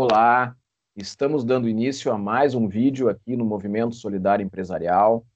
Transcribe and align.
Olá, 0.00 0.56
estamos 0.94 1.42
dando 1.44 1.68
início 1.68 2.12
a 2.12 2.16
mais 2.16 2.54
um 2.54 2.68
vídeo 2.68 3.08
aqui 3.08 3.36
no 3.36 3.44
Movimento 3.44 3.96
Solidário 3.96 4.44
Empresarial. 4.44 5.26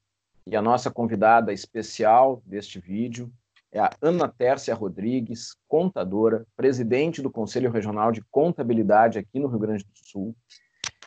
E 0.46 0.54
a 0.54 0.62
nossa 0.62 0.88
convidada 0.88 1.52
especial 1.52 2.40
deste 2.46 2.78
vídeo 2.78 3.28
é 3.72 3.80
a 3.80 3.90
Ana 4.00 4.28
Tércia 4.28 4.72
Rodrigues, 4.72 5.56
contadora, 5.66 6.46
presidente 6.56 7.20
do 7.20 7.28
Conselho 7.28 7.72
Regional 7.72 8.12
de 8.12 8.22
Contabilidade 8.30 9.18
aqui 9.18 9.40
no 9.40 9.48
Rio 9.48 9.58
Grande 9.58 9.82
do 9.82 9.90
Sul. 9.94 10.32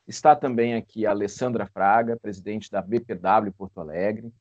Está 0.06 0.36
também 0.36 0.76
aqui 0.76 1.06
a 1.06 1.12
Alessandra 1.12 1.66
Fraga, 1.66 2.20
presidente 2.22 2.70
da 2.70 2.82
BPW 2.82 3.54
Porto 3.58 3.80
Alegre, 3.80 4.34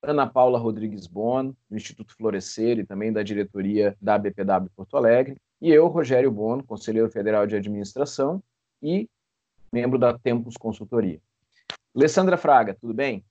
Ana 0.00 0.28
Paula 0.28 0.60
Rodrigues 0.60 1.08
Bono, 1.08 1.56
do 1.68 1.76
Instituto 1.76 2.14
Florescer 2.14 2.78
e 2.78 2.86
também 2.86 3.12
da 3.12 3.24
diretoria 3.24 3.96
da 4.00 4.16
BPW 4.16 4.70
Porto 4.76 4.96
Alegre, 4.96 5.36
e 5.60 5.72
eu, 5.72 5.88
Rogério 5.88 6.30
Bono, 6.30 6.62
conselheiro 6.62 7.10
federal 7.10 7.48
de 7.48 7.56
administração 7.56 8.40
e 8.82 9.08
membro 9.72 9.98
da 9.98 10.18
Tempus 10.18 10.56
Consultoria. 10.56 11.20
Alessandra 11.94 12.36
Fraga, 12.36 12.76
tudo 12.80 12.94
bem? 12.94 13.24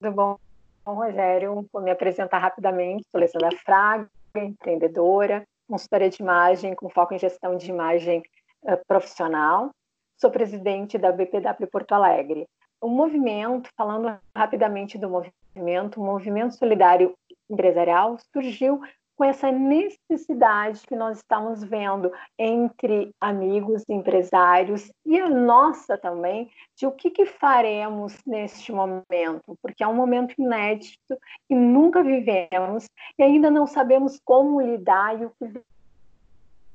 Tudo 0.00 0.12
bom, 0.12 0.38
Rogério. 0.86 1.66
Vou 1.72 1.82
me 1.82 1.90
apresentar 1.90 2.38
rapidamente. 2.38 3.04
Sou 3.10 3.18
Alessandra 3.18 3.50
Fraga, 3.64 4.10
empreendedora, 4.36 5.44
consultora 5.68 6.08
de 6.08 6.22
imagem 6.22 6.74
com 6.74 6.88
foco 6.88 7.14
em 7.14 7.18
gestão 7.18 7.56
de 7.56 7.70
imagem 7.70 8.22
uh, 8.62 8.78
profissional. 8.86 9.70
Sou 10.16 10.30
presidente 10.30 10.98
da 10.98 11.12
BPW 11.12 11.66
Porto 11.70 11.92
Alegre 11.92 12.46
o 12.80 12.88
movimento, 12.88 13.68
falando 13.76 14.18
rapidamente 14.34 14.96
do 14.96 15.08
movimento, 15.08 16.00
o 16.00 16.04
movimento 16.04 16.54
solidário 16.54 17.14
empresarial 17.48 18.16
surgiu 18.32 18.80
com 19.20 19.24
essa 19.24 19.52
necessidade 19.52 20.80
que 20.86 20.96
nós 20.96 21.18
estamos 21.18 21.62
vendo 21.62 22.10
entre 22.38 23.14
amigos, 23.20 23.84
empresários 23.86 24.90
e 25.04 25.20
a 25.20 25.28
nossa 25.28 25.98
também, 25.98 26.50
de 26.74 26.86
o 26.86 26.90
que, 26.90 27.10
que 27.10 27.26
faremos 27.26 28.16
neste 28.26 28.72
momento, 28.72 29.58
porque 29.60 29.84
é 29.84 29.86
um 29.86 29.92
momento 29.92 30.34
inédito 30.38 31.18
e 31.50 31.54
nunca 31.54 32.02
vivemos 32.02 32.86
e 33.18 33.22
ainda 33.22 33.50
não 33.50 33.66
sabemos 33.66 34.18
como 34.24 34.58
lidar 34.58 35.20
e 35.20 35.26
o 35.26 35.32
que 35.38 35.62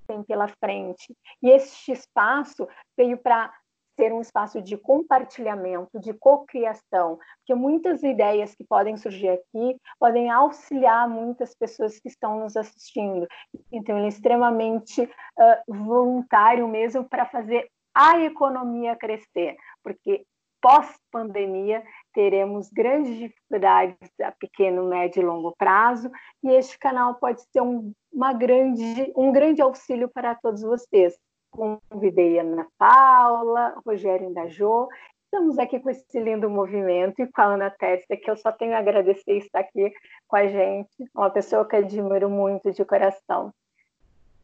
tem 0.08 0.22
pela 0.22 0.48
frente. 0.48 1.18
E 1.42 1.50
este 1.50 1.94
espaço 1.94 2.68
veio 2.96 3.18
para 3.18 3.52
ser 3.96 4.14
um 4.14 4.22
espaço 4.22 4.62
de 4.62 4.78
compartilhamento, 4.78 6.00
de 6.00 6.14
cocriação, 6.14 7.18
porque 7.38 7.56
muitas 7.56 8.04
ideias 8.04 8.54
que 8.56 8.64
podem 8.64 8.98
surgir 8.98 9.30
aqui 9.30 9.78
podem 10.00 10.30
auxiliar 10.30 11.10
muitas 11.10 11.56
pessoas 11.56 12.00
que 12.00 12.08
estão 12.08 12.40
nos 12.40 12.56
assistindo. 12.56 13.28
Então, 13.72 13.98
ele 13.98 14.06
é 14.06 14.10
extremamente 14.10 15.02
uh, 15.04 15.74
voluntário 15.74 16.68
mesmo 16.68 17.04
para 17.04 17.26
fazer 17.26 17.70
a 17.94 18.20
economia 18.20 18.96
crescer, 18.96 19.56
porque 19.82 20.26
pós-pandemia 20.62 21.84
teremos 22.12 22.70
grandes 22.70 23.16
dificuldades 23.18 23.96
a 24.22 24.32
pequeno, 24.32 24.90
médio 24.90 25.22
e 25.22 25.26
longo 25.26 25.56
prazo, 25.56 26.10
e 26.44 26.50
este 26.50 26.78
canal 26.80 27.16
pode 27.16 27.42
ser 27.52 27.62
um, 27.62 27.94
uma 28.12 28.34
grande, 28.34 29.14
um 29.16 29.32
grande 29.32 29.62
auxílio 29.62 30.10
para 30.10 30.34
todos 30.34 30.62
vocês 30.62 31.16
convidei 31.56 32.40
Ana 32.40 32.68
Paula, 32.78 33.76
Rogério 33.86 34.30
Indajô. 34.30 34.90
Estamos 35.26 35.58
aqui 35.58 35.80
com 35.80 35.90
esse 35.90 36.20
lindo 36.20 36.50
movimento 36.50 37.22
e 37.22 37.28
com 37.28 37.42
a 37.42 37.54
Ana 37.56 37.70
Testa, 37.70 38.16
que 38.16 38.30
eu 38.30 38.38
só 38.38 38.52
tenho 38.52 38.76
a 38.76 38.80
agradecer 38.80 39.38
estar 39.38 39.60
aqui 39.60 39.92
com 40.28 40.36
a 40.36 40.48
gente, 40.48 40.90
uma 41.14 41.30
pessoa 41.30 41.68
que 41.68 41.76
admiro 41.76 42.30
muito 42.30 42.72
de 42.72 42.86
coração. 42.86 43.54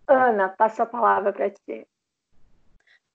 Ana, 0.07 0.49
passo 0.49 0.81
a 0.81 0.85
palavra 0.85 1.31
para 1.31 1.49
ti. 1.49 1.87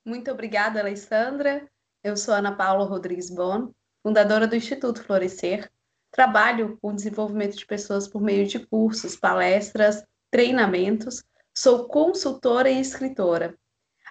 Muito 0.05 0.31
obrigada, 0.31 0.81
Alessandra. 0.81 1.69
Eu 2.03 2.17
sou 2.17 2.33
Ana 2.33 2.55
Paula 2.55 2.85
Rodrigues 2.85 3.29
Bon, 3.29 3.71
fundadora 4.03 4.47
do 4.47 4.57
Instituto 4.57 5.03
Florescer. 5.03 5.71
Trabalho 6.11 6.79
com 6.81 6.95
desenvolvimento 6.95 7.57
de 7.57 7.67
pessoas 7.67 8.09
por 8.09 8.23
meio 8.23 8.47
de 8.47 8.65
cursos, 8.65 9.17
palestras, 9.17 10.03
treinamentos. 10.31 11.25
Sou 11.55 11.89
consultora 11.89 12.71
e 12.71 12.81
escritora. 12.81 13.55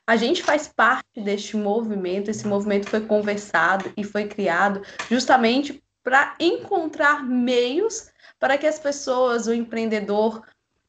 A 0.08 0.16
gente 0.16 0.44
faz 0.44 0.68
parte 0.68 1.20
deste 1.20 1.58
movimento, 1.58 2.30
esse 2.30 2.46
movimento 2.46 2.90
foi 2.90 3.02
conversado 3.02 3.92
e 3.98 4.04
foi 4.04 4.28
criado 4.28 4.82
justamente 5.10 5.84
para 6.04 6.36
encontrar 6.40 7.24
meios 7.24 8.12
para 8.40 8.58
que 8.58 8.68
as 8.68 8.78
pessoas, 8.78 9.48
o 9.48 9.54
empreendedor, 9.54 10.44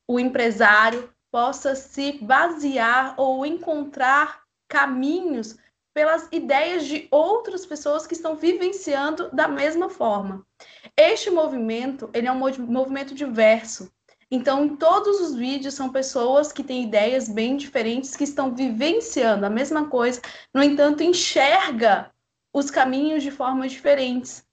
o 0.06 0.20
empresário, 0.20 1.10
possa 1.30 1.74
se 1.74 2.18
basear 2.22 3.14
ou 3.16 3.46
encontrar 3.46 4.42
caminhos 4.68 5.56
pelas 5.94 6.28
ideias 6.30 6.84
de 6.84 7.08
outras 7.10 7.64
pessoas 7.64 8.06
que 8.06 8.12
estão 8.12 8.36
vivenciando 8.36 9.30
da 9.32 9.48
mesma 9.48 9.88
forma. 9.88 10.46
Este 10.94 11.30
movimento, 11.30 12.10
ele 12.12 12.26
é 12.26 12.32
um 12.32 12.38
movimento 12.38 13.14
diverso. 13.14 13.90
Então, 14.36 14.66
em 14.66 14.76
todos 14.76 15.18
os 15.18 15.34
vídeos 15.34 15.72
são 15.72 15.88
pessoas 15.88 16.52
que 16.52 16.62
têm 16.62 16.82
ideias 16.82 17.26
bem 17.26 17.56
diferentes, 17.56 18.14
que 18.14 18.24
estão 18.24 18.54
vivenciando 18.54 19.46
a 19.46 19.50
mesma 19.50 19.88
coisa, 19.88 20.20
no 20.52 20.62
entanto, 20.62 21.02
enxerga 21.02 22.10
os 22.52 22.70
caminhos 22.70 23.22
de 23.22 23.30
formas 23.30 23.72
diferentes. 23.72 24.44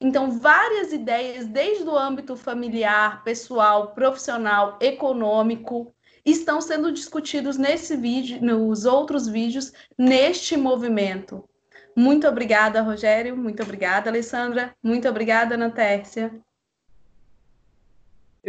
Então, 0.00 0.40
várias 0.40 0.92
ideias, 0.92 1.46
desde 1.46 1.84
o 1.84 1.96
âmbito 1.96 2.34
familiar, 2.34 3.22
pessoal, 3.22 3.92
profissional, 3.94 4.76
econômico, 4.80 5.94
estão 6.24 6.60
sendo 6.60 6.90
discutidos 6.90 7.56
nesse 7.56 7.96
vídeo, 7.96 8.42
nos 8.42 8.84
outros 8.84 9.28
vídeos, 9.28 9.72
neste 9.96 10.56
movimento. 10.56 11.48
Muito 11.94 12.26
obrigada, 12.26 12.82
Rogério. 12.82 13.36
Muito 13.36 13.62
obrigada, 13.62 14.10
Alessandra. 14.10 14.74
Muito 14.82 15.08
obrigada, 15.08 15.54
Ana 15.54 15.70
Tércia. 15.70 16.32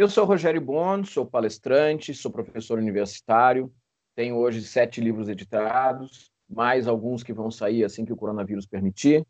Eu 0.00 0.08
sou 0.08 0.24
Rogério 0.24 0.62
Bono, 0.62 1.04
sou 1.04 1.26
palestrante, 1.26 2.14
sou 2.14 2.30
professor 2.30 2.78
universitário, 2.78 3.70
tenho 4.16 4.34
hoje 4.34 4.62
sete 4.62 4.98
livros 4.98 5.28
editados, 5.28 6.32
mais 6.48 6.88
alguns 6.88 7.22
que 7.22 7.34
vão 7.34 7.50
sair 7.50 7.84
assim 7.84 8.06
que 8.06 8.12
o 8.14 8.16
coronavírus 8.16 8.64
permitir. 8.64 9.26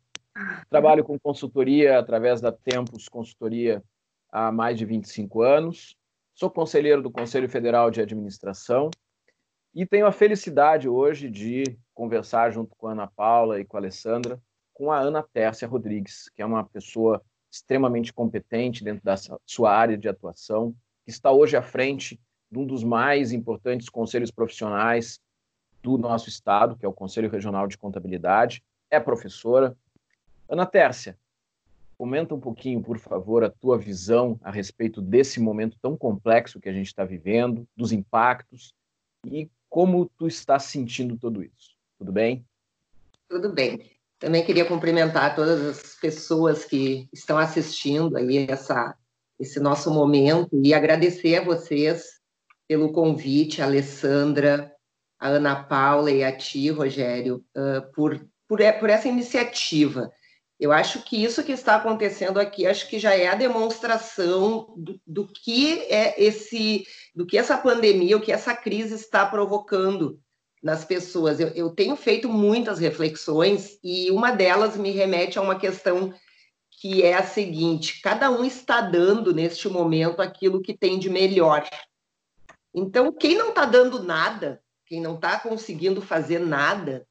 Trabalho 0.69 1.03
com 1.03 1.19
consultoria 1.19 1.99
através 1.99 2.39
da 2.39 2.53
Tempos 2.53 3.09
Consultoria 3.09 3.83
há 4.31 4.49
mais 4.49 4.77
de 4.77 4.85
25 4.85 5.41
anos. 5.41 5.93
Sou 6.33 6.49
conselheiro 6.49 7.01
do 7.01 7.11
Conselho 7.11 7.49
Federal 7.49 7.91
de 7.91 7.99
Administração 7.99 8.89
e 9.75 9.85
tenho 9.85 10.07
a 10.07 10.11
felicidade 10.13 10.87
hoje 10.87 11.29
de 11.29 11.77
conversar 11.93 12.49
junto 12.49 12.73
com 12.77 12.87
a 12.87 12.93
Ana 12.93 13.07
Paula 13.07 13.59
e 13.59 13.65
com 13.65 13.75
a 13.75 13.81
Alessandra 13.81 14.41
com 14.73 14.89
a 14.89 14.97
Ana 14.97 15.21
Tércia 15.21 15.67
Rodrigues, 15.67 16.29
que 16.33 16.41
é 16.41 16.45
uma 16.45 16.63
pessoa 16.63 17.21
extremamente 17.51 18.13
competente 18.13 18.83
dentro 18.83 19.03
da 19.03 19.15
sua 19.45 19.75
área 19.75 19.97
de 19.97 20.07
atuação, 20.07 20.73
que 21.03 21.11
está 21.11 21.31
hoje 21.31 21.57
à 21.57 21.61
frente 21.61 22.19
de 22.49 22.57
um 22.57 22.65
dos 22.65 22.83
mais 22.83 23.31
importantes 23.31 23.89
conselhos 23.89 24.31
profissionais 24.31 25.19
do 25.83 25.97
nosso 25.97 26.29
estado, 26.29 26.77
que 26.77 26.85
é 26.85 26.87
o 26.89 26.93
Conselho 26.93 27.29
Regional 27.29 27.67
de 27.67 27.77
Contabilidade, 27.77 28.63
é 28.89 28.99
professora. 28.99 29.75
Ana 30.47 30.65
Tércia, 30.65 31.17
comenta 31.97 32.35
um 32.35 32.39
pouquinho, 32.39 32.81
por 32.81 32.97
favor, 32.97 33.43
a 33.43 33.49
tua 33.49 33.77
visão 33.77 34.39
a 34.43 34.51
respeito 34.51 35.01
desse 35.01 35.39
momento 35.39 35.77
tão 35.81 35.97
complexo 35.97 36.59
que 36.59 36.69
a 36.69 36.73
gente 36.73 36.87
está 36.87 37.03
vivendo, 37.03 37.67
dos 37.75 37.91
impactos 37.91 38.73
e 39.25 39.49
como 39.69 40.09
tu 40.17 40.27
está 40.27 40.59
sentindo 40.59 41.17
tudo 41.17 41.43
isso. 41.43 41.75
Tudo 41.97 42.11
bem? 42.11 42.45
Tudo 43.29 43.53
bem. 43.53 43.79
Também 44.21 44.45
queria 44.45 44.65
cumprimentar 44.65 45.35
todas 45.35 45.67
as 45.67 45.95
pessoas 45.95 46.63
que 46.63 47.09
estão 47.11 47.39
assistindo 47.39 48.15
aí 48.15 48.45
essa, 48.47 48.95
esse 49.39 49.59
nosso 49.59 49.89
momento 49.89 50.47
e 50.63 50.75
agradecer 50.75 51.37
a 51.37 51.43
vocês 51.43 52.03
pelo 52.67 52.93
convite, 52.93 53.63
a 53.63 53.65
Alessandra, 53.65 54.71
a 55.19 55.29
Ana 55.29 55.63
Paula 55.63 56.11
e 56.11 56.23
a 56.23 56.31
ti, 56.31 56.69
Rogério, 56.69 57.43
uh, 57.57 57.91
por, 57.95 58.23
por, 58.47 58.59
por 58.79 58.89
essa 58.91 59.07
iniciativa. 59.07 60.11
Eu 60.59 60.71
acho 60.71 61.01
que 61.01 61.23
isso 61.23 61.43
que 61.43 61.51
está 61.51 61.77
acontecendo 61.77 62.39
aqui, 62.39 62.67
acho 62.67 62.87
que 62.87 62.99
já 62.99 63.15
é 63.15 63.27
a 63.27 63.33
demonstração 63.33 64.71
do, 64.77 65.01
do 65.07 65.27
que 65.27 65.79
é 65.89 66.23
esse, 66.23 66.83
do 67.15 67.25
que 67.25 67.39
essa 67.39 67.57
pandemia, 67.57 68.17
o 68.17 68.21
que 68.21 68.31
essa 68.31 68.55
crise 68.55 68.93
está 68.93 69.25
provocando 69.25 70.19
nas 70.61 70.85
pessoas. 70.85 71.39
Eu, 71.39 71.49
eu 71.49 71.69
tenho 71.69 71.95
feito 71.95 72.29
muitas 72.29 72.79
reflexões 72.79 73.79
e 73.83 74.11
uma 74.11 74.31
delas 74.31 74.77
me 74.77 74.91
remete 74.91 75.39
a 75.39 75.41
uma 75.41 75.57
questão 75.57 76.13
que 76.69 77.03
é 77.03 77.13
a 77.13 77.23
seguinte: 77.23 78.01
cada 78.01 78.29
um 78.29 78.43
está 78.43 78.81
dando 78.81 79.33
neste 79.33 79.67
momento 79.67 80.21
aquilo 80.21 80.61
que 80.61 80.77
tem 80.77 80.99
de 80.99 81.09
melhor. 81.09 81.67
Então, 82.73 83.11
quem 83.11 83.35
não 83.35 83.49
está 83.49 83.65
dando 83.65 84.03
nada, 84.03 84.61
quem 84.85 85.01
não 85.01 85.15
está 85.15 85.39
conseguindo 85.39 86.01
fazer 86.01 86.39
nada, 86.39 87.05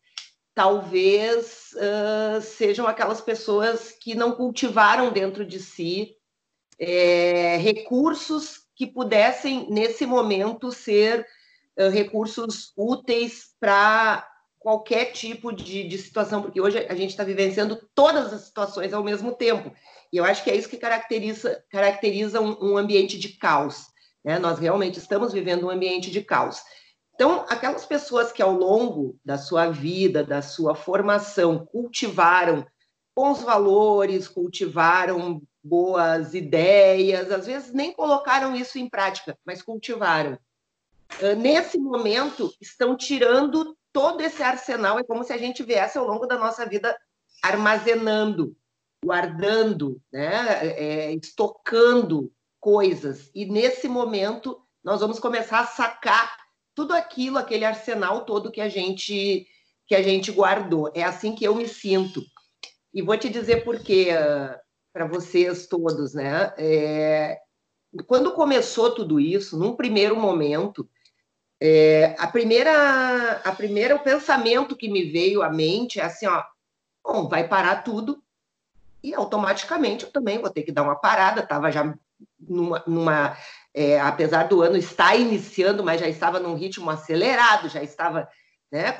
talvez 0.54 1.70
uh, 1.74 2.40
sejam 2.40 2.86
aquelas 2.86 3.20
pessoas 3.20 3.92
que 3.92 4.14
não 4.14 4.32
cultivaram 4.32 5.12
dentro 5.12 5.44
de 5.44 5.58
si 5.58 6.16
é, 6.78 7.58
recursos 7.58 8.62
que 8.74 8.86
pudessem, 8.86 9.66
nesse 9.70 10.06
momento, 10.06 10.72
ser 10.72 11.26
recursos 11.88 12.72
úteis 12.76 13.54
para 13.58 14.26
qualquer 14.58 15.06
tipo 15.12 15.52
de, 15.52 15.88
de 15.88 15.96
situação, 15.96 16.42
porque 16.42 16.60
hoje 16.60 16.78
a 16.88 16.94
gente 16.94 17.10
está 17.10 17.24
vivenciando 17.24 17.80
todas 17.94 18.32
as 18.32 18.42
situações 18.42 18.92
ao 18.92 19.02
mesmo 19.02 19.32
tempo. 19.32 19.72
E 20.12 20.16
eu 20.18 20.24
acho 20.24 20.44
que 20.44 20.50
é 20.50 20.56
isso 20.56 20.68
que 20.68 20.76
caracteriza, 20.76 21.64
caracteriza 21.70 22.40
um, 22.40 22.72
um 22.72 22.76
ambiente 22.76 23.18
de 23.18 23.30
caos. 23.30 23.86
Né? 24.22 24.38
Nós 24.38 24.58
realmente 24.58 24.98
estamos 24.98 25.32
vivendo 25.32 25.66
um 25.66 25.70
ambiente 25.70 26.10
de 26.10 26.22
caos. 26.22 26.60
Então, 27.14 27.44
aquelas 27.48 27.86
pessoas 27.86 28.32
que 28.32 28.42
ao 28.42 28.52
longo 28.52 29.18
da 29.24 29.38
sua 29.38 29.70
vida, 29.70 30.24
da 30.24 30.42
sua 30.42 30.74
formação, 30.74 31.66
cultivaram 31.66 32.66
bons 33.14 33.42
valores, 33.42 34.28
cultivaram 34.28 35.42
boas 35.62 36.34
ideias, 36.34 37.30
às 37.30 37.46
vezes 37.46 37.72
nem 37.72 37.92
colocaram 37.92 38.54
isso 38.56 38.78
em 38.78 38.88
prática, 38.88 39.38
mas 39.44 39.62
cultivaram. 39.62 40.38
Nesse 41.38 41.78
momento, 41.78 42.52
estão 42.60 42.96
tirando 42.96 43.76
todo 43.92 44.20
esse 44.20 44.42
arsenal, 44.42 44.98
é 44.98 45.04
como 45.04 45.24
se 45.24 45.32
a 45.32 45.38
gente 45.38 45.62
viesse 45.62 45.98
ao 45.98 46.06
longo 46.06 46.26
da 46.26 46.38
nossa 46.38 46.64
vida 46.64 46.96
armazenando, 47.42 48.56
guardando, 49.04 50.00
né? 50.12 50.58
É, 50.62 51.12
estocando 51.12 52.32
coisas. 52.58 53.30
E 53.34 53.46
nesse 53.46 53.88
momento, 53.88 54.60
nós 54.84 55.00
vamos 55.00 55.18
começar 55.18 55.60
a 55.60 55.66
sacar 55.66 56.36
tudo 56.74 56.92
aquilo, 56.94 57.38
aquele 57.38 57.64
arsenal 57.64 58.24
todo 58.24 58.52
que 58.52 58.60
a 58.60 58.68
gente 58.68 59.46
que 59.86 59.94
a 59.94 60.02
gente 60.02 60.30
guardou. 60.30 60.90
É 60.94 61.02
assim 61.02 61.34
que 61.34 61.44
eu 61.44 61.54
me 61.54 61.66
sinto. 61.66 62.22
E 62.94 63.02
vou 63.02 63.16
te 63.16 63.28
dizer 63.28 63.64
por 63.64 63.80
quê 63.80 64.10
para 64.92 65.06
vocês 65.06 65.66
todos, 65.66 66.14
né? 66.14 66.52
É, 66.56 67.38
quando 68.06 68.32
começou 68.32 68.94
tudo 68.94 69.18
isso, 69.18 69.58
num 69.58 69.74
primeiro 69.74 70.16
momento, 70.16 70.88
é, 71.60 72.16
a 72.18 72.26
primeira, 72.26 73.42
a 73.44 73.52
primeira, 73.52 73.94
o 73.94 74.00
pensamento 74.00 74.74
que 74.74 74.88
me 74.88 75.10
veio 75.10 75.42
à 75.42 75.50
mente 75.50 76.00
é 76.00 76.04
assim, 76.04 76.26
ó, 76.26 76.42
bom, 77.04 77.28
vai 77.28 77.46
parar 77.46 77.82
tudo 77.82 78.22
e 79.02 79.14
automaticamente 79.14 80.04
eu 80.04 80.10
também 80.10 80.38
vou 80.38 80.48
ter 80.48 80.62
que 80.62 80.72
dar 80.72 80.82
uma 80.82 80.96
parada. 80.96 81.42
Estava 81.42 81.70
já 81.70 81.94
numa, 82.38 82.82
numa 82.86 83.36
é, 83.74 84.00
apesar 84.00 84.44
do 84.48 84.62
ano 84.62 84.76
estar 84.76 85.14
iniciando, 85.16 85.84
mas 85.84 86.00
já 86.00 86.08
estava 86.08 86.40
num 86.40 86.54
ritmo 86.54 86.88
acelerado, 86.88 87.68
já 87.68 87.82
estava, 87.82 88.26
né, 88.72 88.96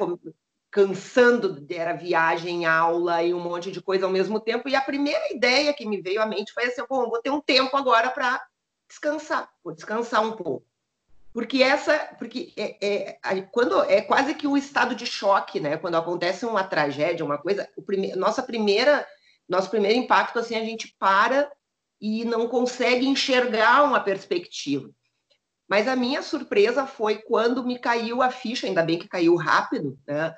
cansando, 0.71 1.67
era 1.71 1.95
viagem, 1.95 2.67
aula 2.67 3.23
e 3.23 3.33
um 3.33 3.41
monte 3.41 3.73
de 3.73 3.81
coisa 3.81 4.05
ao 4.05 4.13
mesmo 4.13 4.39
tempo. 4.39 4.69
E 4.69 4.77
a 4.77 4.83
primeira 4.83 5.33
ideia 5.33 5.73
que 5.73 5.87
me 5.87 6.01
veio 6.01 6.21
à 6.21 6.27
mente 6.27 6.53
foi 6.53 6.65
assim, 6.65 6.83
bom, 6.89 7.09
vou 7.09 7.23
ter 7.23 7.31
um 7.31 7.41
tempo 7.41 7.75
agora 7.77 8.11
para 8.11 8.43
descansar, 8.87 9.51
vou 9.65 9.75
descansar 9.75 10.23
um 10.23 10.33
pouco 10.33 10.70
porque 11.33 11.63
essa, 11.63 11.97
porque 12.19 12.53
é, 12.57 12.77
é, 12.81 13.41
quando 13.53 13.83
é 13.85 14.01
quase 14.01 14.35
que 14.35 14.47
um 14.47 14.57
estado 14.57 14.95
de 14.95 15.07
choque, 15.07 15.61
né? 15.61 15.77
Quando 15.77 15.97
acontece 15.97 16.45
uma 16.45 16.65
tragédia, 16.65 17.25
uma 17.25 17.39
coisa, 17.39 17.69
o 17.77 17.83
prime, 17.83 18.15
nossa 18.17 18.43
primeira, 18.43 19.07
nosso 19.49 19.71
primeiro 19.71 19.99
impacto 19.99 20.39
assim 20.39 20.57
a 20.57 20.65
gente 20.65 20.95
para 20.99 21.51
e 22.01 22.25
não 22.25 22.49
consegue 22.49 23.07
enxergar 23.07 23.85
uma 23.85 24.01
perspectiva. 24.01 24.91
Mas 25.69 25.87
a 25.87 25.95
minha 25.95 26.21
surpresa 26.21 26.85
foi 26.85 27.19
quando 27.19 27.65
me 27.65 27.79
caiu 27.79 28.23
a 28.23 28.31
ficha, 28.31 28.67
ainda 28.67 28.83
bem 28.83 28.99
que 28.99 29.07
caiu 29.07 29.37
rápido, 29.37 29.97
né? 30.07 30.35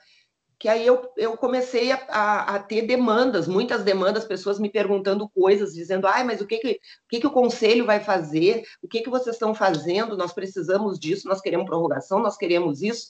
Que 0.63 0.69
aí 0.69 0.87
eu, 0.87 1.11
eu 1.17 1.37
comecei 1.37 1.91
a, 1.91 1.97
a, 2.09 2.55
a, 2.55 2.59
ter 2.61 2.83
demandas, 2.83 3.49
muitas 3.49 3.83
demandas, 3.83 4.25
pessoas 4.25 4.61
me 4.61 4.71
perguntando 4.71 5.29
coisas, 5.29 5.75
dizendo, 5.75 6.07
ai, 6.07 6.23
mas 6.23 6.41
o 6.41 6.47
que 6.47 6.59
que, 6.59 6.71
o 6.75 7.09
que 7.09 7.19
que 7.19 7.27
o 7.27 7.33
conselho 7.33 7.85
vai 7.85 7.99
fazer? 7.99 8.63
O 8.81 8.87
que 8.87 9.01
que 9.01 9.11
vocês 9.11 9.35
estão 9.35 9.57
fazendo? 9.57 10.17
Nós 10.17 10.33
precisamos 10.33 11.01
disso, 11.01 11.27
nós 11.27 11.41
queremos 11.41 11.67
prorrogação, 11.67 12.21
nós 12.21 12.37
queremos 12.37 12.81
isso. 12.81 13.09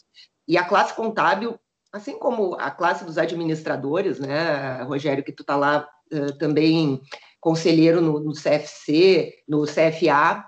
E 0.49 0.57
a 0.57 0.65
classe 0.65 0.97
contábil, 0.97 1.61
assim 1.93 2.19
como 2.19 2.55
a 2.55 2.71
classe 2.71 3.05
dos 3.05 3.19
administradores, 3.19 4.19
né, 4.19 4.83
Rogério, 4.85 5.23
que 5.23 5.31
tu 5.31 5.43
está 5.43 5.55
lá 5.55 5.87
uh, 6.11 6.39
também 6.39 7.03
conselheiro 7.39 8.01
no, 8.01 8.19
no 8.19 8.33
CFC, 8.33 9.43
no 9.47 9.67
CFA, 9.67 10.43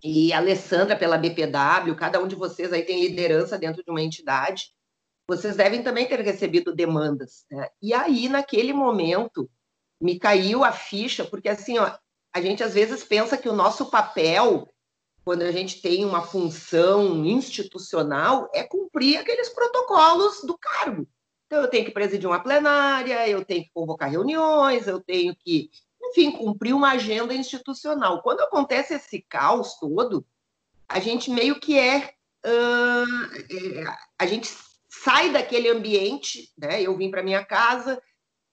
e 0.00 0.32
a 0.32 0.38
Alessandra 0.38 0.94
pela 0.94 1.18
BPW, 1.18 1.96
cada 1.96 2.22
um 2.22 2.28
de 2.28 2.36
vocês 2.36 2.72
aí 2.72 2.82
tem 2.82 3.00
liderança 3.00 3.58
dentro 3.58 3.82
de 3.82 3.90
uma 3.90 4.00
entidade, 4.00 4.72
vocês 5.30 5.54
devem 5.54 5.80
também 5.80 6.08
ter 6.08 6.20
recebido 6.22 6.74
demandas. 6.74 7.44
Né? 7.48 7.68
E 7.80 7.94
aí, 7.94 8.28
naquele 8.28 8.72
momento, 8.72 9.48
me 10.00 10.18
caiu 10.18 10.64
a 10.64 10.72
ficha, 10.72 11.24
porque 11.24 11.48
assim, 11.48 11.78
ó, 11.78 11.92
a 12.34 12.40
gente 12.40 12.64
às 12.64 12.74
vezes 12.74 13.04
pensa 13.04 13.38
que 13.38 13.48
o 13.48 13.54
nosso 13.54 13.86
papel, 13.90 14.68
quando 15.24 15.42
a 15.42 15.52
gente 15.52 15.80
tem 15.80 16.04
uma 16.04 16.20
função 16.20 17.24
institucional, 17.24 18.50
é 18.52 18.64
cumprir 18.64 19.18
aqueles 19.18 19.48
protocolos 19.50 20.42
do 20.42 20.58
cargo. 20.58 21.06
Então, 21.46 21.62
eu 21.62 21.68
tenho 21.68 21.84
que 21.84 21.92
presidir 21.92 22.28
uma 22.28 22.42
plenária, 22.42 23.28
eu 23.28 23.44
tenho 23.44 23.62
que 23.62 23.70
convocar 23.72 24.10
reuniões, 24.10 24.88
eu 24.88 25.00
tenho 25.00 25.36
que, 25.36 25.70
enfim, 26.02 26.32
cumprir 26.32 26.74
uma 26.74 26.90
agenda 26.90 27.32
institucional. 27.32 28.20
Quando 28.20 28.40
acontece 28.40 28.94
esse 28.94 29.22
caos 29.22 29.78
todo, 29.78 30.26
a 30.88 30.98
gente 30.98 31.30
meio 31.30 31.60
que 31.60 31.78
é. 31.78 32.14
Uh, 32.44 33.84
a 34.18 34.24
gente 34.24 34.48
sai 35.04 35.32
daquele 35.32 35.68
ambiente, 35.68 36.52
né? 36.58 36.82
Eu 36.82 36.96
vim 36.96 37.10
para 37.10 37.22
minha 37.22 37.44
casa, 37.44 38.00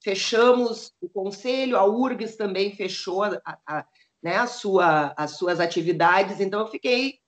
fechamos 0.02 0.92
o 1.00 1.08
conselho, 1.08 1.76
a 1.76 1.84
URGS 1.84 2.36
também 2.36 2.74
fechou 2.74 3.24
a, 3.24 3.40
a, 3.66 3.84
né, 4.22 4.36
a 4.36 4.46
sua, 4.46 5.12
as 5.16 5.32
suas 5.32 5.60
atividades, 5.60 6.40
então 6.40 6.60
eu 6.60 6.68
fiquei, 6.68 7.18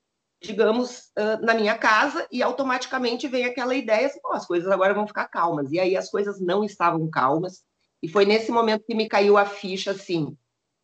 digamos, 0.42 1.10
na 1.42 1.54
minha 1.54 1.76
casa 1.76 2.26
e 2.30 2.42
automaticamente 2.42 3.28
vem 3.28 3.44
aquela 3.44 3.74
ideia 3.74 4.06
assim, 4.06 4.20
as 4.32 4.46
coisas 4.46 4.70
agora 4.70 4.94
vão 4.94 5.06
ficar 5.06 5.28
calmas. 5.28 5.70
E 5.70 5.78
aí 5.78 5.96
as 5.96 6.10
coisas 6.10 6.40
não 6.40 6.64
estavam 6.64 7.08
calmas, 7.10 7.62
e 8.02 8.08
foi 8.08 8.24
nesse 8.24 8.50
momento 8.50 8.86
que 8.86 8.94
me 8.94 9.08
caiu 9.08 9.36
a 9.36 9.44
ficha 9.44 9.90
assim, 9.90 10.36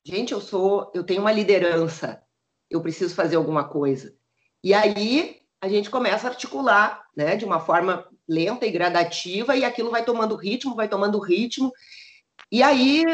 gente, 0.04 0.32
eu 0.32 0.40
sou, 0.40 0.90
eu 0.94 1.04
tenho 1.04 1.22
uma 1.22 1.32
liderança, 1.32 2.22
eu 2.68 2.82
preciso 2.82 3.14
fazer 3.14 3.36
alguma 3.36 3.66
coisa. 3.66 4.14
E 4.62 4.74
aí 4.74 5.40
a 5.60 5.68
gente 5.68 5.88
começa 5.88 6.26
a 6.26 6.30
articular, 6.30 7.02
né, 7.16 7.36
de 7.36 7.44
uma 7.44 7.60
forma 7.60 8.06
lenta 8.28 8.67
e 8.67 8.70
gradativa, 8.70 9.56
e 9.56 9.64
aquilo 9.64 9.90
vai 9.90 10.05
tomando 10.05 10.37
ritmo, 10.37 10.75
vai 10.75 10.88
tomando 10.88 11.19
ritmo. 11.19 11.73
E 12.50 12.62
aí, 12.62 13.05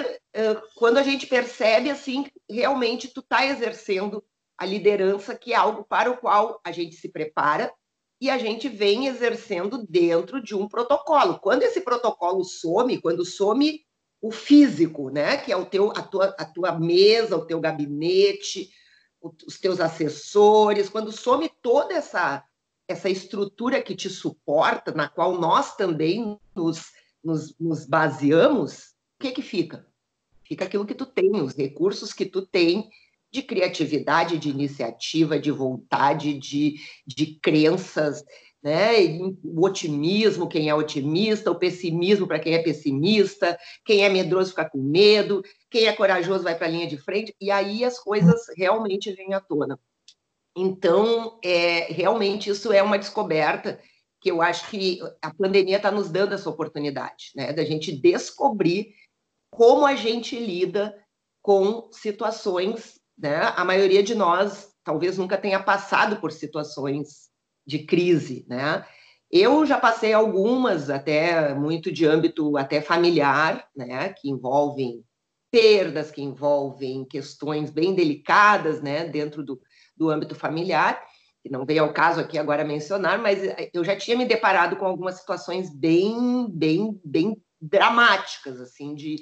quando 0.76 0.98
a 0.98 1.02
gente 1.02 1.26
percebe 1.26 1.90
assim, 1.90 2.26
realmente 2.50 3.08
tu 3.08 3.20
está 3.20 3.46
exercendo 3.46 4.22
a 4.58 4.66
liderança, 4.66 5.34
que 5.34 5.52
é 5.52 5.56
algo 5.56 5.84
para 5.84 6.10
o 6.10 6.16
qual 6.16 6.60
a 6.64 6.70
gente 6.70 6.94
se 6.96 7.08
prepara 7.08 7.72
e 8.20 8.30
a 8.30 8.38
gente 8.38 8.68
vem 8.68 9.06
exercendo 9.06 9.84
dentro 9.88 10.40
de 10.40 10.54
um 10.54 10.68
protocolo. 10.68 11.40
Quando 11.40 11.64
esse 11.64 11.80
protocolo 11.80 12.44
some, 12.44 13.00
quando 13.00 13.24
some 13.24 13.84
o 14.20 14.30
físico, 14.30 15.10
né, 15.10 15.36
que 15.36 15.50
é 15.50 15.56
o 15.56 15.66
teu, 15.66 15.90
a 15.90 16.02
tua, 16.02 16.26
a 16.38 16.44
tua 16.44 16.78
mesa, 16.78 17.36
o 17.36 17.44
teu 17.44 17.58
gabinete, 17.58 18.70
os 19.20 19.58
teus 19.58 19.80
assessores, 19.80 20.88
quando 20.88 21.10
some 21.10 21.50
toda 21.60 21.94
essa 21.94 22.44
essa 22.88 23.08
estrutura 23.08 23.82
que 23.82 23.94
te 23.94 24.08
suporta, 24.10 24.92
na 24.92 25.08
qual 25.08 25.40
nós 25.40 25.76
também 25.76 26.38
nos, 26.54 26.86
nos, 27.22 27.54
nos 27.58 27.86
baseamos, 27.86 28.94
o 29.18 29.22
que 29.22 29.32
que 29.32 29.42
fica? 29.42 29.86
Fica 30.44 30.64
aquilo 30.64 30.86
que 30.86 30.94
tu 30.94 31.06
tem, 31.06 31.40
os 31.40 31.54
recursos 31.54 32.12
que 32.12 32.26
tu 32.26 32.46
tem 32.46 32.90
de 33.30 33.42
criatividade, 33.42 34.38
de 34.38 34.50
iniciativa, 34.50 35.38
de 35.38 35.50
vontade, 35.50 36.34
de, 36.34 36.74
de 37.06 37.38
crenças, 37.40 38.22
né? 38.62 38.92
O 39.42 39.64
otimismo, 39.64 40.48
quem 40.48 40.68
é 40.68 40.74
otimista, 40.74 41.50
o 41.50 41.58
pessimismo 41.58 42.26
para 42.26 42.38
quem 42.38 42.54
é 42.54 42.62
pessimista, 42.62 43.58
quem 43.84 44.04
é 44.04 44.08
medroso 44.08 44.50
fica 44.50 44.68
com 44.68 44.78
medo, 44.78 45.42
quem 45.70 45.86
é 45.86 45.92
corajoso 45.92 46.44
vai 46.44 46.56
para 46.56 46.66
a 46.66 46.70
linha 46.70 46.86
de 46.86 46.96
frente, 46.96 47.34
e 47.40 47.50
aí 47.50 47.84
as 47.84 47.98
coisas 47.98 48.42
realmente 48.56 49.12
vêm 49.12 49.34
à 49.34 49.40
tona. 49.40 49.80
Então, 50.56 51.38
é, 51.42 51.92
realmente, 51.92 52.50
isso 52.50 52.72
é 52.72 52.82
uma 52.82 52.98
descoberta 52.98 53.80
que 54.20 54.30
eu 54.30 54.40
acho 54.40 54.68
que 54.70 55.00
a 55.20 55.34
pandemia 55.34 55.78
está 55.78 55.90
nos 55.90 56.08
dando 56.08 56.34
essa 56.34 56.48
oportunidade, 56.48 57.32
né, 57.34 57.52
da 57.52 57.64
gente 57.64 57.90
descobrir 57.90 58.94
como 59.50 59.84
a 59.84 59.94
gente 59.94 60.38
lida 60.38 60.96
com 61.42 61.88
situações, 61.90 63.00
né? 63.18 63.52
A 63.56 63.64
maioria 63.64 64.02
de 64.02 64.14
nós 64.14 64.72
talvez 64.84 65.18
nunca 65.18 65.36
tenha 65.36 65.62
passado 65.62 66.16
por 66.16 66.32
situações 66.32 67.28
de 67.66 67.80
crise, 67.80 68.46
né? 68.48 68.86
Eu 69.30 69.66
já 69.66 69.78
passei 69.78 70.12
algumas, 70.12 70.88
até 70.88 71.54
muito 71.54 71.90
de 71.90 72.06
âmbito 72.06 72.56
até 72.56 72.80
familiar, 72.80 73.66
né, 73.74 74.10
que 74.10 74.28
envolvem 74.28 75.02
perdas, 75.50 76.10
que 76.10 76.22
envolvem 76.22 77.04
questões 77.04 77.70
bem 77.70 77.94
delicadas, 77.94 78.82
né, 78.82 79.06
dentro 79.06 79.42
do, 79.42 79.60
do 80.02 80.10
âmbito 80.10 80.34
familiar, 80.34 81.00
que 81.40 81.48
não 81.48 81.64
veio 81.64 81.84
ao 81.84 81.92
caso 81.92 82.20
aqui 82.20 82.36
agora 82.36 82.64
mencionar, 82.64 83.18
mas 83.18 83.42
eh, 83.42 83.70
eu 83.72 83.84
já 83.84 83.96
tinha 83.96 84.16
me 84.16 84.24
deparado 84.24 84.76
com 84.76 84.84
algumas 84.84 85.14
situações 85.14 85.70
bem, 85.70 86.48
bem, 86.52 87.00
bem 87.04 87.40
dramáticas, 87.60 88.60
assim, 88.60 88.94
de 88.94 89.16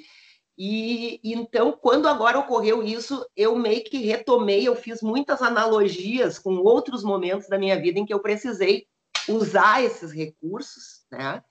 e, 0.57 1.19
então, 1.23 1.71
quando 1.71 2.07
agora 2.07 2.37
ocorreu 2.37 2.83
isso, 2.83 3.25
eu 3.35 3.55
meio 3.55 3.83
que 3.83 3.97
retomei, 3.97 4.67
eu 4.67 4.75
fiz 4.75 5.01
muitas 5.01 5.41
analogias 5.41 6.37
com 6.37 6.55
outros 6.57 7.03
momentos 7.03 7.47
da 7.47 7.57
minha 7.57 7.79
vida 7.81 7.97
em 7.97 8.05
que 8.05 8.13
eu 8.13 8.19
precisei 8.19 8.85
usar 9.27 9.83
esses 9.83 10.11
recursos, 10.11 11.03
né? 11.11 11.41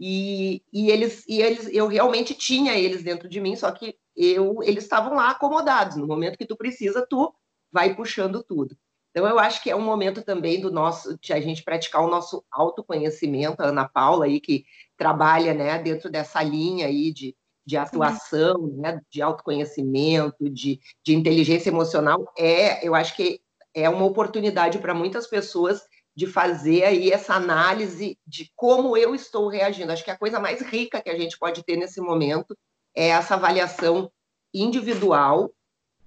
E, 0.00 0.64
e, 0.72 0.90
eles, 0.90 1.24
e 1.28 1.40
eles, 1.40 1.68
eu 1.72 1.86
realmente 1.86 2.34
tinha 2.34 2.74
eles 2.76 3.04
dentro 3.04 3.28
de 3.28 3.40
mim, 3.40 3.54
só 3.54 3.70
que 3.70 3.96
eu, 4.16 4.62
eles 4.62 4.82
estavam 4.82 5.14
lá 5.14 5.30
acomodados. 5.30 5.96
No 5.96 6.06
momento 6.06 6.36
que 6.36 6.46
tu 6.46 6.56
precisa, 6.56 7.06
tu 7.08 7.32
vai 7.76 7.94
puxando 7.94 8.42
tudo. 8.42 8.74
Então, 9.10 9.28
eu 9.28 9.38
acho 9.38 9.62
que 9.62 9.70
é 9.70 9.76
um 9.76 9.82
momento 9.82 10.22
também 10.22 10.58
do 10.58 10.70
nosso, 10.70 11.18
de 11.20 11.34
a 11.34 11.40
gente 11.40 11.62
praticar 11.62 12.02
o 12.02 12.08
nosso 12.08 12.42
autoconhecimento. 12.50 13.60
A 13.60 13.66
Ana 13.66 13.86
Paula 13.86 14.24
aí, 14.24 14.40
que 14.40 14.64
trabalha 14.96 15.52
né, 15.52 15.78
dentro 15.78 16.10
dessa 16.10 16.42
linha 16.42 16.86
aí 16.86 17.12
de, 17.12 17.36
de 17.66 17.76
atuação, 17.76 18.66
né, 18.78 18.98
de 19.10 19.20
autoconhecimento, 19.20 20.48
de, 20.48 20.80
de 21.04 21.14
inteligência 21.14 21.68
emocional, 21.68 22.32
é, 22.38 22.86
eu 22.86 22.94
acho 22.94 23.14
que 23.14 23.40
é 23.74 23.90
uma 23.90 24.06
oportunidade 24.06 24.78
para 24.78 24.94
muitas 24.94 25.26
pessoas 25.26 25.82
de 26.14 26.26
fazer 26.26 26.84
aí 26.84 27.10
essa 27.10 27.34
análise 27.34 28.18
de 28.26 28.50
como 28.56 28.96
eu 28.96 29.14
estou 29.14 29.48
reagindo. 29.48 29.92
Acho 29.92 30.04
que 30.04 30.10
a 30.10 30.16
coisa 30.16 30.40
mais 30.40 30.62
rica 30.62 31.02
que 31.02 31.10
a 31.10 31.18
gente 31.18 31.38
pode 31.38 31.62
ter 31.62 31.76
nesse 31.76 32.00
momento 32.00 32.56
é 32.94 33.08
essa 33.08 33.34
avaliação 33.34 34.10
individual 34.54 35.50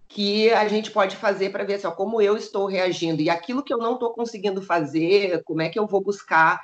que 0.09 0.51
a 0.51 0.67
gente 0.67 0.89
pode 0.89 1.15
fazer 1.15 1.51
para 1.51 1.63
ver 1.63 1.75
assim, 1.75 1.85
ó, 1.85 1.91
como 1.91 2.19
eu 2.19 2.35
estou 2.35 2.65
reagindo 2.65 3.21
e 3.21 3.29
aquilo 3.29 3.63
que 3.63 3.71
eu 3.71 3.77
não 3.77 3.93
estou 3.93 4.11
conseguindo 4.11 4.59
fazer, 4.59 5.43
como 5.43 5.61
é 5.61 5.69
que 5.69 5.77
eu 5.77 5.85
vou 5.85 6.01
buscar 6.01 6.59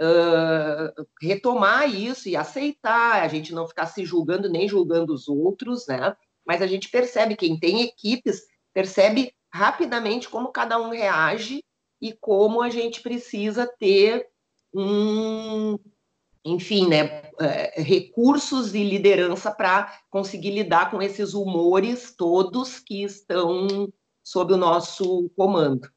uh, 0.00 1.06
retomar 1.20 1.92
isso 1.92 2.28
e 2.28 2.36
aceitar, 2.36 3.20
a 3.20 3.28
gente 3.28 3.52
não 3.52 3.66
ficar 3.66 3.86
se 3.86 4.04
julgando 4.04 4.48
nem 4.48 4.68
julgando 4.68 5.12
os 5.12 5.28
outros, 5.28 5.88
né? 5.88 6.16
Mas 6.46 6.62
a 6.62 6.68
gente 6.68 6.88
percebe, 6.88 7.36
quem 7.36 7.58
tem 7.58 7.82
equipes, 7.82 8.42
percebe 8.72 9.34
rapidamente 9.52 10.28
como 10.28 10.52
cada 10.52 10.80
um 10.80 10.90
reage 10.90 11.64
e 12.00 12.12
como 12.12 12.62
a 12.62 12.70
gente 12.70 13.02
precisa 13.02 13.66
ter 13.66 14.24
um, 14.72 15.76
enfim, 16.44 16.86
né, 16.86 17.22
é, 17.40 17.80
recursos 17.80 18.74
e 18.74 18.84
liderança 18.84 19.50
para 19.50 19.92
conseguir 20.10 20.50
lidar 20.50 20.90
com 20.90 21.00
esses 21.00 21.32
humores 21.32 22.14
todos 22.14 22.78
que 22.78 23.02
estão 23.02 23.90
sob 24.22 24.52
o 24.52 24.56
nosso 24.56 25.30
comando. 25.36 25.88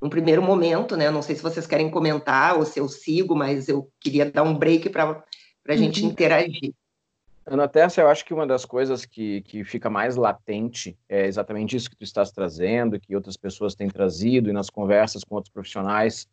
Um 0.00 0.08
primeiro 0.08 0.42
momento, 0.42 0.96
né, 0.96 1.10
não 1.10 1.22
sei 1.22 1.34
se 1.34 1.42
vocês 1.42 1.66
querem 1.66 1.90
comentar 1.90 2.56
ou 2.56 2.64
se 2.64 2.78
eu 2.78 2.88
sigo, 2.88 3.34
mas 3.34 3.68
eu 3.68 3.90
queria 3.98 4.30
dar 4.30 4.42
um 4.42 4.56
break 4.56 4.90
para 4.90 5.04
a 5.04 5.72
uhum. 5.72 5.76
gente 5.76 6.04
interagir. 6.04 6.72
Ana 7.46 7.68
Tessa, 7.68 8.00
eu 8.00 8.08
acho 8.08 8.24
que 8.24 8.32
uma 8.32 8.46
das 8.46 8.64
coisas 8.64 9.04
que, 9.04 9.42
que 9.42 9.64
fica 9.64 9.90
mais 9.90 10.16
latente 10.16 10.96
é 11.08 11.26
exatamente 11.26 11.76
isso 11.76 11.90
que 11.90 11.96
tu 11.96 12.04
estás 12.04 12.30
trazendo, 12.30 12.98
que 12.98 13.14
outras 13.14 13.36
pessoas 13.36 13.74
têm 13.74 13.88
trazido, 13.88 14.48
e 14.48 14.52
nas 14.52 14.70
conversas 14.70 15.22
com 15.24 15.34
outros 15.34 15.52
profissionais 15.52 16.26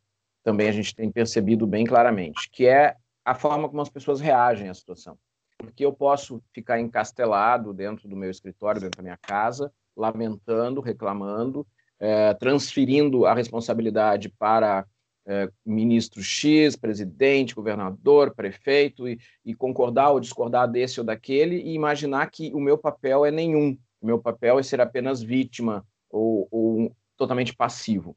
também 0.43 0.69
a 0.69 0.71
gente 0.71 0.95
tem 0.95 1.11
percebido 1.11 1.67
bem 1.67 1.85
claramente, 1.85 2.49
que 2.49 2.65
é 2.65 2.95
a 3.23 3.35
forma 3.35 3.69
como 3.69 3.81
as 3.81 3.89
pessoas 3.89 4.19
reagem 4.19 4.69
à 4.69 4.73
situação. 4.73 5.17
Porque 5.57 5.85
eu 5.85 5.93
posso 5.93 6.41
ficar 6.53 6.79
encastelado 6.79 7.73
dentro 7.73 8.07
do 8.07 8.15
meu 8.15 8.31
escritório, 8.31 8.81
dentro 8.81 8.97
da 8.97 9.03
minha 9.03 9.17
casa, 9.17 9.71
lamentando, 9.95 10.81
reclamando, 10.81 11.65
é, 11.99 12.33
transferindo 12.33 13.25
a 13.25 13.33
responsabilidade 13.33 14.27
para 14.27 14.85
é, 15.25 15.49
ministro 15.63 16.23
X, 16.23 16.75
presidente, 16.75 17.53
governador, 17.53 18.33
prefeito, 18.33 19.07
e, 19.07 19.19
e, 19.45 19.53
concordar 19.53 20.09
ou 20.09 20.19
discordar 20.19 20.67
desse 20.67 20.99
ou 20.99 21.05
daquele, 21.05 21.57
e 21.57 21.73
imaginar 21.73 22.29
que 22.31 22.51
o 22.53 22.59
meu 22.59 22.77
papel 22.77 23.23
é 23.25 23.31
nenhum, 23.31 23.77
o 24.01 24.05
meu 24.05 24.19
papel 24.19 24.57
é 24.57 24.63
ser 24.63 24.81
apenas 24.81 25.21
vítima 25.21 25.85
ou, 26.09 26.47
ou 26.49 26.95
totalmente 27.15 27.55
passivo. 27.55 28.15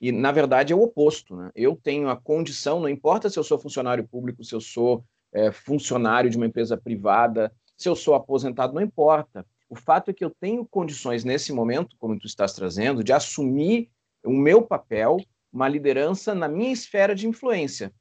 E, 0.00 0.12
na 0.12 0.30
verdade, 0.30 0.72
é 0.72 0.76
o 0.76 0.82
oposto. 0.82 1.36
Né? 1.36 1.50
Eu 1.54 1.76
tenho 1.76 2.08
a 2.08 2.16
condição, 2.16 2.80
não 2.80 2.88
importa 2.88 3.30
se 3.30 3.38
eu 3.38 3.44
sou 3.44 3.58
funcionário 3.58 4.06
público, 4.06 4.44
se 4.44 4.54
eu 4.54 4.60
sou 4.60 5.04
é, 5.32 5.50
funcionário 5.50 6.30
de 6.30 6.36
uma 6.36 6.46
empresa 6.46 6.76
privada, 6.76 7.52
se 7.76 7.88
eu 7.88 7.96
sou 7.96 8.14
aposentado, 8.14 8.74
não 8.74 8.82
importa. 8.82 9.46
O 9.68 9.74
fato 9.74 10.10
é 10.10 10.14
que 10.14 10.24
eu 10.24 10.30
tenho 10.30 10.64
condições 10.64 11.24
nesse 11.24 11.52
momento, 11.52 11.96
como 11.98 12.18
tu 12.18 12.26
estás 12.26 12.52
trazendo, 12.52 13.02
de 13.02 13.12
assumir 13.12 13.90
o 14.24 14.32
meu 14.32 14.62
papel, 14.62 15.18
uma 15.52 15.68
liderança 15.68 16.34
na 16.34 16.48
minha 16.48 16.72
esfera 16.72 17.14
de 17.14 17.26
influência. 17.26 17.92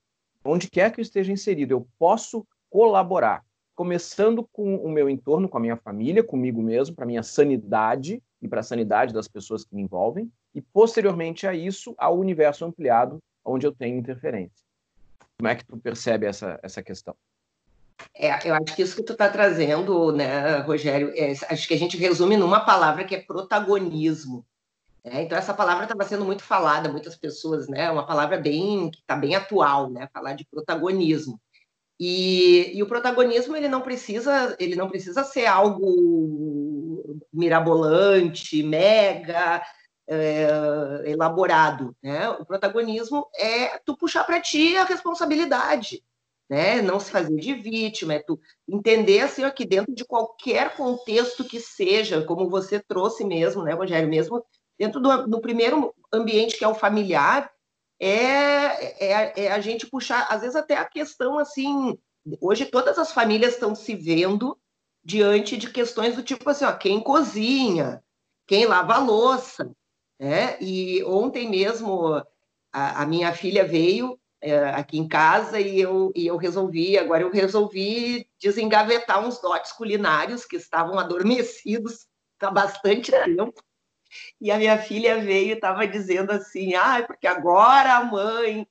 Onde 0.43 0.69
quer 0.69 0.91
que 0.91 0.99
eu 0.99 1.03
esteja 1.03 1.31
inserido, 1.31 1.71
eu 1.71 1.87
posso 1.97 2.45
colaborar, 2.69 3.43
começando 3.73 4.47
com 4.51 4.75
o 4.75 4.89
meu 4.89 5.09
entorno, 5.09 5.49
com 5.49 5.57
a 5.57 5.61
minha 5.61 5.75
família, 5.75 6.23
comigo 6.23 6.61
mesmo, 6.61 6.95
para 6.95 7.05
minha 7.05 7.23
sanidade 7.23 8.21
e 8.41 8.47
para 8.47 8.59
a 8.59 8.63
sanidade 8.63 9.13
das 9.13 9.27
pessoas 9.27 9.63
que 9.63 9.75
me 9.75 9.81
envolvem, 9.81 10.31
e 10.55 10.62
posteriormente 10.62 11.45
a 11.45 11.53
isso, 11.53 11.93
ao 11.97 12.17
universo 12.17 12.63
ampliado, 12.63 13.19
onde 13.43 13.67
eu 13.67 13.74
tenho 13.74 14.00
interferência. 14.00 14.65
Como 15.38 15.50
é 15.50 15.55
que 15.55 15.65
tu 15.65 15.77
percebe 15.77 16.25
essa, 16.25 16.57
essa 16.63 16.81
questão? 16.81 17.13
É, 18.13 18.50
eu 18.50 18.55
acho 18.55 18.74
que 18.75 18.81
isso 18.81 18.95
que 18.95 19.03
tu 19.03 19.12
está 19.12 19.29
trazendo, 19.29 20.13
né, 20.13 20.59
Rogério, 20.59 21.12
é, 21.15 21.33
acho 21.50 21.67
que 21.67 21.74
a 21.74 21.77
gente 21.77 21.97
resume 21.97 22.38
numa 22.38 22.62
palavra 22.62 23.03
que 23.03 23.13
é 23.13 23.21
protagonismo. 23.21 24.45
Né? 25.03 25.24
Então, 25.24 25.38
essa 25.38 25.53
palavra 25.53 25.83
estava 25.83 26.03
sendo 26.05 26.24
muito 26.24 26.41
falada, 26.41 26.89
muitas 26.89 27.15
pessoas, 27.15 27.67
né? 27.67 27.91
Uma 27.91 28.07
palavra 28.07 28.38
bem 28.38 28.89
que 28.89 29.00
está 29.00 29.15
bem 29.15 29.35
atual, 29.35 29.89
né? 29.89 30.09
Falar 30.12 30.33
de 30.33 30.45
protagonismo. 30.45 31.39
E, 32.00 32.75
e, 32.75 32.81
o 32.81 32.88
protagonismo 32.88 33.55
ele 33.55 33.69
não 33.69 33.81
precisa 33.81 34.53
ele 34.59 34.75
não 34.75 34.89
precisa 34.89 35.24
ser 35.24 35.45
algo 35.45 37.17
mirabolante, 37.31 38.62
mega, 38.63 39.62
é, 40.07 40.47
elaborado, 41.05 41.95
né? 42.01 42.29
O 42.29 42.45
protagonismo 42.45 43.27
é 43.35 43.79
tu 43.79 43.97
puxar 43.97 44.24
para 44.24 44.41
ti 44.41 44.75
a 44.77 44.83
responsabilidade, 44.83 46.03
né? 46.50 46.81
Não 46.81 47.00
se 47.00 47.12
fazer 47.12 47.35
de 47.35 47.53
vítima, 47.53 48.13
é 48.13 48.19
tu 48.19 48.39
entender 48.67 49.21
assim 49.21 49.43
ó, 49.43 49.50
que 49.50 49.65
dentro 49.65 49.93
de 49.93 50.05
qualquer 50.05 50.75
contexto 50.75 51.43
que 51.43 51.59
seja, 51.59 52.24
como 52.24 52.50
você 52.50 52.79
trouxe 52.79 53.24
mesmo, 53.24 53.63
né, 53.63 53.74
Rogério, 53.74 54.07
mesmo 54.07 54.45
dentro 54.77 55.00
do, 55.00 55.27
do 55.27 55.41
primeiro 55.41 55.93
ambiente 56.12 56.57
que 56.57 56.63
é 56.63 56.67
o 56.67 56.75
familiar, 56.75 57.51
é, 58.00 59.05
é, 59.05 59.45
é 59.45 59.51
a 59.51 59.59
gente 59.59 59.88
puxar, 59.88 60.27
às 60.29 60.41
vezes 60.41 60.55
até 60.55 60.75
a 60.75 60.85
questão 60.85 61.39
assim, 61.39 61.97
hoje 62.41 62.65
todas 62.65 63.00
as 63.00 63.12
famílias 63.12 63.53
estão 63.53 63.74
se 63.74 63.95
vendo 63.95 64.57
diante 65.03 65.55
de 65.55 65.71
questões 65.71 66.15
do 66.15 66.24
tipo 66.24 66.47
assim, 66.50 66.65
ó, 66.65 66.74
quem 66.74 67.00
cozinha, 67.00 68.03
quem 68.47 68.65
lava 68.65 68.95
a 68.95 69.00
louça, 69.00 69.71
né? 70.19 70.57
E 70.62 71.03
ontem 71.03 71.50
mesmo 71.50 72.24
a, 72.72 73.01
a 73.03 73.05
minha 73.05 73.34
filha 73.34 73.65
veio 73.65 74.19
é, 74.41 74.69
aqui 74.69 74.98
em 74.98 75.07
casa 75.07 75.60
e 75.60 75.79
eu, 75.79 76.12
e 76.15 76.27
eu 76.27 76.38
resolvi, 76.38 76.98
agora 76.98 77.24
eu 77.24 77.31
resolvi 77.31 78.27
desengavetar 78.39 79.25
uns 79.25 79.39
dotes 79.39 79.72
culinários 79.72 80.45
que 80.45 80.55
estavam 80.55 81.00
adormecidos 81.00 82.05
há 82.39 82.51
bastante 82.51 83.12
tempo. 83.12 83.53
E 84.39 84.51
a 84.51 84.57
minha 84.57 84.77
filha 84.77 85.19
veio 85.19 85.50
e 85.50 85.51
estava 85.53 85.88
dizendo 85.88 86.31
assim: 86.31 86.75
ah, 86.75 87.03
porque 87.05 87.27
agora 87.27 87.95
a 87.95 88.03
mãe 88.03 88.67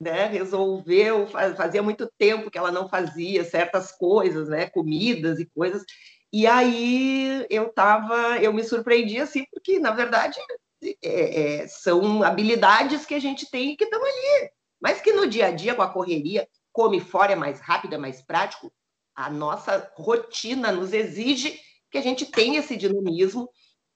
né, 0.00 0.26
resolveu, 0.26 1.26
fazia 1.26 1.82
muito 1.82 2.10
tempo 2.16 2.50
que 2.50 2.58
ela 2.58 2.72
não 2.72 2.88
fazia 2.88 3.44
certas 3.44 3.92
coisas, 3.92 4.48
né, 4.48 4.68
comidas 4.70 5.38
e 5.40 5.46
coisas. 5.46 5.84
E 6.32 6.46
aí 6.46 7.46
eu 7.50 7.72
tava, 7.72 8.38
eu 8.38 8.52
me 8.52 8.62
surpreendi 8.64 9.18
assim, 9.18 9.44
porque 9.52 9.78
na 9.78 9.90
verdade 9.90 10.38
é, 10.82 11.62
é, 11.62 11.68
são 11.68 12.22
habilidades 12.22 13.04
que 13.04 13.14
a 13.14 13.18
gente 13.18 13.50
tem 13.50 13.76
que 13.76 13.84
estão 13.84 14.00
ali, 14.00 14.50
mas 14.80 15.00
que 15.00 15.12
no 15.12 15.26
dia 15.26 15.46
a 15.46 15.50
dia, 15.50 15.74
com 15.74 15.82
a 15.82 15.92
correria, 15.92 16.48
come 16.72 17.00
fora 17.00 17.32
é 17.32 17.36
mais 17.36 17.60
rápido, 17.60 17.94
é 17.94 17.98
mais 17.98 18.22
prático, 18.22 18.72
a 19.14 19.28
nossa 19.28 19.90
rotina 19.96 20.70
nos 20.70 20.92
exige 20.92 21.58
que 21.90 21.98
a 21.98 22.02
gente 22.02 22.26
tenha 22.26 22.60
esse 22.60 22.76
dinamismo, 22.76 23.48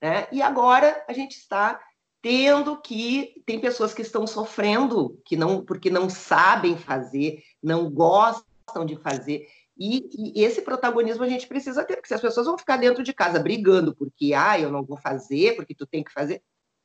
né? 0.03 0.27
E 0.33 0.43
agora 0.43 1.05
a 1.09 1.13
gente 1.13 1.37
está 1.37 1.81
tendo 2.21 2.81
que 2.81 3.43
tem 3.47 3.61
pessoas 3.61 3.95
que 3.95 4.03
estão 4.03 4.27
sofrendo 4.27 5.21
que 5.25 5.37
não 5.37 5.65
porque 5.65 5.91
não 5.91 6.09
sabem 6.09 6.77
fazer, 6.77 7.43
não 7.63 7.91
gostam 7.91 8.85
de 8.85 8.97
fazer. 8.97 9.47
E, 9.77 10.09
e, 10.13 10.45
esse 10.45 10.63
protagonismo 10.63 11.25
a 11.25 11.29
gente 11.29 11.47
precisa 11.47 11.85
ter, 11.85 11.97
porque 11.97 12.09
se 12.09 12.15
as 12.15 12.21
pessoas 12.21 12.47
vão 12.47 12.59
ficar 12.59 12.77
dentro 12.77 13.03
de 13.03 13.13
casa 13.13 13.39
brigando 13.39 13.95
porque 13.95 14.33
ah, 14.35 14.59
eu 14.59 14.71
não 14.71 14.85
vou 14.85 14.97
fazer, 14.97 15.57
porque 15.57 15.75
tu 15.75 15.87
tem 15.87 16.05
que 16.05 16.13
fazer, 16.13 16.43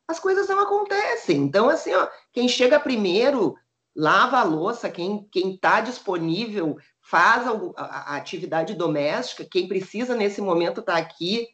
as 0.07 0.19
coisas 0.19 0.47
não 0.47 0.59
acontecem. 0.59 1.37
Então, 1.37 1.69
assim, 1.69 1.93
ó, 1.93 2.07
quem 2.31 2.47
chega 2.47 2.79
primeiro 2.79 3.55
lava 3.95 4.37
a 4.37 4.43
louça, 4.43 4.89
quem 4.89 5.27
está 5.33 5.81
disponível 5.81 6.77
faz 7.01 7.47
a, 7.47 7.51
a, 7.83 8.15
atividade 8.15 8.75
doméstica, 8.75 9.47
quem 9.49 9.67
precisa 9.67 10.15
nesse 10.15 10.39
momento 10.39 10.83
tá 10.83 10.97
aqui 10.97 11.47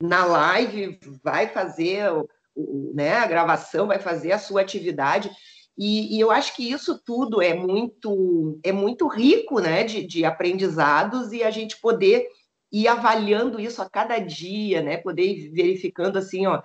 na 0.00 0.26
live 0.26 1.00
vai 1.24 1.48
fazer 1.48 2.12
o, 2.12 2.28
o, 2.54 2.92
né, 2.94 3.14
a 3.14 3.26
gravação, 3.26 3.86
vai 3.86 3.98
fazer 3.98 4.32
a 4.32 4.38
sua 4.38 4.60
atividade. 4.60 5.30
E, 5.78 6.16
e, 6.16 6.20
eu 6.20 6.30
acho 6.30 6.54
que 6.54 6.70
isso 6.70 7.00
tudo 7.04 7.40
é 7.40 7.54
muito 7.54 8.58
é 8.62 8.72
muito 8.72 9.06
rico 9.08 9.60
né, 9.60 9.84
de, 9.84 10.06
de 10.06 10.24
aprendizados 10.24 11.32
e 11.32 11.42
a 11.42 11.50
gente 11.50 11.78
poder 11.80 12.26
ir 12.72 12.88
avaliando 12.88 13.60
isso 13.60 13.80
a 13.80 13.88
cada 13.88 14.18
dia, 14.18 14.82
né? 14.82 14.96
Poder 14.96 15.22
ir 15.22 15.50
verificando 15.50 16.18
assim, 16.18 16.46
ó, 16.46 16.60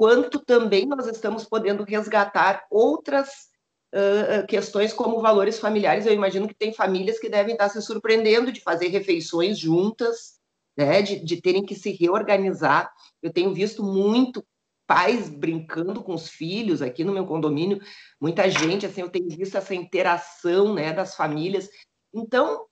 quanto 0.00 0.38
também 0.38 0.86
nós 0.86 1.06
estamos 1.06 1.44
podendo 1.44 1.84
resgatar 1.84 2.64
outras 2.70 3.50
uh, 3.94 4.46
questões 4.46 4.94
como 4.94 5.20
valores 5.20 5.58
familiares. 5.58 6.06
Eu 6.06 6.14
imagino 6.14 6.48
que 6.48 6.54
tem 6.54 6.72
famílias 6.72 7.18
que 7.18 7.28
devem 7.28 7.52
estar 7.52 7.68
se 7.68 7.82
surpreendendo 7.82 8.50
de 8.50 8.62
fazer 8.62 8.88
refeições 8.88 9.58
juntas, 9.58 10.38
né, 10.74 11.02
de, 11.02 11.22
de 11.22 11.42
terem 11.42 11.66
que 11.66 11.74
se 11.74 11.90
reorganizar. 11.92 12.90
Eu 13.22 13.30
tenho 13.30 13.52
visto 13.52 13.82
muito 13.82 14.42
pais 14.86 15.28
brincando 15.28 16.02
com 16.02 16.14
os 16.14 16.30
filhos 16.30 16.80
aqui 16.80 17.04
no 17.04 17.12
meu 17.12 17.26
condomínio, 17.26 17.78
muita 18.18 18.48
gente, 18.48 18.86
assim, 18.86 19.02
eu 19.02 19.10
tenho 19.10 19.28
visto 19.28 19.58
essa 19.58 19.74
interação, 19.74 20.72
né, 20.72 20.94
das 20.94 21.14
famílias. 21.14 21.68
Então, 22.14 22.64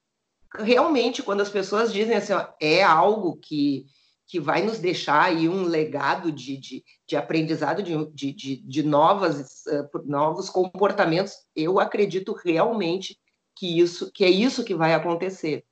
realmente, 0.56 1.22
quando 1.22 1.42
as 1.42 1.50
pessoas 1.50 1.92
dizem 1.92 2.16
assim, 2.16 2.32
ó, 2.32 2.48
é 2.58 2.82
algo 2.82 3.36
que, 3.36 3.84
que 4.28 4.38
vai 4.38 4.62
nos 4.62 4.78
deixar 4.78 5.24
aí 5.24 5.48
um 5.48 5.62
legado 5.62 6.30
de, 6.30 6.58
de, 6.58 6.84
de 7.06 7.16
aprendizado 7.16 7.82
de, 7.82 8.32
de, 8.34 8.56
de, 8.56 8.82
novas, 8.82 9.64
uh, 9.66 10.02
novos 10.04 10.50
comportamentos, 10.50 11.32
eu 11.56 11.80
acredito 11.80 12.34
realmente 12.34 13.18
que 13.56 13.80
isso 13.80 14.12
que 14.12 14.22
é 14.22 14.28
isso 14.28 14.62
que 14.62 14.74
vai 14.74 14.92
acontecer. 14.92 15.64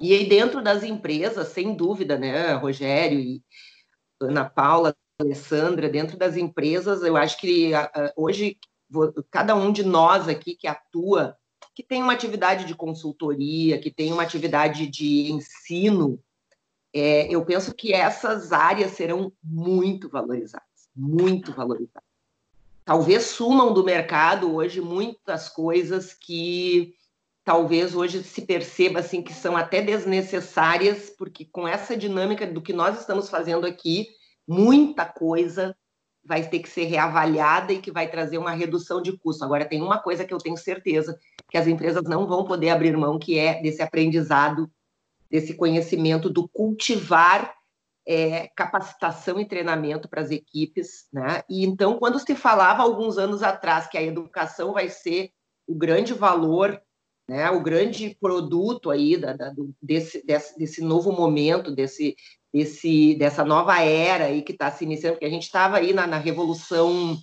E 0.00 0.12
aí 0.12 0.28
dentro 0.28 0.60
das 0.60 0.82
empresas, 0.82 1.48
sem 1.48 1.72
dúvida, 1.74 2.18
né, 2.18 2.54
Rogério 2.54 3.20
e 3.20 3.40
Ana 4.20 4.44
Paula, 4.44 4.94
Alessandra, 5.20 5.88
dentro 5.88 6.18
das 6.18 6.36
empresas, 6.36 7.04
eu 7.04 7.16
acho 7.16 7.38
que 7.38 7.70
hoje 8.16 8.58
cada 9.30 9.54
um 9.54 9.70
de 9.70 9.84
nós 9.84 10.28
aqui 10.28 10.56
que 10.56 10.66
atua, 10.66 11.36
que 11.76 11.84
tem 11.84 12.02
uma 12.02 12.12
atividade 12.12 12.64
de 12.64 12.74
consultoria, 12.74 13.78
que 13.78 13.90
tem 13.90 14.12
uma 14.12 14.24
atividade 14.24 14.88
de 14.88 15.30
ensino, 15.30 16.20
é, 16.94 17.26
eu 17.28 17.44
penso 17.44 17.74
que 17.74 17.92
essas 17.92 18.52
áreas 18.52 18.92
serão 18.92 19.32
muito 19.42 20.08
valorizadas, 20.08 20.88
muito 20.94 21.52
valorizadas. 21.52 22.08
Talvez 22.84 23.24
sumam 23.24 23.74
do 23.74 23.82
mercado 23.82 24.54
hoje 24.54 24.80
muitas 24.80 25.48
coisas 25.48 26.14
que 26.14 26.94
talvez 27.44 27.96
hoje 27.96 28.22
se 28.22 28.42
perceba 28.42 29.00
assim 29.00 29.22
que 29.22 29.32
são 29.32 29.56
até 29.56 29.82
desnecessárias, 29.82 31.10
porque 31.10 31.44
com 31.44 31.66
essa 31.66 31.96
dinâmica 31.96 32.46
do 32.46 32.62
que 32.62 32.72
nós 32.72 33.00
estamos 33.00 33.28
fazendo 33.28 33.66
aqui, 33.66 34.06
muita 34.46 35.04
coisa 35.04 35.76
vai 36.24 36.48
ter 36.48 36.60
que 36.60 36.68
ser 36.68 36.84
reavaliada 36.84 37.72
e 37.72 37.80
que 37.80 37.90
vai 37.90 38.08
trazer 38.08 38.38
uma 38.38 38.52
redução 38.52 39.02
de 39.02 39.18
custo. 39.18 39.44
Agora, 39.44 39.64
tem 39.64 39.82
uma 39.82 39.98
coisa 39.98 40.24
que 40.24 40.32
eu 40.32 40.38
tenho 40.38 40.56
certeza 40.56 41.18
que 41.50 41.58
as 41.58 41.66
empresas 41.66 42.04
não 42.04 42.26
vão 42.26 42.44
poder 42.44 42.70
abrir 42.70 42.96
mão, 42.96 43.18
que 43.18 43.38
é 43.38 43.60
desse 43.60 43.82
aprendizado, 43.82 44.70
desse 45.34 45.52
conhecimento 45.54 46.30
do 46.30 46.48
cultivar 46.48 47.52
é, 48.06 48.46
capacitação 48.54 49.40
e 49.40 49.44
treinamento 49.44 50.08
para 50.08 50.20
as 50.20 50.30
equipes, 50.30 51.08
né? 51.12 51.42
E 51.50 51.66
então, 51.66 51.98
quando 51.98 52.20
se 52.20 52.36
falava 52.36 52.84
alguns 52.84 53.18
anos 53.18 53.42
atrás 53.42 53.88
que 53.88 53.98
a 53.98 54.02
educação 54.02 54.74
vai 54.74 54.88
ser 54.88 55.32
o 55.66 55.74
grande 55.74 56.14
valor, 56.14 56.80
né? 57.28 57.50
O 57.50 57.60
grande 57.60 58.16
produto 58.20 58.92
aí 58.92 59.16
da, 59.16 59.32
da, 59.32 59.52
desse, 59.82 60.24
desse, 60.24 60.56
desse 60.56 60.80
novo 60.80 61.10
momento, 61.10 61.74
desse 61.74 62.14
desse, 62.52 63.16
dessa 63.16 63.44
nova 63.44 63.80
era 63.80 64.26
aí 64.26 64.40
que 64.40 64.52
está 64.52 64.70
se 64.70 64.84
iniciando, 64.84 65.14
porque 65.14 65.26
a 65.26 65.30
gente 65.30 65.42
estava 65.42 65.78
aí 65.78 65.92
na, 65.92 66.06
na 66.06 66.18
revolução, 66.18 67.16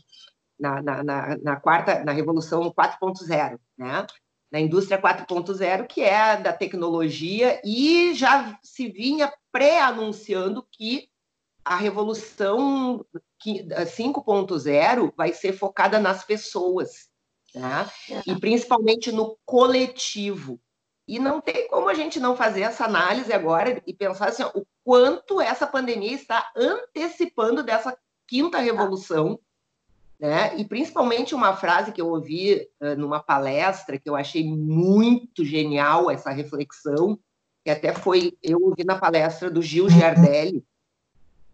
na, 0.60 0.82
na, 0.82 1.02
na, 1.02 1.38
na, 1.38 1.56
quarta, 1.56 2.04
na 2.04 2.12
revolução 2.12 2.70
4.0, 2.74 3.58
né? 3.78 4.06
Na 4.52 4.60
indústria 4.60 5.02
4.0, 5.02 5.88
que 5.88 6.02
é 6.02 6.36
da 6.36 6.52
tecnologia, 6.52 7.62
e 7.64 8.14
já 8.14 8.60
se 8.62 8.90
vinha 8.90 9.32
pré-anunciando 9.52 10.68
que 10.72 11.10
a 11.64 11.76
revolução 11.76 13.06
5.0 13.40 15.14
vai 15.16 15.34
ser 15.34 15.54
focada 15.54 16.00
nas 16.00 16.24
pessoas, 16.24 17.10
né? 17.54 17.90
e 18.26 18.36
principalmente 18.40 19.12
no 19.12 19.38
coletivo. 19.46 20.60
E 21.08 21.20
não 21.20 21.42
tem 21.42 21.68
como 21.68 21.90
a 21.90 21.94
gente 21.94 22.20
não 22.20 22.36
fazer 22.36 22.62
essa 22.62 22.86
análise 22.86 23.34
agora 23.34 23.82
e 23.86 23.94
pensar 23.94 24.30
assim, 24.30 24.44
o 24.44 24.66
quanto 24.84 25.42
essa 25.42 25.68
pandemia 25.68 26.14
está 26.14 26.52
antecipando 26.56 27.64
dessa 27.64 27.98
quinta 28.28 28.60
revolução, 28.60 29.40
né? 30.22 30.56
E 30.56 30.64
principalmente 30.64 31.34
uma 31.34 31.56
frase 31.56 31.92
que 31.92 32.00
eu 32.00 32.08
ouvi 32.08 32.68
uh, 32.80 32.96
numa 32.96 33.20
palestra 33.20 33.98
que 33.98 34.08
eu 34.08 34.16
achei 34.16 34.44
muito 34.46 35.44
genial 35.44 36.12
essa 36.12 36.30
reflexão, 36.30 37.18
que 37.64 37.72
até 37.72 37.92
foi 37.92 38.38
eu 38.44 38.62
ouvi 38.62 38.84
na 38.84 39.00
palestra 39.00 39.50
do 39.50 39.64
Gil 39.64 39.90
Giardelli, 39.90 40.64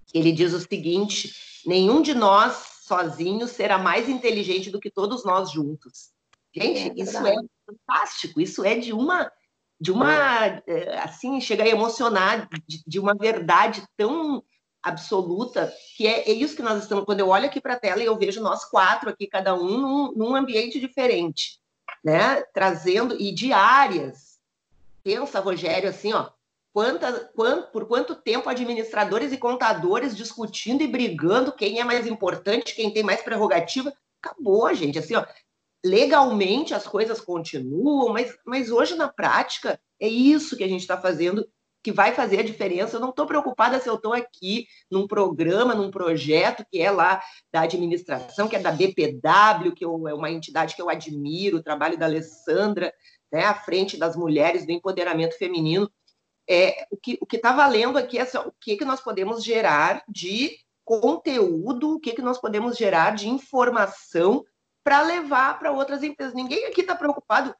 que 0.06 0.18
ele 0.18 0.34
diz 0.34 0.52
o 0.52 0.60
seguinte: 0.60 1.34
nenhum 1.66 2.02
de 2.02 2.14
nós 2.14 2.82
sozinhos 2.82 3.52
será 3.52 3.78
mais 3.78 4.10
inteligente 4.10 4.70
do 4.70 4.82
que 4.82 4.92
todos 4.92 5.24
nós 5.24 5.50
juntos. 5.50 6.12
Gente, 6.54 6.90
é 6.90 7.04
isso 7.04 7.26
é 7.26 7.36
fantástico, 7.66 8.42
isso 8.42 8.66
é 8.66 8.78
de 8.78 8.92
uma 8.92 9.32
de 9.80 9.92
uma, 9.92 10.64
eh, 10.66 11.00
assim, 11.04 11.40
chega 11.40 11.64
a 11.64 11.68
emocionar 11.68 12.50
de, 12.68 12.82
de 12.86 13.00
uma 13.00 13.14
verdade 13.14 13.84
tão 13.96 14.44
absoluta, 14.88 15.74
que 15.96 16.08
é, 16.08 16.30
é, 16.30 16.32
isso 16.32 16.56
que 16.56 16.62
nós 16.62 16.82
estamos, 16.82 17.06
quando 17.06 17.20
eu 17.20 17.30
olho 17.30 17.46
aqui 17.46 17.60
para 17.60 17.74
a 17.74 17.80
tela 17.80 18.02
e 18.02 18.06
eu 18.06 18.18
vejo 18.18 18.42
nós 18.42 18.66
quatro 18.66 19.10
aqui, 19.10 19.28
cada 19.28 19.54
um 19.54 19.78
num, 19.78 20.12
num 20.14 20.36
ambiente 20.36 20.80
diferente, 20.80 21.60
né, 22.04 22.44
trazendo, 22.54 23.16
e 23.20 23.32
diárias, 23.32 24.38
pensa, 25.04 25.40
Rogério, 25.40 25.90
assim, 25.90 26.14
ó, 26.14 26.30
quanta, 26.74 27.32
quant, 27.36 27.72
por 27.72 27.88
quanto 27.88 28.16
tempo 28.16 28.50
administradores 28.50 29.32
e 29.32 29.38
contadores 29.38 30.16
discutindo 30.16 30.84
e 30.84 30.88
brigando 30.88 31.52
quem 31.52 31.80
é 31.80 31.84
mais 31.84 32.06
importante, 32.06 32.76
quem 32.76 32.92
tem 32.92 33.04
mais 33.04 33.22
prerrogativa, 33.22 33.94
acabou, 34.22 34.74
gente, 34.74 35.00
assim, 35.00 35.16
ó, 35.16 35.26
legalmente 35.84 36.74
as 36.74 36.88
coisas 36.88 37.22
continuam, 37.22 38.14
mas, 38.14 38.36
mas 38.46 38.72
hoje 38.72 38.96
na 38.96 39.08
prática 39.08 39.80
é 40.00 40.08
isso 40.08 40.58
que 40.58 40.64
a 40.64 40.68
gente 40.68 40.82
está 40.82 41.00
fazendo 41.00 41.48
que 41.88 41.92
vai 41.94 42.14
fazer 42.14 42.40
a 42.40 42.44
diferença. 42.44 42.98
Eu 42.98 43.00
não 43.00 43.12
estou 43.12 43.26
preocupada 43.26 43.80
se 43.80 43.88
eu 43.88 43.96
estou 43.96 44.12
aqui 44.12 44.68
num 44.92 45.08
programa, 45.08 45.74
num 45.74 45.90
projeto 45.90 46.66
que 46.70 46.82
é 46.82 46.92
lá 46.92 47.24
da 47.50 47.62
administração, 47.62 48.50
que 48.50 48.58
é 48.58 48.60
da 48.60 48.74
BPW, 48.74 49.72
que 49.74 49.86
eu, 49.86 50.06
é 50.06 50.14
uma 50.14 50.30
entidade 50.30 50.76
que 50.76 50.82
eu 50.82 50.90
admiro, 50.90 51.56
o 51.56 51.64
trabalho 51.64 51.98
da 51.98 52.06
Alessandra, 52.06 52.94
né, 53.32 53.46
à 53.46 53.54
frente 53.54 53.96
das 53.96 54.18
mulheres, 54.18 54.66
do 54.66 54.74
empoderamento 54.74 55.38
feminino. 55.38 55.90
É, 56.46 56.86
o 56.92 56.98
que 56.98 57.18
o 57.22 57.28
está 57.34 57.54
valendo 57.54 57.98
aqui 57.98 58.18
é 58.18 58.24
assim, 58.24 58.38
o 58.38 58.52
que, 58.60 58.76
que 58.76 58.84
nós 58.84 59.00
podemos 59.00 59.42
gerar 59.42 60.04
de 60.10 60.58
conteúdo, 60.84 61.96
o 61.96 62.00
que, 62.02 62.12
que 62.12 62.22
nós 62.22 62.38
podemos 62.38 62.76
gerar 62.76 63.16
de 63.16 63.30
informação 63.30 64.44
para 64.84 65.04
levar 65.04 65.58
para 65.58 65.72
outras 65.72 66.04
empresas. 66.04 66.34
Ninguém 66.34 66.66
aqui 66.66 66.82
está 66.82 66.98
preocupado. 66.98 67.56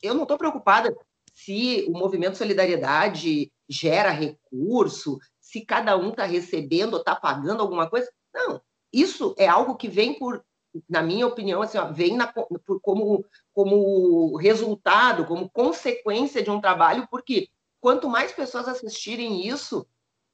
Eu 0.00 0.14
não 0.14 0.22
estou 0.22 0.38
preocupada 0.38 0.96
se 1.38 1.84
o 1.88 1.92
movimento 1.92 2.36
Solidariedade 2.36 3.52
gera 3.68 4.10
recurso, 4.10 5.18
se 5.40 5.64
cada 5.64 5.96
um 5.96 6.10
está 6.10 6.24
recebendo 6.24 6.94
ou 6.94 6.98
está 6.98 7.14
pagando 7.14 7.60
alguma 7.60 7.88
coisa. 7.88 8.10
Não, 8.34 8.60
isso 8.92 9.36
é 9.38 9.46
algo 9.46 9.76
que 9.76 9.86
vem 9.86 10.18
por, 10.18 10.44
na 10.88 11.00
minha 11.00 11.26
opinião, 11.26 11.62
assim, 11.62 11.78
ó, 11.78 11.92
vem 11.92 12.16
na, 12.16 12.26
por, 12.26 12.80
como, 12.80 13.24
como 13.54 14.36
resultado, 14.36 15.26
como 15.26 15.48
consequência 15.48 16.42
de 16.42 16.50
um 16.50 16.60
trabalho, 16.60 17.06
porque 17.08 17.48
quanto 17.80 18.08
mais 18.08 18.32
pessoas 18.32 18.66
assistirem 18.66 19.46
isso, 19.46 19.86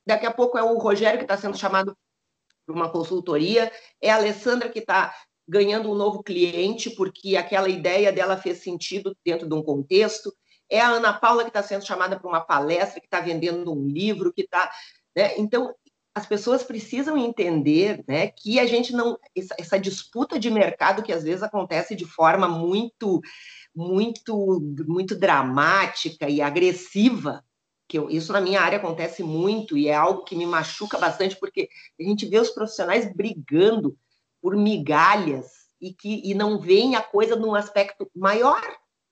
daqui 0.06 0.24
a 0.24 0.32
pouco 0.32 0.56
é 0.56 0.62
o 0.62 0.78
Rogério 0.78 1.18
que 1.18 1.24
está 1.24 1.36
sendo 1.36 1.58
chamado 1.58 1.94
para 2.64 2.74
uma 2.74 2.90
consultoria, 2.90 3.70
é 4.00 4.10
a 4.10 4.16
Alessandra 4.16 4.70
que 4.70 4.78
está 4.78 5.14
ganhando 5.46 5.90
um 5.90 5.94
novo 5.94 6.22
cliente, 6.22 6.88
porque 6.88 7.36
aquela 7.36 7.68
ideia 7.68 8.10
dela 8.10 8.38
fez 8.38 8.62
sentido 8.62 9.14
dentro 9.22 9.46
de 9.46 9.54
um 9.54 9.62
contexto. 9.62 10.34
É 10.70 10.80
a 10.80 10.88
Ana 10.88 11.12
Paula 11.12 11.42
que 11.42 11.50
está 11.50 11.62
sendo 11.62 11.84
chamada 11.84 12.18
para 12.18 12.28
uma 12.28 12.40
palestra, 12.40 13.00
que 13.00 13.06
está 13.06 13.20
vendendo 13.20 13.72
um 13.72 13.86
livro, 13.86 14.32
que 14.32 14.42
está. 14.42 14.70
Né? 15.14 15.38
Então, 15.38 15.74
as 16.14 16.26
pessoas 16.26 16.62
precisam 16.62 17.18
entender 17.18 18.04
né, 18.06 18.28
que 18.28 18.60
a 18.60 18.66
gente 18.66 18.92
não. 18.92 19.18
Essa, 19.36 19.54
essa, 19.58 19.78
disputa 19.78 20.38
de 20.38 20.50
mercado 20.50 21.02
que 21.02 21.12
às 21.12 21.24
vezes 21.24 21.42
acontece 21.42 21.96
de 21.96 22.04
forma 22.04 22.46
muito, 22.46 23.20
muito, 23.74 24.60
muito 24.86 25.16
dramática 25.16 26.28
e 26.28 26.40
agressiva. 26.40 27.44
Que 27.88 27.98
eu, 27.98 28.08
isso 28.08 28.32
na 28.32 28.40
minha 28.40 28.60
área 28.60 28.78
acontece 28.78 29.22
muito 29.22 29.76
e 29.76 29.88
é 29.88 29.94
algo 29.94 30.24
que 30.24 30.36
me 30.36 30.46
machuca 30.46 30.96
bastante, 30.98 31.36
porque 31.36 31.68
a 32.00 32.02
gente 32.02 32.26
vê 32.26 32.38
os 32.38 32.50
profissionais 32.50 33.12
brigando 33.12 33.98
por 34.40 34.56
migalhas 34.56 35.64
e 35.80 35.92
que 35.92 36.22
e 36.24 36.32
não 36.32 36.60
veem 36.60 36.94
a 36.94 37.02
coisa 37.02 37.34
num 37.34 37.54
aspecto 37.54 38.08
maior. 38.14 38.62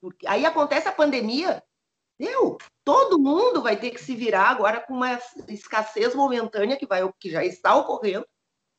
Porque 0.03 0.27
aí 0.27 0.45
acontece 0.45 0.85
a 0.85 0.91
pandemia, 0.91 1.63
deu. 2.19 2.57
Todo 2.83 3.17
mundo 3.17 3.61
vai 3.61 3.77
ter 3.77 3.89
que 3.91 4.03
se 4.03 4.13
virar 4.13 4.49
agora 4.49 4.81
com 4.81 4.93
uma 4.93 5.17
escassez 5.47 6.13
momentânea 6.13 6.75
que 6.75 6.85
vai 6.85 7.09
que 7.17 7.31
já 7.31 7.45
está 7.45 7.73
ocorrendo, 7.73 8.27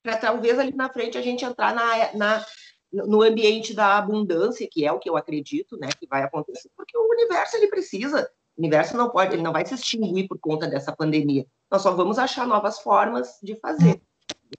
para 0.03 0.19
talvez 0.19 0.59
ali 0.59 0.77
na 0.77 0.93
frente 0.93 1.17
a 1.17 1.23
gente 1.23 1.43
entrar 1.43 1.75
na, 1.75 2.13
na 2.13 2.47
no 2.93 3.23
ambiente 3.23 3.73
da 3.73 3.97
abundância, 3.97 4.69
que 4.71 4.85
é 4.85 4.93
o 4.93 4.99
que 4.99 5.09
eu 5.09 5.17
acredito, 5.17 5.79
né, 5.79 5.89
que 5.99 6.07
vai 6.07 6.23
acontecer, 6.23 6.71
porque 6.77 6.97
o 6.97 7.09
universo 7.09 7.57
ele 7.57 7.69
precisa, 7.69 8.31
o 8.55 8.61
universo 8.61 8.95
não 8.95 9.09
pode, 9.09 9.35
ele 9.35 9.43
não 9.43 9.51
vai 9.51 9.65
se 9.65 9.75
extinguir 9.75 10.29
por 10.29 10.39
conta 10.39 10.69
dessa 10.69 10.95
pandemia. 10.95 11.47
Nós 11.71 11.81
só 11.81 11.91
vamos 11.93 12.19
achar 12.19 12.47
novas 12.47 12.79
formas 12.81 13.39
de 13.43 13.57
fazer. 13.57 14.01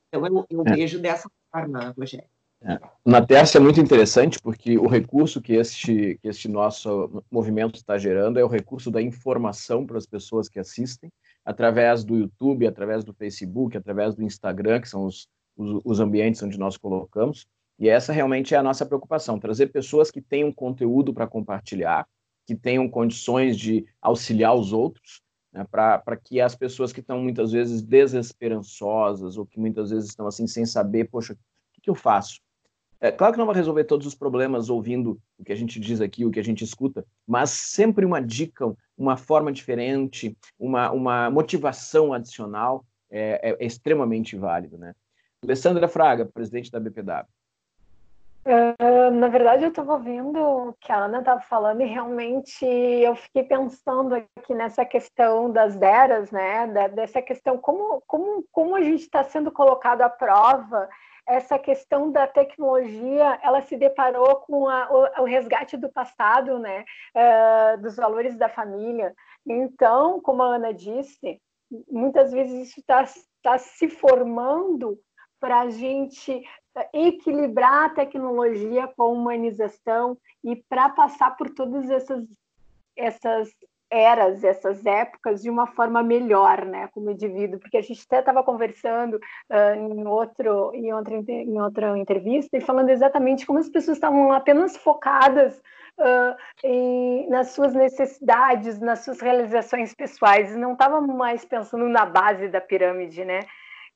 Então 0.10 0.26
eu, 0.26 0.46
eu 0.50 0.64
é. 0.66 0.76
vejo 0.76 1.00
dessa 1.00 1.30
forma, 1.52 1.94
Rogério. 1.96 2.28
É. 2.68 2.80
Na 3.06 3.24
Terça 3.24 3.60
é 3.60 3.62
muito 3.62 3.80
interessante 3.80 4.40
porque 4.42 4.76
o 4.76 4.88
recurso 4.88 5.40
que 5.40 5.54
este, 5.54 6.18
que 6.20 6.28
este 6.28 6.48
nosso 6.48 7.24
movimento 7.30 7.76
está 7.76 7.96
gerando 7.96 8.40
é 8.40 8.44
o 8.44 8.48
recurso 8.48 8.90
da 8.90 9.00
informação 9.00 9.86
para 9.86 10.00
as 10.00 10.08
pessoas 10.08 10.50
que 10.50 10.60
assistem, 10.60 11.12
através 11.46 12.04
do 12.04 12.18
YouTube, 12.18 12.66
através 12.66 13.04
do 13.04 13.14
Facebook, 13.14 13.78
através 13.78 14.16
do 14.16 14.24
Instagram, 14.24 14.82
que 14.82 14.90
são 14.90 15.06
os, 15.06 15.28
os, 15.56 15.80
os 15.86 16.00
ambientes 16.00 16.42
onde 16.42 16.58
nós 16.58 16.76
colocamos. 16.76 17.46
E 17.78 17.88
essa 17.88 18.12
realmente 18.12 18.56
é 18.56 18.58
a 18.58 18.64
nossa 18.64 18.84
preocupação: 18.84 19.38
trazer 19.38 19.68
pessoas 19.68 20.10
que 20.10 20.20
tenham 20.20 20.52
conteúdo 20.52 21.14
para 21.14 21.28
compartilhar, 21.28 22.08
que 22.48 22.56
tenham 22.56 22.90
condições 22.90 23.60
de 23.60 23.86
auxiliar 24.02 24.56
os 24.56 24.74
outros, 24.74 25.22
né, 25.54 25.68
para 25.70 26.18
que 26.18 26.42
as 26.42 26.56
pessoas 26.56 26.92
que 26.92 27.00
estão 27.00 27.22
muitas 27.22 27.52
vezes 27.52 27.84
desesperançosas 27.84 29.38
ou 29.38 29.46
que 29.46 29.60
muitas 29.60 29.92
vezes 29.92 30.10
estão 30.10 30.26
assim 30.26 30.48
sem 30.48 30.66
saber, 30.66 31.10
poxa, 31.12 31.34
o 31.34 31.38
que, 31.74 31.82
que 31.82 31.90
eu 31.92 31.96
faço? 31.96 32.44
É 33.00 33.12
claro 33.12 33.34
que 33.34 33.40
não 33.40 33.46
vai 33.46 33.56
resolver 33.56 33.84
todos 33.84 34.08
os 34.08 34.16
problemas 34.16 34.70
ouvindo 34.70 35.20
o 35.38 35.44
que 35.44 35.52
a 35.52 35.56
gente 35.56 35.80
diz 35.80 36.02
aqui, 36.02 36.26
o 36.26 36.32
que 36.32 36.40
a 36.40 36.44
gente 36.44 36.64
escuta, 36.64 37.06
mas 37.28 37.50
sempre 37.50 38.06
uma 38.06 38.22
dica, 38.22 38.74
uma 38.98 39.18
forma 39.18 39.52
diferente, 39.52 40.36
uma, 40.58 40.92
uma 40.92 41.30
motivação 41.30 42.14
adicional 42.14 42.86
é, 43.12 43.52
é, 43.52 43.58
é 43.60 43.66
extremamente 43.66 44.36
válido, 44.36 44.78
né? 44.78 44.94
Alessandra 45.44 45.88
Fraga, 45.88 46.26
presidente 46.26 46.72
da 46.72 46.80
BPW. 46.80 47.28
Uh, 48.46 49.10
na 49.12 49.28
verdade, 49.28 49.64
eu 49.64 49.70
estava 49.70 49.94
ouvindo 49.94 50.40
o 50.40 50.74
que 50.74 50.92
a 50.92 51.06
Ana 51.06 51.20
estava 51.20 51.42
falando 51.42 51.82
e 51.82 51.86
realmente 51.86 52.64
eu 52.64 53.16
fiquei 53.16 53.42
pensando 53.44 54.14
aqui 54.14 54.54
nessa 54.54 54.86
questão 54.86 55.52
das 55.52 55.76
deras, 55.76 56.30
né? 56.30 56.68
Dessa 56.90 57.24
questão, 57.24 57.58
como, 57.58 58.04
como, 58.06 58.46
como 58.52 58.76
a 58.76 58.82
gente 58.82 59.02
está 59.02 59.24
sendo 59.24 59.52
colocado 59.52 60.02
à 60.02 60.10
prova 60.10 60.88
essa 61.28 61.58
questão 61.58 62.12
da 62.12 62.28
tecnologia, 62.28 63.40
ela 63.42 63.62
se 63.62 63.76
deparou 63.76 64.38
com 64.38 64.70
a, 64.70 64.88
o, 64.92 65.24
o, 65.24 65.26
resgate 65.26 65.76
do 65.76 65.92
passado, 65.92 66.60
né, 66.60 66.86
uh, 67.16 67.82
dos 67.82 67.96
valores 67.96 68.38
da 68.38 68.48
família. 68.48 69.14
Então, 69.46 70.22
como 70.22 70.44
a 70.44 70.56
Ana 70.56 70.74
disse, 70.74 71.42
muitas 71.90 72.32
vezes 72.32 72.70
isso 72.70 72.80
está 72.80 73.06
tá 73.42 73.58
se 73.58 73.90
formando 73.90 75.00
para 75.40 75.62
a 75.62 75.70
gente 75.70 76.44
equilibrar 76.94 77.86
a 77.86 77.90
tecnologia 77.90 78.88
com 78.88 79.04
a 79.04 79.08
humanização 79.08 80.18
e 80.44 80.56
para 80.56 80.90
passar 80.90 81.36
por 81.38 81.50
todas 81.50 81.90
essas, 81.90 82.26
essas 82.96 83.50
eras, 83.90 84.44
essas 84.44 84.86
épocas 84.86 85.42
de 85.42 85.50
uma 85.50 85.68
forma 85.68 86.02
melhor, 86.02 86.66
né, 86.66 86.88
como 86.94 87.12
indivíduo, 87.12 87.60
porque 87.60 87.78
a 87.78 87.82
gente 87.82 88.04
até 88.06 88.20
estava 88.20 88.44
conversando 88.44 89.16
uh, 89.16 89.76
em 89.76 90.06
outro 90.08 90.72
em 90.74 90.94
outra 90.94 91.16
em 91.16 91.62
outra 91.62 91.98
entrevista 91.98 92.58
e 92.58 92.62
falando 92.62 92.90
exatamente 92.90 93.46
como 93.46 93.60
as 93.60 93.70
pessoas 93.70 93.98
estavam 93.98 94.32
apenas 94.32 94.76
focadas 94.76 95.62
uh, 96.00 96.36
em, 96.64 97.30
nas 97.30 97.52
suas 97.52 97.74
necessidades, 97.74 98.80
nas 98.80 99.00
suas 99.00 99.20
realizações 99.22 99.94
pessoais, 99.94 100.56
não 100.56 100.74
estavam 100.74 101.02
mais 101.08 101.46
pensando 101.46 101.88
na 101.88 102.06
base 102.06 102.48
da 102.48 102.62
pirâmide, 102.62 103.24
né? 103.24 103.42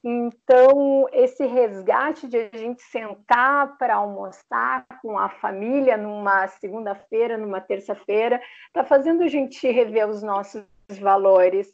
Então, 0.04 1.08
esse 1.12 1.46
resgate 1.46 2.28
de 2.28 2.38
a 2.38 2.58
gente 2.58 2.82
sentar 2.84 3.78
para 3.78 3.96
almoçar 3.96 4.86
com 5.02 5.18
a 5.18 5.28
família 5.28 5.98
numa 5.98 6.48
segunda-feira, 6.48 7.38
numa 7.38 7.60
terça-feira, 7.60 8.42
está 8.68 8.84
fazendo 8.86 9.24
a 9.24 9.28
gente 9.28 9.70
rever 9.70 10.08
os 10.08 10.24
nossos 10.24 10.64
valores. 11.02 11.74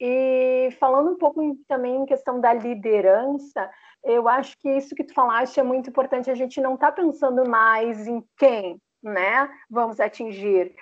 E 0.00 0.68
falando 0.78 1.12
um 1.12 1.18
pouco 1.18 1.40
também 1.66 1.96
em 1.96 2.06
questão 2.06 2.40
da 2.40 2.52
liderança, 2.52 3.68
eu 4.04 4.28
acho 4.28 4.56
que 4.58 4.68
isso 4.68 4.94
que 4.94 5.04
tu 5.04 5.12
falaste 5.12 5.58
é 5.58 5.62
muito 5.62 5.90
importante. 5.90 6.30
A 6.30 6.34
gente 6.34 6.60
não 6.60 6.74
está 6.74 6.92
pensando 6.92 7.48
mais 7.48 8.06
em 8.06 8.22
quem, 8.36 8.80
né, 9.04 9.48
vamos 9.70 10.00
atingir. 10.00 10.74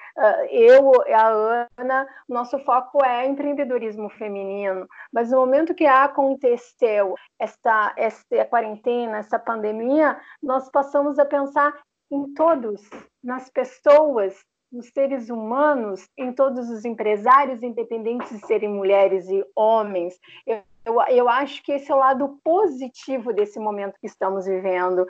Eu, 0.50 0.92
a 1.12 1.66
Ana, 1.76 2.08
nosso 2.28 2.58
foco 2.60 3.04
é 3.04 3.26
empreendedorismo 3.26 4.08
feminino, 4.10 4.86
mas 5.12 5.30
no 5.30 5.38
momento 5.38 5.74
que 5.74 5.84
aconteceu 5.84 7.16
esta, 7.38 7.92
esta 7.96 8.44
quarentena, 8.44 9.18
essa 9.18 9.38
pandemia, 9.38 10.18
nós 10.40 10.70
passamos 10.70 11.18
a 11.18 11.24
pensar 11.24 11.76
em 12.10 12.32
todos, 12.32 12.88
nas 13.22 13.50
pessoas, 13.50 14.38
nos 14.70 14.88
seres 14.88 15.28
humanos, 15.28 16.08
em 16.16 16.32
todos 16.32 16.70
os 16.70 16.84
empresários, 16.84 17.62
independentes 17.62 18.30
de 18.30 18.46
serem 18.46 18.68
mulheres 18.68 19.28
e 19.28 19.44
homens. 19.54 20.18
Eu, 20.46 20.62
eu, 20.84 21.00
eu 21.08 21.28
acho 21.28 21.62
que 21.62 21.72
esse 21.72 21.90
é 21.90 21.94
o 21.94 21.98
lado 21.98 22.38
positivo 22.42 23.32
desse 23.32 23.58
momento 23.58 23.98
que 24.00 24.06
estamos 24.06 24.46
vivendo. 24.46 25.06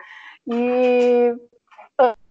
E 0.46 1.35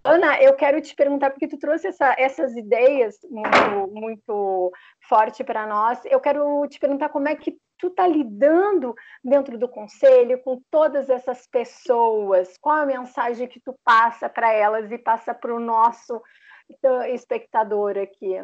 Ana, 0.04 0.42
eu 0.42 0.54
quero 0.56 0.82
te 0.82 0.96
perguntar, 0.96 1.30
porque 1.30 1.48
tu 1.48 1.58
trouxe 1.58 1.88
essa, 1.88 2.16
essas 2.18 2.56
ideias 2.56 3.18
muito, 3.30 3.92
muito 3.94 4.72
forte 5.08 5.44
para 5.44 5.68
nós. 5.68 6.00
Eu 6.06 6.20
quero 6.20 6.68
te 6.68 6.80
perguntar 6.80 7.10
como 7.10 7.28
é 7.28 7.36
que 7.36 7.58
tu 7.78 7.88
está 7.88 8.08
lidando 8.08 8.96
dentro 9.24 9.58
do 9.58 9.68
conselho 9.68 10.42
com 10.44 10.62
todas 10.70 11.10
essas 11.10 11.48
pessoas. 11.48 12.56
Qual 12.60 12.78
a 12.78 12.86
mensagem 12.86 13.48
que 13.48 13.60
tu 13.60 13.76
passa 13.84 14.30
para 14.30 14.54
elas 14.54 14.92
e 14.92 14.98
passa 14.98 15.34
para 15.34 15.54
o 15.54 15.60
nosso 15.60 16.22
espectador 17.14 17.98
aqui? 17.98 18.36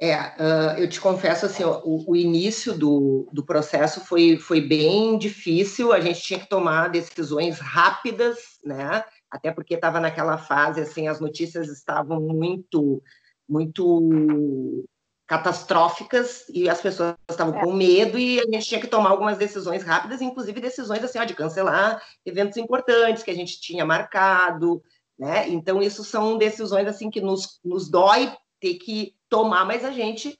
É, 0.00 0.16
uh, 0.16 0.78
eu 0.78 0.88
te 0.88 1.00
confesso 1.00 1.46
assim, 1.46 1.64
o, 1.64 2.14
início 2.14 2.72
do, 2.72 3.28
do 3.32 3.44
processo 3.44 4.04
foi, 4.04 4.36
foi 4.36 4.60
bem 4.60 5.18
difícil. 5.18 5.92
A 5.92 5.98
gente 5.98 6.22
tinha 6.22 6.38
que 6.38 6.48
tomar 6.48 6.88
decisões 6.88 7.58
rápidas, 7.58 8.60
né? 8.64 9.04
Até 9.30 9.52
porque 9.52 9.74
estava 9.74 10.00
naquela 10.00 10.38
fase, 10.38 10.80
assim, 10.80 11.08
as 11.08 11.20
notícias 11.20 11.68
estavam 11.68 12.20
muito, 12.20 13.02
muito 13.48 14.84
catastróficas 15.26 16.46
e 16.48 16.70
as 16.70 16.80
pessoas 16.80 17.14
estavam 17.30 17.58
é. 17.58 17.62
com 17.62 17.72
medo 17.72 18.18
e 18.18 18.40
a 18.40 18.44
gente 18.44 18.66
tinha 18.66 18.80
que 18.80 18.86
tomar 18.86 19.10
algumas 19.10 19.36
decisões 19.36 19.82
rápidas, 19.82 20.22
inclusive 20.22 20.58
decisões 20.58 21.04
assim, 21.04 21.18
ó, 21.18 21.24
de 21.24 21.34
cancelar 21.34 22.02
eventos 22.24 22.56
importantes 22.56 23.22
que 23.22 23.30
a 23.30 23.34
gente 23.34 23.60
tinha 23.60 23.84
marcado, 23.84 24.82
né? 25.18 25.46
Então 25.48 25.82
isso 25.82 26.02
são 26.02 26.38
decisões 26.38 26.88
assim 26.88 27.10
que 27.10 27.20
nos, 27.20 27.60
nos 27.62 27.90
dói 27.90 28.32
ter 28.58 28.74
que 28.74 29.14
tomar, 29.28 29.66
mas 29.66 29.84
a 29.84 29.90
gente 29.90 30.38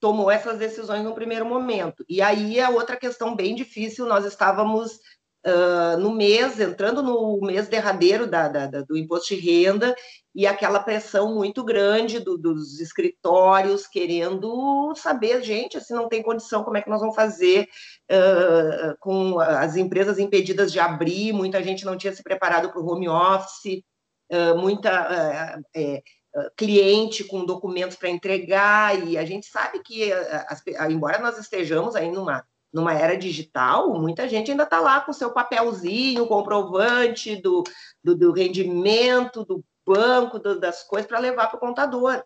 tomou 0.00 0.30
essas 0.30 0.58
decisões 0.58 1.04
no 1.04 1.14
primeiro 1.14 1.44
momento. 1.44 2.02
E 2.08 2.22
aí 2.22 2.58
a 2.58 2.70
outra 2.70 2.96
questão 2.96 3.36
bem 3.36 3.54
difícil, 3.54 4.06
nós 4.06 4.24
estávamos 4.24 4.98
uh, 5.46 5.98
no 5.98 6.12
mês, 6.12 6.58
entrando 6.60 7.02
no 7.02 7.38
mês 7.40 7.68
derradeiro 7.68 8.26
da, 8.26 8.48
da, 8.48 8.66
da, 8.66 8.82
do 8.82 8.96
imposto 8.96 9.34
de 9.34 9.40
renda, 9.40 9.94
e 10.34 10.46
aquela 10.46 10.80
pressão 10.80 11.34
muito 11.34 11.62
grande 11.62 12.18
do, 12.18 12.38
dos 12.38 12.80
escritórios 12.80 13.86
querendo 13.86 14.94
saber, 14.96 15.42
gente, 15.42 15.76
assim 15.76 15.94
não 15.94 16.08
tem 16.08 16.22
condição, 16.22 16.64
como 16.64 16.76
é 16.76 16.82
que 16.82 16.88
nós 16.88 17.00
vamos 17.00 17.14
fazer 17.14 17.68
uh, 18.10 18.96
com 18.98 19.38
as 19.38 19.76
empresas 19.76 20.18
impedidas 20.18 20.72
de 20.72 20.80
abrir, 20.80 21.32
muita 21.32 21.62
gente 21.62 21.84
não 21.84 21.96
tinha 21.96 22.14
se 22.14 22.22
preparado 22.22 22.70
para 22.70 22.80
o 22.80 22.88
home 22.88 23.08
office, 23.08 23.82
uh, 24.32 24.56
muita 24.56 25.60
é, 25.74 26.02
cliente 26.56 27.24
com 27.24 27.44
documentos 27.44 27.96
para 27.96 28.08
entregar, 28.08 29.06
e 29.06 29.18
a 29.18 29.24
gente 29.24 29.46
sabe 29.46 29.82
que, 29.82 30.10
embora 30.88 31.18
nós 31.18 31.38
estejamos 31.38 31.94
aí 31.94 32.10
numa 32.10 32.42
numa 32.72 32.94
era 32.94 33.16
digital, 33.16 33.92
muita 34.00 34.28
gente 34.28 34.50
ainda 34.50 34.62
está 34.62 34.80
lá 34.80 35.00
com 35.00 35.12
seu 35.12 35.32
papelzinho, 35.32 36.26
comprovante 36.26 37.36
do, 37.36 37.62
do, 38.02 38.16
do 38.16 38.32
rendimento, 38.32 39.44
do 39.44 39.64
banco, 39.86 40.38
do, 40.38 40.58
das 40.58 40.82
coisas 40.82 41.06
para 41.06 41.18
levar 41.18 41.48
para 41.48 41.56
o 41.56 41.60
contador. 41.60 42.22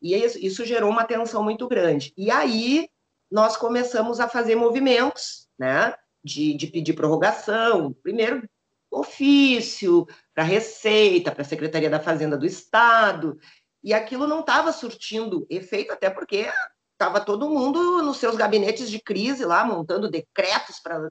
E 0.00 0.14
isso, 0.14 0.38
isso 0.38 0.64
gerou 0.64 0.90
uma 0.90 1.04
tensão 1.04 1.42
muito 1.42 1.66
grande. 1.66 2.12
E 2.16 2.30
aí 2.30 2.88
nós 3.30 3.56
começamos 3.56 4.20
a 4.20 4.28
fazer 4.28 4.54
movimentos, 4.54 5.48
né? 5.58 5.94
De, 6.22 6.54
de 6.54 6.66
pedir 6.66 6.94
prorrogação, 6.94 7.92
primeiro 8.02 8.48
ofício 8.90 10.06
para 10.34 10.44
a 10.44 10.46
Receita, 10.46 11.30
para 11.30 11.42
a 11.42 11.44
Secretaria 11.44 11.90
da 11.90 12.00
Fazenda 12.00 12.36
do 12.36 12.46
Estado, 12.46 13.38
e 13.82 13.94
aquilo 13.94 14.26
não 14.26 14.40
estava 14.40 14.72
surtindo 14.72 15.46
efeito, 15.48 15.92
até 15.92 16.10
porque 16.10 16.50
estava 16.98 17.20
todo 17.20 17.48
mundo 17.48 18.02
nos 18.02 18.16
seus 18.16 18.34
gabinetes 18.34 18.90
de 18.90 19.00
crise 19.00 19.44
lá, 19.44 19.64
montando 19.64 20.10
decretos 20.10 20.80
para. 20.80 21.10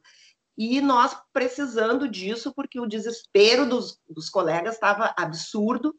E 0.58 0.82
nós 0.82 1.16
precisando 1.32 2.10
disso, 2.10 2.54
porque 2.54 2.80
o 2.80 2.88
desespero 2.88 3.66
dos, 3.66 3.98
dos 4.10 4.30
colegas 4.30 4.74
estava 4.76 5.14
absurdo. 5.18 5.96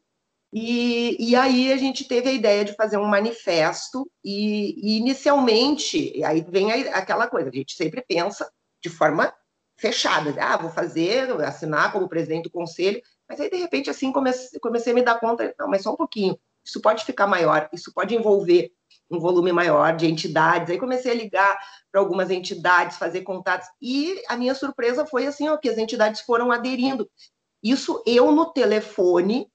E, 0.53 1.15
e 1.19 1.35
aí 1.35 1.71
a 1.71 1.77
gente 1.77 2.07
teve 2.07 2.29
a 2.29 2.33
ideia 2.33 2.65
de 2.65 2.75
fazer 2.75 2.97
um 2.97 3.05
manifesto, 3.05 4.09
e, 4.23 4.75
e 4.77 4.97
inicialmente, 4.97 6.23
aí 6.23 6.41
vem 6.41 6.71
aquela 6.71 7.27
coisa, 7.27 7.49
a 7.49 7.53
gente 7.53 7.75
sempre 7.75 8.03
pensa 8.07 8.51
de 8.81 8.89
forma 8.89 9.31
fechada, 9.77 10.35
ah, 10.43 10.57
vou 10.57 10.71
fazer, 10.71 11.31
assinar 11.43 11.91
como 11.91 12.09
presidente 12.09 12.45
do 12.45 12.49
conselho, 12.51 12.99
mas 13.29 13.39
aí 13.39 13.47
de 13.49 13.57
repente 13.57 13.91
assim 13.91 14.11
comecei, 14.11 14.59
comecei 14.59 14.91
a 14.91 14.95
me 14.95 15.03
dar 15.03 15.19
conta, 15.19 15.53
não, 15.57 15.67
mas 15.67 15.83
só 15.83 15.93
um 15.93 15.95
pouquinho, 15.95 16.37
isso 16.65 16.81
pode 16.81 17.05
ficar 17.05 17.27
maior, 17.27 17.69
isso 17.71 17.93
pode 17.93 18.15
envolver 18.15 18.73
um 19.09 19.19
volume 19.19 19.51
maior 19.51 19.95
de 19.95 20.05
entidades. 20.05 20.69
Aí 20.69 20.77
comecei 20.77 21.11
a 21.11 21.15
ligar 21.15 21.57
para 21.91 22.01
algumas 22.01 22.29
entidades, 22.29 22.97
fazer 22.97 23.21
contatos, 23.21 23.67
e 23.81 24.21
a 24.27 24.37
minha 24.37 24.53
surpresa 24.53 25.05
foi 25.05 25.25
assim, 25.25 25.47
ó, 25.47 25.57
que 25.57 25.69
as 25.69 25.77
entidades 25.77 26.21
foram 26.21 26.51
aderindo. 26.51 27.09
Isso 27.63 28.01
eu 28.05 28.31
no 28.31 28.51
telefone, 28.53 29.47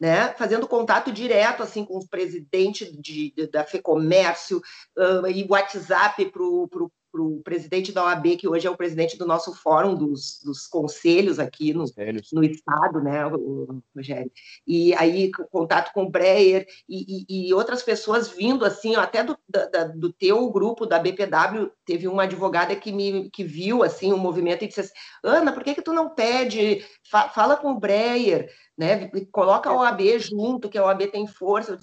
né, 0.00 0.34
fazendo 0.34 0.66
contato 0.66 1.12
direto 1.12 1.62
assim 1.62 1.84
com 1.84 1.98
o 1.98 2.08
presidente 2.08 2.90
de, 3.00 3.30
de 3.30 3.46
da 3.46 3.64
FEComércio 3.64 4.60
uh, 4.98 5.28
e 5.28 5.46
WhatsApp 5.48 6.26
para 6.26 6.42
o 6.42 6.90
o 7.20 7.40
presidente 7.42 7.92
da 7.92 8.04
OAB, 8.04 8.36
que 8.36 8.48
hoje 8.48 8.66
é 8.66 8.70
o 8.70 8.76
presidente 8.76 9.18
do 9.18 9.26
nosso 9.26 9.54
fórum 9.54 9.94
dos, 9.94 10.40
dos 10.42 10.66
conselhos 10.66 11.38
aqui 11.38 11.74
no, 11.74 11.84
no 12.32 12.44
estado, 12.44 13.00
né, 13.00 13.22
Rogério? 13.94 14.30
E 14.66 14.94
aí, 14.94 15.30
contato 15.50 15.92
com 15.92 16.04
o 16.04 16.10
Breyer 16.10 16.66
e, 16.88 17.24
e, 17.28 17.48
e 17.48 17.54
outras 17.54 17.82
pessoas 17.82 18.28
vindo, 18.28 18.64
assim, 18.64 18.96
até 18.96 19.22
do, 19.22 19.36
da, 19.48 19.84
do 19.84 20.12
teu 20.12 20.50
grupo, 20.50 20.86
da 20.86 20.98
BPW, 20.98 21.70
teve 21.84 22.08
uma 22.08 22.24
advogada 22.24 22.74
que 22.76 22.92
me 22.92 23.30
que 23.30 23.44
viu, 23.44 23.82
assim, 23.82 24.12
o 24.12 24.16
um 24.16 24.18
movimento 24.18 24.64
e 24.64 24.68
disse 24.68 24.80
assim, 24.80 24.92
Ana, 25.22 25.52
por 25.52 25.62
que 25.62 25.74
que 25.74 25.82
tu 25.82 25.92
não 25.92 26.10
pede, 26.10 26.84
fa, 27.10 27.28
fala 27.28 27.56
com 27.56 27.72
o 27.72 27.78
Breyer, 27.78 28.50
né, 28.76 29.10
coloca 29.30 29.70
a 29.70 29.76
OAB 29.76 30.18
junto, 30.18 30.68
que 30.68 30.78
a 30.78 30.84
OAB 30.84 31.06
tem 31.08 31.26
força. 31.26 31.78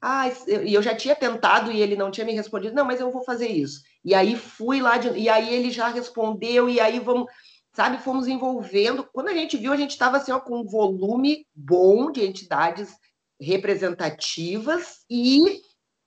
Ah, 0.00 0.28
e 0.28 0.74
eu 0.74 0.82
já 0.82 0.94
tinha 0.94 1.16
tentado 1.16 1.72
e 1.72 1.80
ele 1.80 1.96
não 1.96 2.10
tinha 2.10 2.26
me 2.26 2.34
respondido, 2.34 2.74
não, 2.74 2.84
mas 2.84 3.00
eu 3.00 3.10
vou 3.10 3.24
fazer 3.24 3.48
isso. 3.48 3.82
E 4.04 4.14
aí 4.14 4.36
fui 4.36 4.80
lá, 4.80 4.98
de, 4.98 5.08
e 5.18 5.28
aí 5.28 5.52
ele 5.52 5.70
já 5.70 5.88
respondeu, 5.88 6.68
e 6.68 6.78
aí 6.78 7.00
vamos, 7.00 7.26
sabe, 7.74 7.98
fomos 7.98 8.28
envolvendo. 8.28 9.08
Quando 9.12 9.28
a 9.28 9.34
gente 9.34 9.56
viu, 9.56 9.72
a 9.72 9.76
gente 9.76 9.90
estava 9.90 10.18
assim, 10.18 10.32
ó, 10.32 10.38
com 10.38 10.60
um 10.60 10.66
volume 10.66 11.46
bom 11.54 12.12
de 12.12 12.24
entidades 12.24 12.94
representativas 13.40 15.04
e 15.10 15.60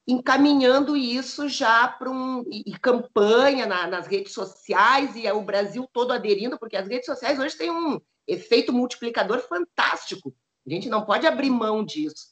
encaminhando 0.07 0.97
isso 0.97 1.47
já 1.47 1.87
para 1.87 2.09
um 2.09 2.43
e, 2.49 2.71
campanha 2.79 3.67
na, 3.67 3.85
nas 3.85 4.07
redes 4.07 4.33
sociais 4.33 5.15
e 5.15 5.27
é 5.27 5.33
o 5.33 5.43
Brasil 5.43 5.87
todo 5.93 6.11
aderindo, 6.11 6.57
porque 6.57 6.75
as 6.75 6.87
redes 6.87 7.05
sociais 7.05 7.39
hoje 7.39 7.55
têm 7.55 7.69
um 7.69 7.99
efeito 8.27 8.73
multiplicador 8.73 9.39
fantástico. 9.47 10.33
A 10.65 10.69
gente 10.69 10.89
não 10.89 11.05
pode 11.05 11.27
abrir 11.27 11.49
mão 11.49 11.83
disso. 11.83 12.27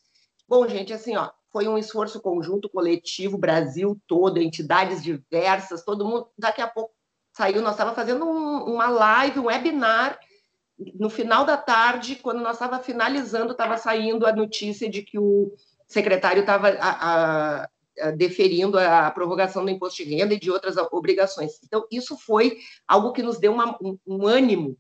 Bom, 0.48 0.68
gente, 0.68 0.92
assim, 0.92 1.16
ó, 1.16 1.30
foi 1.52 1.68
um 1.68 1.78
esforço 1.78 2.22
conjunto, 2.22 2.70
coletivo, 2.70 3.38
Brasil 3.38 4.00
todo, 4.08 4.40
entidades 4.40 5.04
diversas, 5.04 5.84
todo 5.84 6.06
mundo. 6.06 6.28
Daqui 6.38 6.62
a 6.62 6.68
pouco 6.68 6.94
saiu, 7.34 7.62
nós 7.62 7.72
estávamos 7.72 7.96
fazendo 7.96 8.26
um, 8.26 8.74
uma 8.74 8.90
live, 8.90 9.40
um 9.40 9.46
webinar. 9.46 10.20
No 10.96 11.10
final 11.10 11.46
da 11.46 11.58
tarde, 11.58 12.18
quando 12.18 12.40
nós 12.42 12.54
estava 12.54 12.80
finalizando, 12.80 13.54
estava 13.54 13.78
saindo 13.78 14.26
a 14.28 14.36
notícia 14.36 14.90
de 14.90 15.02
que 15.02 15.18
o 15.18 15.54
secretário 15.88 16.42
estava 16.42 17.68
deferindo 18.16 18.78
a 18.78 19.10
prorrogação 19.10 19.66
do 19.66 19.72
imposto 19.72 20.04
de 20.04 20.16
renda 20.16 20.34
e 20.34 20.40
de 20.40 20.52
outras 20.52 20.78
obrigações. 20.78 21.60
Então, 21.64 21.88
isso 21.92 22.16
foi 22.18 22.60
algo 22.88 23.12
que 23.12 23.24
nos 23.24 23.40
deu 23.40 23.52
uma, 23.52 23.76
um, 23.82 23.98
um 24.06 24.28
ânimo, 24.28 24.78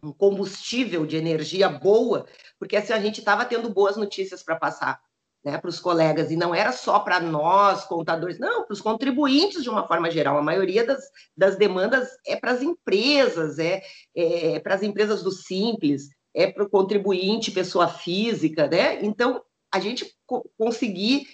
um 0.00 0.12
combustível 0.12 1.04
de 1.04 1.16
energia 1.16 1.68
boa, 1.68 2.26
porque 2.58 2.76
assim, 2.76 2.92
a 2.92 3.00
gente 3.00 3.18
estava 3.18 3.44
tendo 3.44 3.68
boas 3.68 3.96
notícias 3.96 4.42
para 4.42 4.54
passar 4.54 5.00
né, 5.46 5.58
para 5.58 5.70
os 5.70 5.78
colegas, 5.78 6.32
e 6.32 6.36
não 6.36 6.52
era 6.52 6.72
só 6.72 6.98
para 6.98 7.20
nós, 7.20 7.84
contadores, 7.84 8.36
não, 8.36 8.64
para 8.64 8.72
os 8.72 8.80
contribuintes 8.80 9.62
de 9.62 9.70
uma 9.70 9.86
forma 9.86 10.10
geral. 10.10 10.36
A 10.36 10.42
maioria 10.42 10.84
das, 10.84 11.04
das 11.36 11.54
demandas 11.54 12.08
é 12.26 12.34
para 12.34 12.50
as 12.50 12.62
empresas, 12.62 13.60
é, 13.60 13.80
é 14.16 14.58
para 14.58 14.74
as 14.74 14.82
empresas 14.82 15.22
do 15.22 15.30
Simples, 15.30 16.08
é 16.34 16.50
para 16.50 16.64
o 16.64 16.68
contribuinte, 16.68 17.52
pessoa 17.52 17.86
física, 17.86 18.66
né? 18.66 18.98
Então, 19.04 19.40
a 19.72 19.78
gente 19.78 20.12
co 20.26 20.50
conseguir 20.58 21.28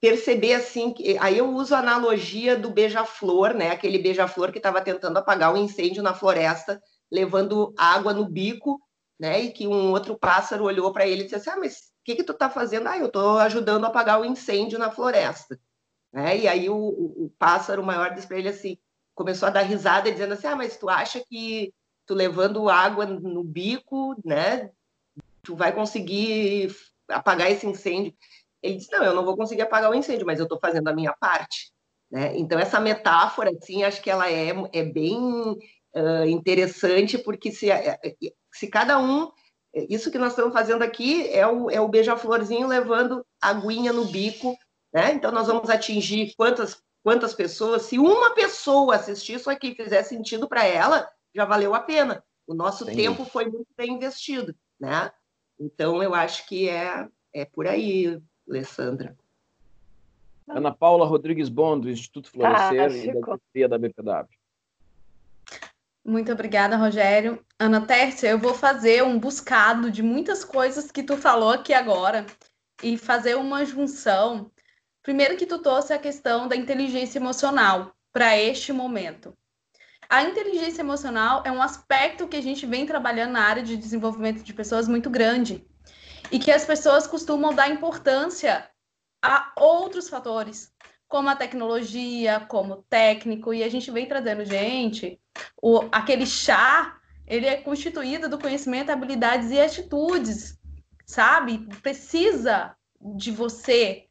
perceber 0.00 0.54
assim, 0.54 0.92
que, 0.92 1.18
aí 1.18 1.36
eu 1.36 1.52
uso 1.52 1.74
a 1.74 1.80
analogia 1.80 2.56
do 2.56 2.70
beija-flor, 2.70 3.52
né? 3.52 3.70
Aquele 3.70 3.98
beija-flor 3.98 4.52
que 4.52 4.58
estava 4.58 4.80
tentando 4.80 5.16
apagar 5.16 5.52
o 5.52 5.56
um 5.56 5.64
incêndio 5.64 6.04
na 6.04 6.14
floresta, 6.14 6.80
levando 7.10 7.74
água 7.76 8.14
no 8.14 8.26
bico, 8.26 8.80
né? 9.18 9.40
E 9.40 9.50
que 9.50 9.66
um 9.66 9.90
outro 9.90 10.16
pássaro 10.16 10.62
olhou 10.62 10.92
para 10.92 11.04
ele 11.04 11.22
e 11.22 11.24
disse 11.24 11.34
assim: 11.34 11.50
Ah, 11.50 11.56
mas 11.58 11.95
que, 12.06 12.14
que 12.14 12.22
tu 12.22 12.32
está 12.32 12.48
fazendo? 12.48 12.86
Ah, 12.86 12.96
eu 12.96 13.06
estou 13.06 13.36
ajudando 13.38 13.84
a 13.84 13.88
apagar 13.88 14.20
o 14.20 14.24
incêndio 14.24 14.78
na 14.78 14.92
floresta. 14.92 15.58
Né? 16.12 16.38
E 16.38 16.48
aí 16.48 16.70
o, 16.70 16.76
o, 16.76 17.24
o 17.24 17.32
pássaro 17.36 17.84
maior 17.84 18.14
disse 18.14 18.28
para 18.28 18.38
ele 18.38 18.48
assim, 18.48 18.78
começou 19.12 19.48
a 19.48 19.50
dar 19.50 19.62
risada, 19.62 20.10
dizendo 20.10 20.34
assim, 20.34 20.46
ah, 20.46 20.54
mas 20.54 20.76
tu 20.76 20.88
acha 20.88 21.20
que 21.28 21.74
tu 22.06 22.14
levando 22.14 22.68
água 22.68 23.04
no 23.04 23.42
bico, 23.42 24.14
né, 24.24 24.70
tu 25.42 25.56
vai 25.56 25.72
conseguir 25.72 26.72
apagar 27.08 27.50
esse 27.50 27.66
incêndio? 27.66 28.14
Ele 28.62 28.76
disse, 28.76 28.92
não, 28.92 29.02
eu 29.02 29.14
não 29.14 29.24
vou 29.24 29.36
conseguir 29.36 29.62
apagar 29.62 29.90
o 29.90 29.94
incêndio, 29.94 30.24
mas 30.24 30.38
eu 30.38 30.44
estou 30.44 30.60
fazendo 30.60 30.86
a 30.86 30.94
minha 30.94 31.12
parte. 31.18 31.72
Né? 32.08 32.38
Então, 32.38 32.56
essa 32.56 32.78
metáfora, 32.78 33.50
assim, 33.50 33.82
acho 33.82 34.00
que 34.00 34.10
ela 34.10 34.30
é, 34.30 34.52
é 34.72 34.84
bem 34.84 35.18
uh, 35.18 36.24
interessante, 36.28 37.18
porque 37.18 37.50
se, 37.50 37.66
se 38.52 38.68
cada 38.68 38.96
um 39.00 39.32
isso 39.88 40.10
que 40.10 40.18
nós 40.18 40.32
estamos 40.32 40.52
fazendo 40.52 40.82
aqui 40.82 41.28
é 41.28 41.46
o, 41.46 41.70
é 41.70 41.80
o 41.80 41.88
beija-florzinho 41.88 42.66
levando 42.66 43.24
aguinha 43.40 43.92
no 43.92 44.06
bico, 44.06 44.56
né? 44.92 45.12
Então, 45.12 45.30
nós 45.30 45.46
vamos 45.46 45.68
atingir 45.68 46.34
quantas, 46.36 46.82
quantas 47.02 47.34
pessoas? 47.34 47.82
Se 47.82 47.98
uma 47.98 48.34
pessoa 48.34 48.96
assistir 48.96 49.34
isso 49.34 49.50
aqui 49.50 49.74
fizer 49.74 50.02
sentido 50.02 50.48
para 50.48 50.64
ela, 50.64 51.08
já 51.34 51.44
valeu 51.44 51.74
a 51.74 51.80
pena. 51.80 52.24
O 52.46 52.54
nosso 52.54 52.84
Entendi. 52.84 53.02
tempo 53.02 53.24
foi 53.24 53.44
muito 53.44 53.68
bem 53.76 53.92
investido, 53.92 54.54
né? 54.80 55.10
Então, 55.58 56.02
eu 56.02 56.14
acho 56.14 56.46
que 56.48 56.68
é, 56.68 57.06
é 57.34 57.44
por 57.44 57.66
aí, 57.66 58.20
Alessandra. 58.48 59.16
Ana 60.48 60.72
Paula 60.72 61.04
Rodrigues 61.04 61.48
Bond, 61.48 61.82
do 61.82 61.90
Instituto 61.90 62.30
Florescer 62.30 62.80
ah, 62.80 63.58
e 63.58 63.68
da 63.68 63.68
da 63.68 63.78
BPW. 63.78 64.28
Muito 66.06 66.30
obrigada, 66.30 66.76
Rogério. 66.76 67.44
Ana 67.58 67.84
Tércia, 67.84 68.28
eu 68.28 68.38
vou 68.38 68.54
fazer 68.54 69.02
um 69.02 69.18
buscado 69.18 69.90
de 69.90 70.04
muitas 70.04 70.44
coisas 70.44 70.88
que 70.88 71.02
tu 71.02 71.16
falou 71.16 71.50
aqui 71.50 71.74
agora 71.74 72.24
e 72.80 72.96
fazer 72.96 73.36
uma 73.36 73.64
junção. 73.64 74.52
Primeiro 75.02 75.36
que 75.36 75.44
tu 75.44 75.58
trouxe 75.58 75.92
a 75.92 75.98
questão 75.98 76.46
da 76.46 76.54
inteligência 76.54 77.18
emocional 77.18 77.92
para 78.12 78.38
este 78.38 78.72
momento. 78.72 79.36
A 80.08 80.22
inteligência 80.22 80.80
emocional 80.80 81.42
é 81.44 81.50
um 81.50 81.60
aspecto 81.60 82.28
que 82.28 82.36
a 82.36 82.42
gente 82.42 82.64
vem 82.66 82.86
trabalhando 82.86 83.32
na 83.32 83.42
área 83.42 83.62
de 83.64 83.76
desenvolvimento 83.76 84.44
de 84.44 84.54
pessoas 84.54 84.86
muito 84.86 85.10
grande 85.10 85.66
e 86.30 86.38
que 86.38 86.52
as 86.52 86.64
pessoas 86.64 87.08
costumam 87.08 87.52
dar 87.52 87.68
importância 87.68 88.70
a 89.20 89.52
outros 89.56 90.08
fatores, 90.08 90.72
como 91.08 91.28
a 91.28 91.36
tecnologia, 91.36 92.40
como 92.40 92.82
técnico, 92.88 93.54
e 93.54 93.62
a 93.62 93.68
gente 93.68 93.90
vem 93.90 94.06
trazendo 94.06 94.44
gente 94.44 95.20
o, 95.60 95.80
aquele 95.92 96.26
chá, 96.26 96.98
ele 97.26 97.46
é 97.46 97.56
constituído 97.56 98.28
do 98.28 98.38
conhecimento, 98.38 98.90
habilidades 98.90 99.50
e 99.50 99.60
atitudes, 99.60 100.58
sabe? 101.04 101.66
Precisa 101.82 102.76
de 103.00 103.30
você. 103.30 104.06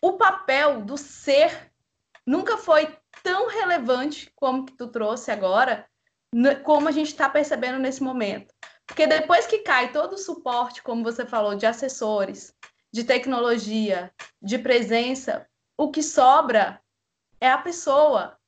O 0.00 0.14
papel 0.14 0.82
do 0.82 0.96
ser 0.96 1.72
nunca 2.26 2.56
foi 2.56 2.96
tão 3.22 3.48
relevante 3.48 4.30
como 4.34 4.66
que 4.66 4.76
tu 4.76 4.88
trouxe 4.88 5.30
agora, 5.30 5.86
como 6.64 6.88
a 6.88 6.92
gente 6.92 7.08
está 7.08 7.28
percebendo 7.28 7.78
nesse 7.78 8.02
momento. 8.02 8.52
Porque 8.86 9.06
depois 9.06 9.46
que 9.46 9.60
cai 9.60 9.92
todo 9.92 10.14
o 10.14 10.18
suporte, 10.18 10.82
como 10.82 11.02
você 11.02 11.24
falou, 11.24 11.54
de 11.54 11.64
assessores, 11.64 12.54
de 12.92 13.04
tecnologia, 13.04 14.12
de 14.42 14.58
presença, 14.58 15.46
o 15.76 15.90
que 15.90 16.02
sobra 16.02 16.80
é 17.40 17.50
a 17.50 17.58
pessoa, 17.58 18.38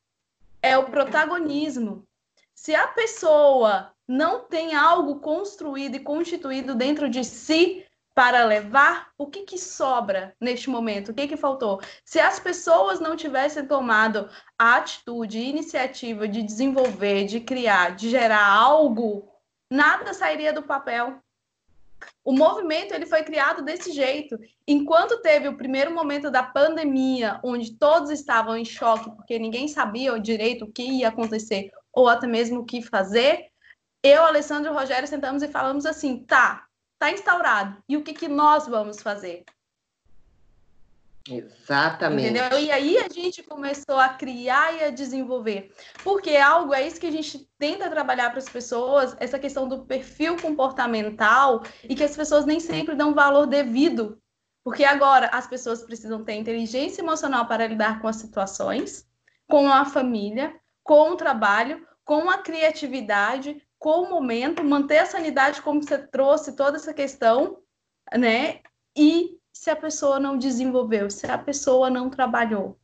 é 0.62 0.76
o 0.78 0.84
protagonismo. 0.84 2.06
Se 2.54 2.74
a 2.74 2.88
pessoa 2.88 3.92
não 4.08 4.44
tem 4.44 4.74
algo 4.74 5.20
construído 5.20 5.96
e 5.96 6.00
constituído 6.00 6.74
dentro 6.74 7.08
de 7.08 7.24
si 7.24 7.84
para 8.14 8.44
levar, 8.44 9.10
o 9.18 9.26
que, 9.26 9.42
que 9.42 9.58
sobra 9.58 10.34
neste 10.40 10.70
momento? 10.70 11.10
O 11.10 11.14
que, 11.14 11.28
que 11.28 11.36
faltou? 11.36 11.82
Se 12.02 12.18
as 12.18 12.40
pessoas 12.40 12.98
não 12.98 13.14
tivessem 13.14 13.66
tomado 13.66 14.30
a 14.58 14.76
atitude, 14.76 15.36
a 15.36 15.42
iniciativa 15.42 16.26
de 16.26 16.42
desenvolver, 16.42 17.26
de 17.26 17.40
criar, 17.40 17.94
de 17.94 18.08
gerar 18.08 18.46
algo, 18.46 19.28
nada 19.70 20.14
sairia 20.14 20.50
do 20.50 20.62
papel. 20.62 21.18
O 22.26 22.32
movimento 22.32 22.92
ele 22.92 23.06
foi 23.06 23.22
criado 23.22 23.62
desse 23.62 23.92
jeito. 23.92 24.36
Enquanto 24.66 25.22
teve 25.22 25.46
o 25.46 25.56
primeiro 25.56 25.94
momento 25.94 26.28
da 26.28 26.42
pandemia, 26.42 27.38
onde 27.44 27.78
todos 27.78 28.10
estavam 28.10 28.56
em 28.56 28.64
choque, 28.64 29.14
porque 29.14 29.38
ninguém 29.38 29.68
sabia 29.68 30.18
direito 30.18 30.64
o 30.64 30.72
que 30.72 30.82
ia 30.82 31.06
acontecer, 31.06 31.70
ou 31.92 32.08
até 32.08 32.26
mesmo 32.26 32.62
o 32.62 32.64
que 32.64 32.82
fazer, 32.82 33.46
eu, 34.02 34.24
Alessandro 34.24 34.72
e 34.72 34.74
Rogério 34.74 35.06
sentamos 35.06 35.40
e 35.40 35.46
falamos 35.46 35.86
assim: 35.86 36.24
tá, 36.24 36.66
tá 36.98 37.12
instaurado. 37.12 37.80
E 37.88 37.96
o 37.96 38.02
que, 38.02 38.12
que 38.12 38.26
nós 38.26 38.66
vamos 38.66 39.00
fazer? 39.00 39.44
Exatamente. 41.28 42.30
Entendeu? 42.30 42.58
E 42.58 42.70
aí 42.70 42.98
a 42.98 43.08
gente 43.08 43.42
começou 43.42 43.98
a 43.98 44.08
criar 44.10 44.74
e 44.74 44.84
a 44.84 44.90
desenvolver. 44.90 45.72
Porque 46.02 46.30
é 46.30 46.42
algo 46.42 46.74
é 46.74 46.86
isso 46.86 47.00
que 47.00 47.06
a 47.06 47.12
gente 47.12 47.48
tenta 47.58 47.90
trabalhar 47.90 48.30
para 48.30 48.38
as 48.38 48.48
pessoas, 48.48 49.16
essa 49.18 49.38
questão 49.38 49.68
do 49.68 49.84
perfil 49.84 50.36
comportamental 50.36 51.62
e 51.84 51.94
que 51.94 52.04
as 52.04 52.16
pessoas 52.16 52.44
nem 52.44 52.60
sempre 52.60 52.94
dão 52.94 53.14
valor 53.14 53.46
devido. 53.46 54.20
Porque 54.64 54.84
agora 54.84 55.28
as 55.32 55.46
pessoas 55.46 55.82
precisam 55.82 56.24
ter 56.24 56.34
inteligência 56.34 57.00
emocional 57.00 57.46
para 57.46 57.66
lidar 57.66 58.00
com 58.00 58.08
as 58.08 58.16
situações, 58.16 59.06
com 59.48 59.70
a 59.70 59.84
família, 59.84 60.54
com 60.82 61.10
o 61.10 61.16
trabalho, 61.16 61.86
com 62.04 62.30
a 62.30 62.38
criatividade, 62.38 63.62
com 63.78 64.02
o 64.02 64.10
momento, 64.10 64.64
manter 64.64 64.98
a 64.98 65.06
sanidade 65.06 65.62
como 65.62 65.82
você 65.82 65.98
trouxe 65.98 66.56
toda 66.56 66.76
essa 66.76 66.94
questão, 66.94 67.58
né? 68.16 68.60
E 68.96 69.35
se 69.56 69.70
a 69.70 69.76
pessoa 69.76 70.20
não 70.20 70.36
desenvolveu, 70.36 71.10
se 71.10 71.26
a 71.26 71.38
pessoa 71.38 71.88
não 71.88 72.10
trabalhou. 72.10 72.78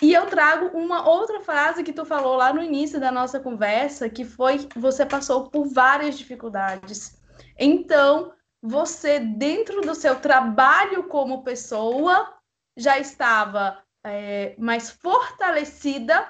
E 0.00 0.14
eu 0.14 0.26
trago 0.26 0.78
uma 0.78 1.06
outra 1.06 1.40
frase 1.40 1.82
que 1.82 1.92
tu 1.92 2.04
falou 2.04 2.36
lá 2.36 2.52
no 2.52 2.62
início 2.62 3.00
da 3.00 3.10
nossa 3.10 3.40
conversa, 3.40 4.08
que 4.08 4.24
foi 4.24 4.68
você 4.76 5.04
passou 5.04 5.50
por 5.50 5.66
várias 5.66 6.16
dificuldades. 6.16 7.20
Então, 7.58 8.32
você, 8.62 9.18
dentro 9.18 9.80
do 9.80 9.94
seu 9.94 10.20
trabalho 10.20 11.08
como 11.08 11.42
pessoa, 11.42 12.32
já 12.76 12.98
estava 12.98 13.82
é, 14.04 14.54
mais 14.56 14.88
fortalecida 14.88 16.26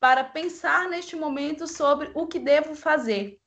para 0.00 0.24
pensar 0.24 0.88
neste 0.88 1.14
momento 1.14 1.68
sobre 1.68 2.10
o 2.14 2.26
que 2.26 2.40
devo 2.40 2.74
fazer. 2.74 3.40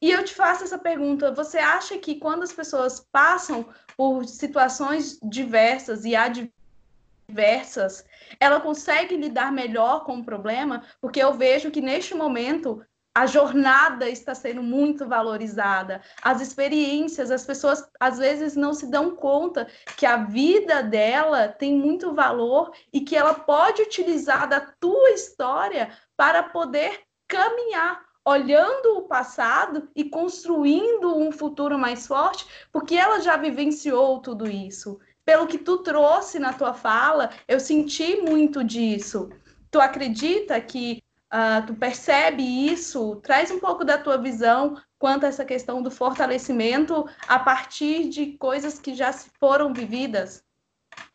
E 0.00 0.10
eu 0.10 0.24
te 0.24 0.34
faço 0.34 0.64
essa 0.64 0.78
pergunta: 0.78 1.32
você 1.32 1.58
acha 1.58 1.98
que 1.98 2.16
quando 2.16 2.42
as 2.42 2.52
pessoas 2.52 3.00
passam 3.10 3.68
por 3.96 4.24
situações 4.26 5.18
diversas 5.22 6.04
e 6.04 6.14
adversas, 6.14 8.04
ela 8.38 8.60
consegue 8.60 9.16
lidar 9.16 9.50
melhor 9.52 10.04
com 10.04 10.18
o 10.18 10.24
problema? 10.24 10.82
Porque 11.00 11.22
eu 11.22 11.32
vejo 11.32 11.70
que 11.70 11.80
neste 11.80 12.14
momento 12.14 12.84
a 13.16 13.24
jornada 13.24 14.10
está 14.10 14.34
sendo 14.34 14.62
muito 14.62 15.08
valorizada, 15.08 16.02
as 16.22 16.42
experiências, 16.42 17.30
as 17.30 17.46
pessoas 17.46 17.88
às 17.98 18.18
vezes 18.18 18.54
não 18.54 18.74
se 18.74 18.90
dão 18.90 19.16
conta 19.16 19.66
que 19.96 20.04
a 20.04 20.18
vida 20.18 20.82
dela 20.82 21.48
tem 21.48 21.74
muito 21.74 22.12
valor 22.12 22.70
e 22.92 23.00
que 23.00 23.16
ela 23.16 23.32
pode 23.32 23.80
utilizar 23.80 24.46
da 24.46 24.60
tua 24.60 25.12
história 25.12 25.90
para 26.14 26.42
poder 26.42 27.06
caminhar, 27.26 28.04
olhando 28.26 28.98
o 28.98 29.02
passado 29.02 29.88
e 29.94 30.04
construindo 30.04 31.16
um 31.16 31.30
futuro 31.30 31.78
mais 31.78 32.08
forte, 32.08 32.44
porque 32.72 32.96
ela 32.96 33.20
já 33.20 33.36
vivenciou 33.36 34.18
tudo 34.18 34.50
isso. 34.50 34.98
Pelo 35.24 35.46
que 35.46 35.58
tu 35.58 35.78
trouxe 35.78 36.40
na 36.40 36.52
tua 36.52 36.74
fala, 36.74 37.30
eu 37.46 37.60
senti 37.60 38.16
muito 38.20 38.64
disso. 38.64 39.30
Tu 39.70 39.80
acredita 39.80 40.60
que 40.60 41.02
Uh, 41.26 41.66
tu 41.66 41.74
percebe 41.74 42.40
isso? 42.40 43.16
Traz 43.16 43.50
um 43.50 43.58
pouco 43.58 43.84
da 43.84 43.98
tua 43.98 44.16
visão 44.16 44.80
quanto 44.96 45.26
a 45.26 45.28
essa 45.28 45.44
questão 45.44 45.82
do 45.82 45.90
fortalecimento 45.90 47.04
a 47.26 47.36
partir 47.36 48.08
de 48.08 48.38
coisas 48.38 48.78
que 48.78 48.94
já 48.94 49.12
foram 49.12 49.74
vividas. 49.74 50.44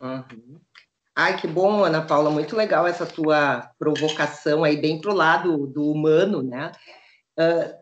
Uhum. 0.02 0.60
Ai, 1.16 1.38
que 1.38 1.48
bom, 1.48 1.84
Ana 1.84 2.02
Paula, 2.02 2.30
muito 2.30 2.58
legal 2.58 2.86
essa 2.86 3.06
tua 3.06 3.72
provocação 3.80 4.66
aí, 4.66 4.76
bem 4.76 5.00
pro 5.00 5.14
lado 5.14 5.66
do 5.66 5.90
humano, 5.90 6.44
né? 6.44 6.74
Uh, 7.40 7.74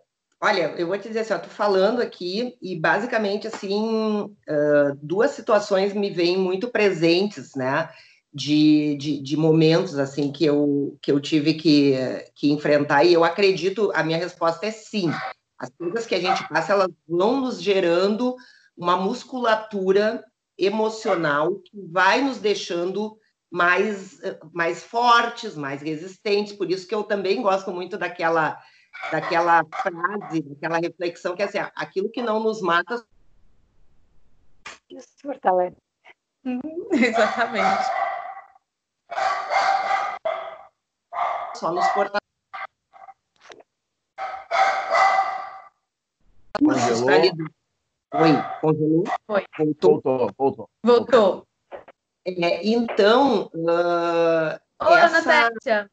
olha, 0.42 0.74
eu 0.78 0.88
vou 0.88 0.98
te 0.98 1.08
dizer 1.08 1.20
assim, 1.20 1.34
eu 1.34 1.42
tô 1.42 1.50
falando 1.50 2.02
aqui 2.02 2.58
e 2.62 2.80
basicamente, 2.80 3.48
assim, 3.48 4.24
uh, 4.24 4.96
duas 5.02 5.32
situações 5.32 5.94
me 5.94 6.10
vêm 6.10 6.38
muito 6.38 6.70
presentes, 6.70 7.56
né? 7.56 7.90
de, 8.34 8.96
de, 8.98 9.22
de, 9.22 9.36
momentos 9.36 9.98
assim 9.98 10.32
que 10.32 10.46
eu, 10.46 10.98
que 11.02 11.12
eu 11.12 11.20
tive 11.20 11.56
que, 11.56 11.96
que 12.36 12.52
enfrentar, 12.52 13.04
e 13.04 13.12
eu 13.14 13.24
acredito, 13.24 13.92
a 13.96 14.04
minha 14.04 14.20
resposta 14.20 14.68
é 14.68 14.72
sim. 14.72 15.12
As 15.58 15.70
coisas 15.72 16.06
que 16.06 16.16
a 16.16 16.22
gente 16.22 16.48
passa, 16.48 16.74
elas 16.74 16.90
vão 17.08 17.42
nos 17.42 17.62
gerando 17.62 18.36
uma 18.78 18.96
musculatura 18.96 20.24
emocional 20.58 21.56
que 21.60 21.78
vai 21.92 22.22
nos 22.22 22.38
deixando 22.38 23.18
mais, 23.52 24.20
mais 24.54 24.84
fortes, 24.84 25.56
mais 25.56 25.82
resistentes. 25.82 26.54
Por 26.54 26.72
isso 26.72 26.88
que 26.88 26.96
eu 26.96 27.04
também 27.04 27.42
gosto 27.42 27.72
muito 27.72 27.98
daquela, 27.98 28.58
daquela 29.12 29.64
frase, 29.66 30.42
daquela 30.42 30.78
reflexão 30.78 31.36
que 31.36 31.42
é 31.42 31.46
assim, 31.46 31.60
aquilo 31.76 32.10
que 32.10 32.22
não 32.22 32.40
nos 32.40 32.62
mata. 32.62 33.06
Isso 34.90 35.08
fortalece. 35.22 35.78
Exatamente. 36.92 37.84
Só 41.56 41.72
nos 41.72 41.88
porta. 41.90 42.20
Congelou. 46.58 47.10
Oi, 48.12 48.32
congelou? 48.62 49.04
Foi. 49.28 49.46
Voltou, 49.58 50.02
voltou. 50.02 50.34
Voltou. 50.38 50.70
voltou. 50.84 51.48
É, 52.26 52.68
então. 52.68 53.50
Uh, 53.54 54.60
Ô, 54.82 54.96
essa... 54.96 55.50
Ana. 55.66 55.90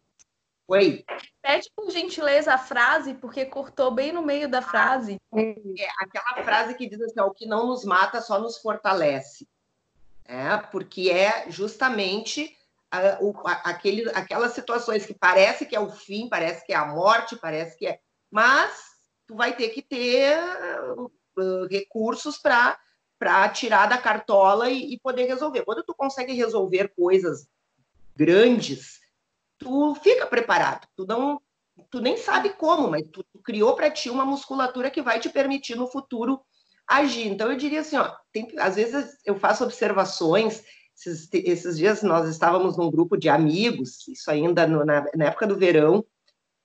Oi. 0.69 1.05
Pede 1.41 1.71
por 1.77 1.91
gentileza 1.91 2.53
a 2.53 2.59
frase, 2.59 3.15
porque 3.15 3.45
cortou 3.45 3.91
bem 3.93 4.13
no 4.13 4.23
meio 4.23 4.49
da 4.49 4.61
frase. 4.61 5.17
É 5.33 5.89
aquela 6.01 6.45
frase 6.45 6.75
que 6.75 6.89
diz 6.89 7.01
assim: 7.01 7.21
o 7.21 7.31
que 7.31 7.47
não 7.47 7.67
nos 7.69 7.85
mata 7.85 8.21
só 8.21 8.41
nos 8.41 8.59
fortalece. 8.59 9.49
É, 10.25 10.57
porque 10.57 11.09
é 11.09 11.49
justamente 11.51 12.57
a, 12.91 13.19
o, 13.21 13.33
a, 13.47 13.53
aquele, 13.71 14.11
aquelas 14.11 14.53
situações 14.53 15.07
que 15.07 15.15
parece 15.15 15.67
que 15.67 15.77
é 15.77 15.81
o 15.81 15.89
fim, 15.89 16.29
parece 16.29 16.67
que 16.67 16.73
é 16.73 16.77
a 16.77 16.87
morte, 16.87 17.37
parece 17.37 17.79
que 17.79 17.87
é. 17.87 18.01
Mas 18.29 18.97
tu 19.25 19.37
vai 19.37 19.55
ter 19.55 19.69
que 19.69 19.83
ter 19.83 20.37
uh, 21.39 21.67
recursos 21.71 22.39
para 22.39 22.79
para 23.19 23.49
tirar 23.49 23.87
da 23.87 23.97
cartola 23.97 24.69
e, 24.69 24.93
e, 24.93 25.01
poder 25.01 25.25
resolver. 25.25 25.65
Quando 25.65 25.83
tu 25.83 25.95
consegue 25.95 26.35
resolver 26.35 26.89
coisas 26.89 27.49
grandes, 28.15 29.01
tu 29.59 29.95
fica 29.97 30.27
preparado. 30.27 30.87
Tu 30.97 31.07
não, 31.07 31.41
tu 31.91 32.01
nem 32.01 32.17
sabe 32.17 32.51
como, 32.51 32.89
mas 32.89 33.03
tu, 33.13 33.25
tu 33.25 33.39
criou 33.41 33.75
para 33.75 33.91
ti 33.91 34.11
uma 34.11 34.25
musculatura 34.25 34.91
que 34.91 35.03
vai 35.03 35.21
te 35.21 35.29
permitir 35.29 35.77
no 35.77 35.87
futuro 35.87 36.41
agir. 36.87 37.27
Então 37.27 37.51
eu 37.51 37.57
diria 37.57 37.81
assim, 37.81 37.97
ó, 37.97 38.15
tem, 38.33 38.49
às 38.59 38.77
vezes 38.77 39.19
eu 39.25 39.39
faço 39.39 39.65
observações 39.65 40.63
esses, 40.97 41.29
esses 41.33 41.77
dias 41.77 42.03
nós 42.03 42.29
estávamos 42.29 42.77
num 42.77 42.91
grupo 42.91 43.17
de 43.17 43.29
amigos, 43.29 44.09
isso 44.09 44.31
ainda 44.31 44.67
no, 44.67 44.85
na, 44.85 45.07
na, 45.15 45.27
época 45.27 45.47
do 45.47 45.57
verão, 45.57 46.05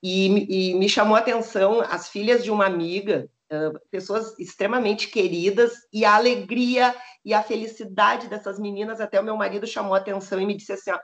e, 0.02 0.70
e, 0.70 0.74
me 0.74 0.88
chamou 0.88 1.14
a 1.14 1.20
atenção 1.20 1.80
as 1.80 2.08
filhas 2.08 2.42
de 2.42 2.50
uma 2.50 2.64
amiga, 2.64 3.30
uh, 3.52 3.78
pessoas 3.90 4.36
extremamente 4.38 5.08
queridas, 5.08 5.72
e 5.92 6.04
a 6.04 6.14
alegria 6.16 6.94
e 7.24 7.34
a 7.34 7.42
felicidade 7.42 8.26
dessas 8.26 8.58
meninas. 8.58 9.00
Até 9.00 9.20
o 9.20 9.24
meu 9.24 9.36
marido 9.36 9.66
chamou 9.66 9.94
a 9.94 9.98
atenção 9.98 10.40
e 10.40 10.46
me 10.46 10.56
disse 10.56 10.72
assim: 10.72 10.90
ó, 10.90 10.98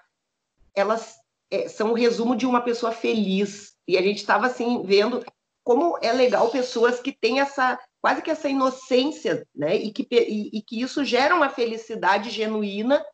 elas 0.74 1.14
é, 1.50 1.68
são 1.68 1.90
o 1.90 1.94
resumo 1.94 2.36
de 2.36 2.46
uma 2.46 2.60
pessoa 2.60 2.92
feliz. 2.92 3.74
E 3.86 3.96
a 3.96 4.02
gente 4.02 4.18
estava 4.18 4.46
assim 4.46 4.82
vendo 4.82 5.24
como 5.64 5.98
é 6.02 6.12
legal 6.12 6.50
pessoas 6.50 7.00
que 7.00 7.12
têm 7.12 7.40
essa 7.40 7.78
quase 8.00 8.22
que 8.22 8.30
essa 8.30 8.48
inocência, 8.48 9.46
né? 9.54 9.76
E 9.76 9.92
que, 9.92 10.06
e, 10.10 10.58
e 10.58 10.62
que 10.62 10.80
isso 10.80 11.04
gera 11.04 11.34
uma 11.34 11.48
felicidade 11.48 12.30
genuína 12.30 13.04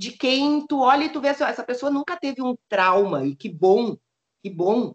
de 0.00 0.10
quem 0.12 0.66
tu 0.66 0.80
olha 0.80 1.04
e 1.04 1.10
tu 1.10 1.20
vê 1.20 1.28
assim, 1.28 1.44
ó, 1.44 1.46
essa 1.46 1.62
pessoa 1.62 1.90
nunca 1.90 2.16
teve 2.16 2.42
um 2.42 2.56
trauma, 2.68 3.24
e 3.24 3.36
que 3.36 3.48
bom, 3.48 3.96
que 4.42 4.50
bom. 4.50 4.94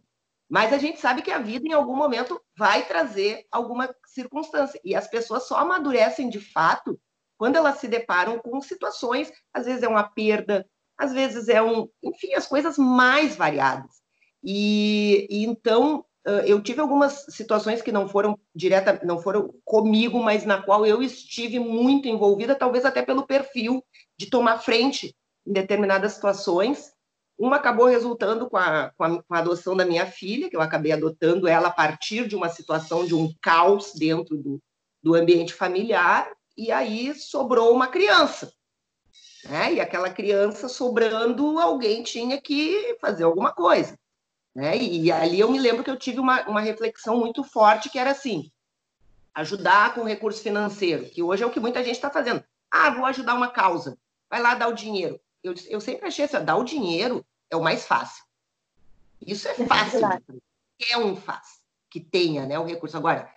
Mas 0.49 0.73
a 0.73 0.77
gente 0.77 0.99
sabe 0.99 1.21
que 1.21 1.31
a 1.31 1.39
vida, 1.39 1.67
em 1.67 1.73
algum 1.73 1.95
momento, 1.95 2.41
vai 2.57 2.85
trazer 2.85 3.45
alguma 3.51 3.93
circunstância. 4.05 4.79
E 4.83 4.95
as 4.95 5.07
pessoas 5.07 5.47
só 5.47 5.57
amadurecem 5.57 6.29
de 6.29 6.39
fato 6.39 6.99
quando 7.37 7.55
elas 7.55 7.77
se 7.77 7.87
deparam 7.87 8.39
com 8.39 8.59
situações, 8.61 9.31
às 9.53 9.65
vezes 9.65 9.83
é 9.83 9.87
uma 9.87 10.03
perda, 10.03 10.67
às 10.97 11.13
vezes 11.13 11.47
é 11.47 11.61
um. 11.61 11.87
Enfim, 12.03 12.33
as 12.33 12.47
coisas 12.47 12.77
mais 12.77 13.35
variadas. 13.35 13.97
E, 14.43 15.27
e 15.29 15.45
então 15.45 16.05
eu 16.45 16.61
tive 16.61 16.81
algumas 16.81 17.25
situações 17.29 17.81
que 17.81 17.91
não 17.91 18.07
foram 18.07 18.37
direta, 18.53 18.99
não 19.05 19.17
foram 19.17 19.53
comigo, 19.63 20.21
mas 20.21 20.45
na 20.45 20.61
qual 20.61 20.85
eu 20.85 21.01
estive 21.01 21.57
muito 21.57 22.07
envolvida, 22.07 22.53
talvez 22.53 22.83
até 22.83 23.01
pelo 23.01 23.25
perfil 23.25 23.81
de 24.17 24.29
tomar 24.29 24.59
frente 24.59 25.15
em 25.45 25.53
determinadas 25.53 26.13
situações. 26.13 26.91
Uma 27.39 27.57
acabou 27.57 27.85
resultando 27.85 28.49
com 28.49 28.57
a, 28.57 28.91
com 28.97 29.03
a, 29.03 29.23
com 29.23 29.33
a 29.33 29.37
adoção 29.37 29.77
da 29.77 29.85
minha 29.85 30.05
filha, 30.05 30.49
que 30.49 30.55
eu 30.55 30.61
acabei 30.61 30.91
adotando 30.91 31.47
ela 31.47 31.69
a 31.69 31.71
partir 31.71 32.27
de 32.27 32.35
uma 32.35 32.49
situação 32.49 33.05
de 33.05 33.15
um 33.15 33.31
caos 33.41 33.93
dentro 33.93 34.35
do, 34.35 34.59
do 35.01 35.13
ambiente 35.13 35.53
familiar, 35.53 36.29
e 36.57 36.71
aí 36.71 37.13
sobrou 37.13 37.73
uma 37.73 37.87
criança. 37.87 38.51
Né? 39.45 39.75
E 39.75 39.81
aquela 39.81 40.09
criança 40.09 40.67
sobrando, 40.67 41.59
alguém 41.59 42.03
tinha 42.03 42.39
que 42.41 42.97
fazer 42.99 43.23
alguma 43.23 43.51
coisa. 43.51 43.97
Né? 44.55 44.77
E 44.77 45.11
ali 45.11 45.39
eu 45.39 45.51
me 45.51 45.59
lembro 45.59 45.83
que 45.83 45.89
eu 45.89 45.97
tive 45.97 46.19
uma, 46.19 46.41
uma 46.47 46.61
reflexão 46.61 47.17
muito 47.17 47.43
forte, 47.43 47.89
que 47.89 47.99
era 47.99 48.11
assim, 48.11 48.51
ajudar 49.35 49.93
com 49.93 50.03
recurso 50.03 50.41
financeiro, 50.41 51.05
que 51.05 51.21
hoje 51.21 51.43
é 51.43 51.45
o 51.45 51.51
que 51.51 51.59
muita 51.59 51.83
gente 51.83 51.95
está 51.95 52.09
fazendo. 52.09 52.43
Ah, 52.71 52.89
vou 52.89 53.05
ajudar 53.05 53.35
uma 53.35 53.49
causa, 53.49 53.97
vai 54.29 54.41
lá 54.41 54.55
dar 54.55 54.67
o 54.67 54.73
dinheiro. 54.73 55.19
Eu, 55.43 55.53
eu 55.67 55.79
sempre 55.79 56.07
achei 56.07 56.25
assim, 56.25 56.43
dar 56.43 56.57
o 56.57 56.63
dinheiro 56.63 57.25
é 57.49 57.55
o 57.55 57.63
mais 57.63 57.85
fácil. 57.85 58.23
Isso 59.21 59.47
é, 59.47 59.51
é 59.51 59.65
fácil. 59.65 59.99
É 60.89 60.97
um 60.97 61.15
faz 61.15 61.61
que 61.89 61.99
tenha 61.99 62.45
né, 62.45 62.59
o 62.59 62.65
recurso. 62.65 62.97
Agora, 62.97 63.31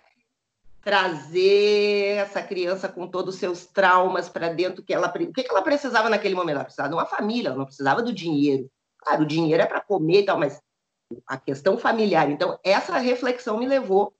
trazer 0.81 2.17
essa 2.17 2.41
criança 2.41 2.89
com 2.89 3.07
todos 3.07 3.35
os 3.35 3.39
seus 3.39 3.65
traumas 3.67 4.27
para 4.27 4.49
dentro, 4.49 4.83
que 4.83 4.93
ela, 4.93 5.07
o 5.07 5.33
que 5.33 5.45
ela 5.47 5.61
precisava 5.61 6.09
naquele 6.09 6.35
momento? 6.35 6.55
Ela 6.55 6.63
precisava 6.63 6.89
de 6.89 6.95
uma 6.95 7.05
família, 7.05 7.49
ela 7.49 7.57
não 7.57 7.65
precisava 7.65 8.01
do 8.01 8.11
dinheiro. 8.11 8.69
Claro, 8.97 9.23
o 9.23 9.27
dinheiro 9.27 9.61
é 9.61 9.65
para 9.65 9.81
comer 9.81 10.21
e 10.21 10.25
tal, 10.25 10.39
mas 10.39 10.59
a 11.27 11.37
questão 11.37 11.77
familiar. 11.77 12.29
Então, 12.29 12.59
essa 12.63 12.97
reflexão 12.97 13.57
me 13.57 13.67
levou 13.67 14.13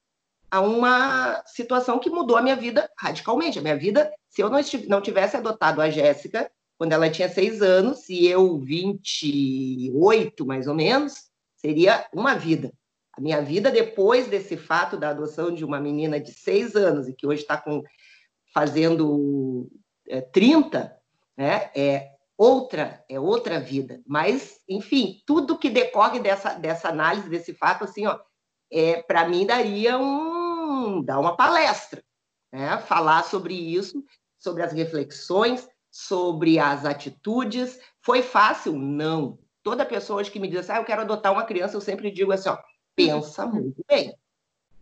a 0.50 0.60
uma 0.60 1.42
situação 1.46 1.98
que 1.98 2.10
mudou 2.10 2.36
a 2.36 2.42
minha 2.42 2.56
vida 2.56 2.88
radicalmente. 2.96 3.58
A 3.58 3.62
minha 3.62 3.76
vida, 3.76 4.12
se 4.28 4.42
eu 4.42 4.50
não 4.50 5.00
tivesse 5.00 5.36
adotado 5.36 5.80
a 5.80 5.90
Jéssica 5.90 6.50
quando 6.78 6.92
ela 6.92 7.10
tinha 7.10 7.28
seis 7.28 7.62
anos 7.62 8.08
e 8.08 8.26
eu 8.26 8.58
28, 8.58 10.44
mais 10.44 10.66
ou 10.66 10.74
menos, 10.74 11.30
seria 11.56 12.06
uma 12.12 12.34
vida. 12.34 12.72
A 13.14 13.20
minha 13.20 13.42
vida 13.42 13.70
depois 13.70 14.26
desse 14.26 14.56
fato 14.56 14.96
da 14.96 15.10
adoção 15.10 15.52
de 15.52 15.64
uma 15.64 15.78
menina 15.78 16.18
de 16.18 16.32
seis 16.32 16.74
anos 16.74 17.08
e 17.08 17.12
que 17.12 17.26
hoje 17.26 17.42
está 17.42 17.62
fazendo 18.54 19.68
é, 20.08 20.20
30, 20.20 20.96
né, 21.36 21.70
é 21.74 22.12
outra, 22.36 23.04
é 23.08 23.20
outra 23.20 23.60
vida. 23.60 24.00
Mas, 24.06 24.60
enfim, 24.68 25.22
tudo 25.26 25.58
que 25.58 25.70
decorre 25.70 26.20
dessa, 26.20 26.54
dessa 26.54 26.88
análise, 26.88 27.28
desse 27.28 27.54
fato, 27.54 27.84
assim, 27.84 28.06
ó, 28.06 28.18
é, 28.70 29.02
para 29.02 29.28
mim 29.28 29.46
daria 29.46 29.98
um 29.98 31.02
dar 31.04 31.20
uma 31.20 31.36
palestra, 31.36 32.02
né? 32.50 32.78
falar 32.78 33.24
sobre 33.24 33.54
isso, 33.54 34.02
sobre 34.38 34.62
as 34.62 34.72
reflexões, 34.72 35.68
sobre 35.90 36.58
as 36.58 36.84
atitudes. 36.84 37.78
Foi 38.00 38.22
fácil? 38.22 38.72
Não. 38.72 39.38
Toda 39.62 39.86
pessoa 39.86 40.20
hoje 40.20 40.30
que 40.30 40.40
me 40.40 40.48
diz 40.48 40.60
assim, 40.60 40.72
ah, 40.72 40.76
eu 40.78 40.84
quero 40.84 41.02
adotar 41.02 41.32
uma 41.32 41.44
criança, 41.44 41.76
eu 41.76 41.80
sempre 41.80 42.10
digo 42.10 42.32
assim, 42.32 42.48
ó, 42.48 42.58
pensa 42.94 43.46
muito 43.46 43.82
bem. 43.88 44.14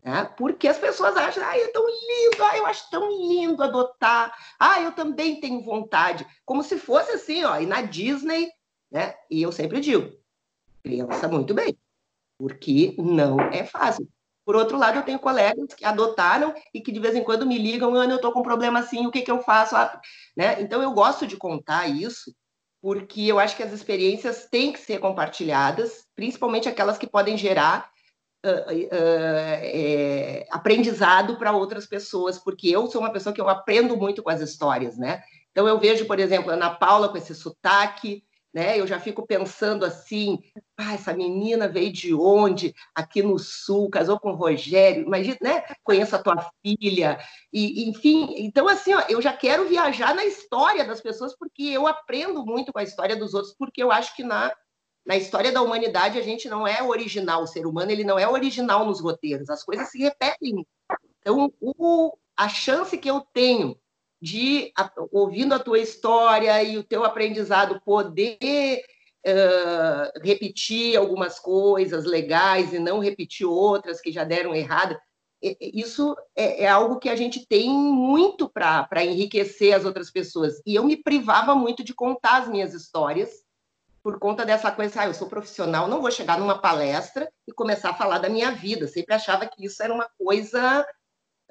Né? 0.03 0.25
Porque 0.37 0.67
as 0.67 0.79
pessoas 0.79 1.17
acham, 1.17 1.43
ah, 1.45 1.59
é 1.59 1.67
tão 1.69 1.87
lindo, 1.87 2.43
ah, 2.43 2.57
eu 2.57 2.67
acho 2.67 2.91
tão 2.91 3.09
lindo 3.11 3.63
adotar, 3.63 4.35
ah, 4.59 4.81
eu 4.81 4.93
também 4.93 5.41
tenho 5.41 5.63
vontade. 5.63 6.27
Como 6.45 6.63
se 6.63 6.79
fosse 6.79 7.13
assim, 7.13 7.45
ó, 7.45 7.59
e 7.61 7.67
na 7.67 7.83
Disney, 7.83 8.51
né? 8.91 9.15
E 9.31 9.43
eu 9.43 9.53
sempre 9.53 9.81
digo, 9.81 10.11
pensa 10.83 11.29
muito 11.29 11.53
bem, 11.53 11.77
porque 12.39 12.95
não 12.99 13.39
é 13.41 13.65
fácil. 13.65 14.09
Por 14.45 14.57
outro 14.57 14.79
lado, 14.79 14.99
eu 14.99 15.05
tenho 15.05 15.19
colegas 15.19 15.75
que 15.75 15.85
adotaram 15.85 16.55
e 16.75 16.81
que 16.81 16.91
de 16.91 16.99
vez 16.99 17.15
em 17.15 17.23
quando 17.23 17.47
me 17.47 17.59
ligam, 17.59 17.95
Ana, 17.95 18.15
eu 18.15 18.17
estou 18.17 18.33
com 18.33 18.41
um 18.41 18.43
problema 18.43 18.81
assim, 18.81 19.07
o 19.07 19.11
que, 19.11 19.23
que 19.23 19.31
eu 19.31 19.43
faço? 19.43 19.77
Ah, 19.77 20.01
né? 20.37 20.61
Então, 20.61 20.83
eu 20.83 20.93
gosto 20.93 21.27
de 21.27 21.37
contar 21.37 21.87
isso, 21.87 22.35
porque 22.81 23.23
eu 23.27 23.39
acho 23.39 23.55
que 23.55 23.63
as 23.63 23.73
experiências 23.73 24.49
têm 24.51 24.73
que 24.73 24.81
ser 24.81 24.99
compartilhadas, 24.99 26.07
principalmente 26.17 26.69
aquelas 26.69 26.97
que 26.97 27.07
podem 27.07 27.37
gerar 27.37 27.91
uh, 28.45 28.73
uh, 28.73 28.89
é, 28.93 30.47
aprendizado 30.51 31.37
para 31.37 31.53
outras 31.53 31.87
pessoas, 31.87 32.39
porque 32.39 32.69
eu 32.69 32.87
sou 32.87 33.01
uma 33.01 33.13
pessoa 33.13 33.33
que 33.33 33.41
eu 33.41 33.49
aprendo 33.49 33.97
muito 33.97 34.23
com 34.23 34.31
as 34.31 34.41
histórias, 34.41 34.97
né? 34.97 35.23
Então, 35.51 35.67
eu 35.67 35.79
vejo, 35.79 36.07
por 36.07 36.19
exemplo, 36.19 36.51
a 36.51 36.55
Ana 36.55 36.71
Paula 36.71 37.09
com 37.09 37.17
esse 37.17 37.35
sotaque, 37.35 38.25
né? 38.53 38.79
Eu 38.79 38.87
já 38.87 38.99
fico 38.99 39.27
pensando 39.27 39.85
assim, 39.85 40.39
ah, 40.77 40.95
essa 40.95 41.13
menina 41.13 41.69
veio 41.69 41.93
de 41.93 42.13
onde? 42.15 42.75
Aqui 42.95 43.23
no 43.23 43.39
Sul, 43.39 43.89
casou 43.91 44.19
com 44.19 44.31
o 44.31 44.37
Rogério, 44.37 45.05
imagina, 45.05 45.37
né? 45.41 45.65
Conheço 45.85 46.17
a 46.17 46.23
tua 46.23 46.51
filha, 46.65 47.19
e 47.53 47.89
enfim, 47.89 48.35
então 48.39 48.69
assim, 48.69 48.95
ó, 48.95 49.03
eu 49.09 49.23
já 49.23 49.33
quero 49.33 49.69
viajar 49.69 50.15
na 50.15 50.25
história 50.25 50.85
das 50.85 51.01
pessoas 51.01 51.37
porque 51.37 51.63
eu 51.63 51.87
aprendo 51.87 52.45
muito 52.45 52.73
com 52.73 52.79
a 52.79 52.85
história 52.85 53.17
dos 53.17 53.35
outros, 53.35 53.55
porque 53.57 53.83
eu 53.83 53.93
acho 53.93 54.15
que 54.17 54.25
na 54.25 54.53
na 55.11 55.17
história 55.17 55.51
da 55.51 55.61
humanidade 55.61 56.21
a 56.21 56.23
gente 56.23 56.49
não 56.49 56.65
é 56.65 56.81
original, 56.81 57.43
o 57.43 57.47
ser 57.47 57.67
humano 57.67 57.91
ele 57.91 58.05
não 58.05 58.17
é 58.17 58.29
original 58.29 58.87
nos 58.87 59.01
roteiros, 59.01 59.51
as 59.51 59.65
coisas 59.65 59.91
se 59.91 59.99
repetem. 59.99 60.65
Então, 61.19 61.53
o, 61.61 62.17
a 62.37 62.49
chance 62.49 62.97
que 62.97 63.11
eu 63.11 63.21
tenho 63.35 63.77
de, 64.23 64.73
ouvindo 65.11 65.53
a 65.53 65.59
tua 65.59 65.81
história 65.81 66.63
e 66.63 66.79
o 66.79 66.85
teu 66.85 67.05
aprendizado, 67.05 67.81
poder 67.85 68.85
uh, 69.27 70.21
repetir 70.23 70.97
algumas 70.97 71.41
coisas 71.41 72.05
legais 72.05 72.73
e 72.73 72.79
não 72.79 73.01
repetir 73.01 73.49
outras 73.49 74.01
que 74.01 74.13
já 74.13 74.23
deram 74.23 74.55
errada. 74.55 74.97
Isso 75.43 76.15
é, 76.37 76.63
é 76.63 76.69
algo 76.69 77.01
que 77.01 77.09
a 77.09 77.17
gente 77.17 77.45
tem 77.49 77.69
muito 77.69 78.49
para 78.49 79.05
enriquecer 79.05 79.75
as 79.75 79.85
outras 79.85 80.09
pessoas. 80.09 80.63
E 80.65 80.77
eu 80.77 80.85
me 80.85 80.97
privava 80.97 81.53
muito 81.57 81.83
de 81.83 81.93
contar 81.93 82.43
as 82.43 82.49
minhas 82.49 82.75
histórias, 82.75 83.43
por 84.11 84.19
conta 84.19 84.45
dessa 84.45 84.73
coisa, 84.73 85.03
ah, 85.03 85.07
eu 85.07 85.15
sou 85.15 85.29
profissional, 85.29 85.87
não 85.87 86.01
vou 86.01 86.11
chegar 86.11 86.37
numa 86.37 86.61
palestra 86.61 87.31
e 87.47 87.53
começar 87.53 87.91
a 87.91 87.95
falar 87.95 88.19
da 88.19 88.29
minha 88.29 88.51
vida. 88.51 88.89
sempre 88.89 89.15
achava 89.15 89.47
que 89.47 89.65
isso 89.65 89.81
era 89.81 89.95
uma 89.95 90.11
coisa 90.19 90.85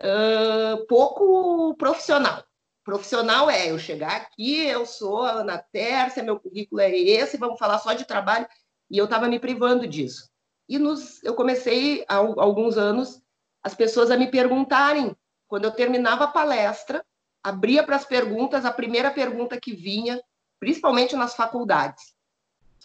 uh, 0.01 0.85
pouco 0.87 1.73
profissional. 1.77 2.43
Profissional 2.83 3.49
é 3.49 3.71
eu 3.71 3.79
chegar 3.79 4.13
aqui, 4.13 4.65
eu 4.65 4.85
sou 4.85 5.23
a 5.23 5.31
Ana 5.35 5.57
Tércia, 5.71 6.21
meu 6.21 6.37
currículo 6.37 6.81
é 6.81 6.91
esse, 6.91 7.37
vamos 7.37 7.57
falar 7.57 7.79
só 7.79 7.93
de 7.93 8.03
trabalho. 8.03 8.45
E 8.91 8.97
eu 8.97 9.05
estava 9.05 9.29
me 9.29 9.39
privando 9.39 9.87
disso. 9.87 10.29
E 10.67 10.77
nos, 10.77 11.23
eu 11.23 11.35
comecei, 11.35 12.03
há 12.09 12.15
alguns 12.15 12.77
anos, 12.77 13.21
as 13.63 13.73
pessoas 13.73 14.11
a 14.11 14.17
me 14.17 14.29
perguntarem, 14.29 15.15
quando 15.47 15.63
eu 15.63 15.71
terminava 15.71 16.25
a 16.25 16.31
palestra, 16.31 17.05
abria 17.41 17.83
para 17.83 17.95
as 17.95 18.05
perguntas, 18.05 18.65
a 18.65 18.71
primeira 18.71 19.11
pergunta 19.11 19.57
que 19.59 19.73
vinha, 19.73 20.21
principalmente 20.59 21.15
nas 21.15 21.35
faculdades. 21.35 22.18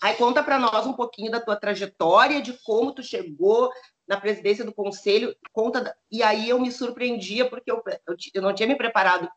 Aí 0.03 0.15
conta 0.17 0.43
para 0.43 0.59
nós 0.59 0.87
um 0.87 0.93
pouquinho 0.93 1.31
da 1.31 1.41
tua 1.41 1.57
trajetória, 1.57 2.43
de 2.43 2.53
como 2.65 2.93
tu 2.93 3.03
chegou 3.03 3.71
na 4.07 4.21
presidência 4.21 4.65
do 4.65 4.75
conselho, 4.75 5.35
conta 5.53 5.97
e 6.11 6.23
aí 6.23 6.49
eu 6.49 6.61
me 6.61 6.71
surpreendia 6.71 7.49
porque 7.49 7.71
eu, 7.71 7.83
eu, 8.07 8.17
eu 8.35 8.43
não 8.43 8.55
tinha 8.55 8.69
me 8.69 8.77
preparado 8.77 9.29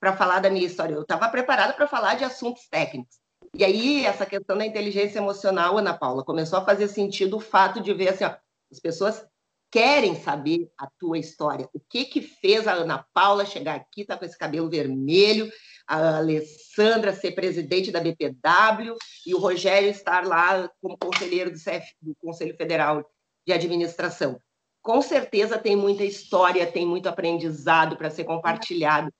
para 0.00 0.16
falar 0.16 0.40
da 0.40 0.50
minha 0.50 0.66
história. 0.66 0.94
Eu 0.94 1.02
estava 1.02 1.28
preparada 1.28 1.72
para 1.72 1.86
falar 1.86 2.14
de 2.14 2.24
assuntos 2.24 2.66
técnicos. 2.68 3.16
E 3.54 3.64
aí, 3.64 4.04
essa 4.04 4.26
questão 4.26 4.58
da 4.58 4.66
inteligência 4.66 5.18
emocional, 5.18 5.78
Ana 5.78 5.96
Paula, 5.96 6.24
começou 6.24 6.58
a 6.58 6.64
fazer 6.64 6.88
sentido 6.88 7.36
o 7.36 7.40
fato 7.40 7.80
de 7.80 7.94
ver 7.94 8.08
assim, 8.08 8.24
ó, 8.24 8.34
as 8.70 8.80
pessoas 8.80 9.24
querem 9.70 10.14
saber 10.16 10.70
a 10.78 10.88
tua 10.98 11.18
história. 11.18 11.68
O 11.72 11.80
que 11.80 12.04
que 12.04 12.20
fez 12.20 12.66
a 12.66 12.72
Ana 12.72 13.04
Paula 13.14 13.46
chegar 13.46 13.76
aqui, 13.76 14.04
tá 14.04 14.16
com 14.16 14.24
esse 14.24 14.36
cabelo 14.36 14.68
vermelho, 14.68 15.50
a 15.86 16.18
Alessandra 16.18 17.14
ser 17.14 17.32
presidente 17.32 17.90
da 17.90 18.00
BPW 18.00 18.96
e 19.26 19.34
o 19.34 19.38
Rogério 19.38 19.88
estar 19.88 20.26
lá 20.26 20.68
como 20.80 20.98
conselheiro 20.98 21.50
do, 21.50 21.58
CF, 21.58 21.94
do 22.00 22.14
Conselho 22.16 22.56
Federal 22.56 23.04
de 23.46 23.52
Administração. 23.52 24.40
Com 24.82 25.00
certeza 25.00 25.58
tem 25.58 25.76
muita 25.76 26.04
história, 26.04 26.70
tem 26.70 26.86
muito 26.86 27.08
aprendizado 27.08 27.96
para 27.96 28.10
ser 28.10 28.24
compartilhado. 28.24 29.12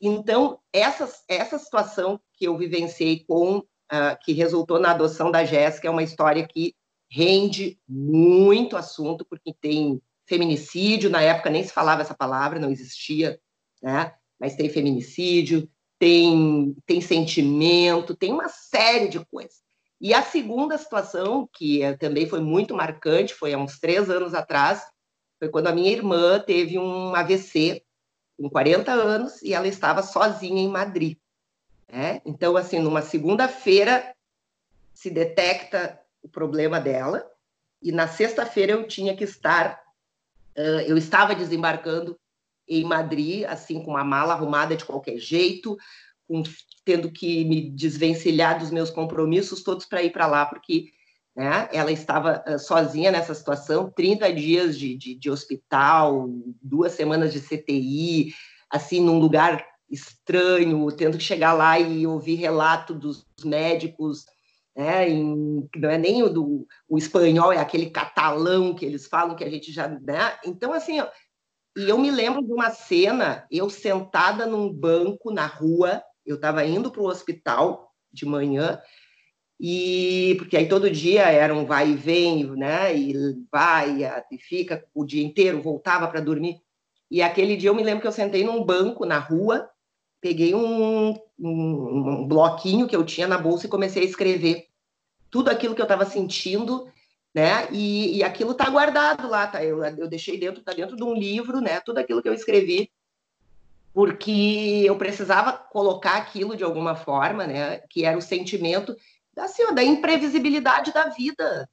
Então, 0.00 0.58
essa, 0.72 1.10
essa 1.28 1.58
situação 1.58 2.20
que 2.34 2.46
eu 2.46 2.56
vivenciei 2.56 3.24
com, 3.26 3.58
uh, 3.58 3.64
que 4.22 4.32
resultou 4.32 4.78
na 4.78 4.90
adoção 4.90 5.30
da 5.30 5.44
Jéssica, 5.44 5.88
é 5.88 5.90
uma 5.90 6.02
história 6.02 6.46
que 6.46 6.74
rende 7.10 7.78
muito 7.88 8.76
assunto, 8.76 9.24
porque 9.24 9.54
tem 9.54 10.00
feminicídio, 10.26 11.08
na 11.08 11.22
época 11.22 11.50
nem 11.50 11.62
se 11.62 11.72
falava 11.72 12.02
essa 12.02 12.14
palavra, 12.14 12.58
não 12.58 12.70
existia, 12.70 13.40
né? 13.82 14.12
mas 14.38 14.56
tem 14.56 14.68
feminicídio, 14.68 15.70
tem, 15.98 16.76
tem 16.86 17.00
sentimento, 17.00 18.14
tem 18.14 18.32
uma 18.32 18.48
série 18.48 19.08
de 19.08 19.24
coisas. 19.26 19.64
E 20.00 20.12
a 20.12 20.22
segunda 20.22 20.76
situação, 20.76 21.48
que 21.52 21.82
é, 21.82 21.96
também 21.96 22.28
foi 22.28 22.40
muito 22.40 22.74
marcante, 22.74 23.34
foi 23.34 23.54
há 23.54 23.58
uns 23.58 23.78
três 23.78 24.10
anos 24.10 24.34
atrás, 24.34 24.86
foi 25.38 25.48
quando 25.48 25.68
a 25.68 25.72
minha 25.72 25.90
irmã 25.90 26.38
teve 26.38 26.78
um 26.78 27.14
AVC 27.14 27.82
com 28.38 28.50
40 28.50 28.92
anos 28.92 29.42
e 29.42 29.54
ela 29.54 29.66
estava 29.66 30.02
sozinha 30.02 30.60
em 30.60 30.68
Madrid. 30.68 31.16
Né? 31.90 32.20
Então, 32.26 32.56
assim, 32.56 32.78
numa 32.78 33.00
segunda-feira 33.00 34.14
se 34.92 35.10
detecta 35.10 35.98
o 36.22 36.28
problema 36.28 36.80
dela 36.80 37.26
e 37.82 37.92
na 37.92 38.08
sexta-feira 38.08 38.72
eu 38.72 38.86
tinha 38.86 39.16
que 39.16 39.24
estar, 39.24 39.82
eu 40.86 40.96
estava 40.96 41.34
desembarcando 41.34 42.18
em 42.68 42.84
Madrid, 42.84 43.44
assim, 43.44 43.82
com 43.82 43.92
uma 43.92 44.04
mala 44.04 44.34
arrumada 44.34 44.76
de 44.76 44.84
qualquer 44.84 45.18
jeito, 45.18 45.76
com, 46.26 46.42
tendo 46.84 47.10
que 47.10 47.44
me 47.44 47.70
desvencilhar 47.70 48.58
dos 48.58 48.70
meus 48.70 48.90
compromissos 48.90 49.62
todos 49.62 49.86
para 49.86 50.02
ir 50.02 50.10
para 50.10 50.26
lá, 50.26 50.46
porque 50.46 50.86
né? 51.36 51.68
Ela 51.70 51.92
estava 51.92 52.42
uh, 52.48 52.58
sozinha 52.58 53.12
nessa 53.12 53.34
situação, 53.34 53.90
30 53.90 54.32
dias 54.32 54.78
de, 54.78 54.96
de, 54.96 55.14
de, 55.14 55.30
hospital, 55.30 56.30
duas 56.62 56.92
semanas 56.92 57.30
de 57.30 57.40
CTI, 57.40 58.32
assim, 58.70 59.02
num 59.02 59.18
lugar 59.18 59.62
estranho, 59.90 60.90
tendo 60.92 61.18
que 61.18 61.22
chegar 61.22 61.52
lá 61.52 61.78
e 61.78 62.06
ouvir 62.06 62.36
relato 62.36 62.94
dos 62.94 63.26
médicos, 63.44 64.24
né? 64.74 65.10
Em, 65.10 65.68
não 65.76 65.90
é 65.90 65.98
nem 65.98 66.22
o 66.22 66.30
do 66.30 66.66
o 66.88 66.96
espanhol, 66.96 67.52
é 67.52 67.58
aquele 67.58 67.90
catalão 67.90 68.74
que 68.74 68.86
eles 68.86 69.06
falam 69.06 69.36
que 69.36 69.44
a 69.44 69.50
gente 69.50 69.70
já, 69.70 69.88
né? 69.88 70.38
Então, 70.42 70.72
assim, 70.72 71.00
ó, 71.00 71.06
e 71.76 71.88
eu 71.88 71.98
me 71.98 72.10
lembro 72.10 72.42
de 72.42 72.52
uma 72.52 72.70
cena, 72.70 73.46
eu 73.50 73.68
sentada 73.68 74.46
num 74.46 74.72
banco 74.72 75.30
na 75.30 75.46
rua, 75.46 76.02
eu 76.24 76.36
estava 76.36 76.64
indo 76.64 76.90
para 76.90 77.02
o 77.02 77.06
hospital 77.06 77.92
de 78.10 78.24
manhã, 78.24 78.80
e 79.60 80.34
porque 80.38 80.56
aí 80.56 80.68
todo 80.68 80.90
dia 80.90 81.30
era 81.30 81.54
um 81.54 81.66
vai 81.66 81.90
e 81.90 81.94
vem, 81.94 82.44
né? 82.56 82.96
E 82.96 83.14
vai 83.50 84.04
e 84.30 84.38
fica 84.38 84.84
o 84.94 85.04
dia 85.04 85.22
inteiro, 85.22 85.62
voltava 85.62 86.08
para 86.08 86.20
dormir. 86.20 86.60
E 87.10 87.22
aquele 87.22 87.56
dia 87.56 87.70
eu 87.70 87.74
me 87.74 87.82
lembro 87.82 88.00
que 88.00 88.06
eu 88.06 88.12
sentei 88.12 88.42
num 88.42 88.64
banco 88.64 89.04
na 89.04 89.18
rua, 89.18 89.68
peguei 90.20 90.54
um, 90.54 91.10
um, 91.10 91.18
um 91.38 92.26
bloquinho 92.26 92.86
que 92.86 92.96
eu 92.96 93.04
tinha 93.04 93.28
na 93.28 93.38
bolsa 93.38 93.66
e 93.66 93.70
comecei 93.70 94.02
a 94.02 94.06
escrever 94.06 94.66
tudo 95.30 95.50
aquilo 95.50 95.74
que 95.74 95.80
eu 95.80 95.84
estava 95.84 96.04
sentindo 96.04 96.90
né? 97.36 97.68
E, 97.70 98.16
e 98.16 98.24
aquilo 98.24 98.52
está 98.52 98.70
guardado 98.70 99.28
lá, 99.28 99.46
tá? 99.46 99.62
Eu, 99.62 99.84
eu 99.84 100.08
deixei 100.08 100.38
dentro, 100.38 100.62
tá 100.62 100.72
dentro 100.72 100.96
de 100.96 101.04
um 101.04 101.12
livro, 101.12 101.60
né? 101.60 101.80
Tudo 101.80 101.98
aquilo 101.98 102.22
que 102.22 102.28
eu 102.30 102.32
escrevi, 102.32 102.90
porque 103.92 104.82
eu 104.86 104.96
precisava 104.96 105.52
colocar 105.52 106.16
aquilo 106.16 106.56
de 106.56 106.64
alguma 106.64 106.96
forma, 106.96 107.46
né? 107.46 107.80
Que 107.90 108.06
era 108.06 108.16
o 108.16 108.22
sentimento 108.22 108.96
assim, 109.36 109.64
ó, 109.64 109.72
da 109.72 109.84
imprevisibilidade 109.84 110.94
da 110.94 111.10
vida. 111.10 111.68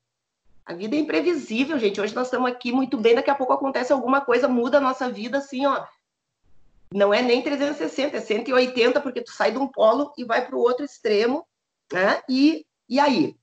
A 0.65 0.73
vida 0.73 0.97
é 0.97 0.99
imprevisível, 0.99 1.79
gente. 1.79 2.01
Hoje 2.01 2.13
nós 2.13 2.27
estamos 2.27 2.51
aqui 2.51 2.73
muito 2.73 2.97
bem, 2.97 3.15
daqui 3.15 3.29
a 3.29 3.35
pouco 3.35 3.53
acontece 3.53 3.93
alguma 3.93 4.19
coisa, 4.19 4.49
muda 4.49 4.79
a 4.79 4.81
nossa 4.81 5.09
vida, 5.09 5.37
assim, 5.37 5.65
ó. 5.65 5.85
Não 6.93 7.13
é 7.13 7.21
nem 7.21 7.41
360, 7.41 8.17
é 8.17 8.19
180, 8.19 8.99
porque 8.99 9.21
tu 9.21 9.31
sai 9.31 9.53
de 9.53 9.57
um 9.57 9.67
polo 9.67 10.11
e 10.17 10.25
vai 10.25 10.45
para 10.45 10.57
o 10.57 10.59
outro 10.59 10.83
extremo, 10.83 11.47
né? 11.89 12.21
E, 12.27 12.65
e 12.89 12.99
aí? 12.99 13.37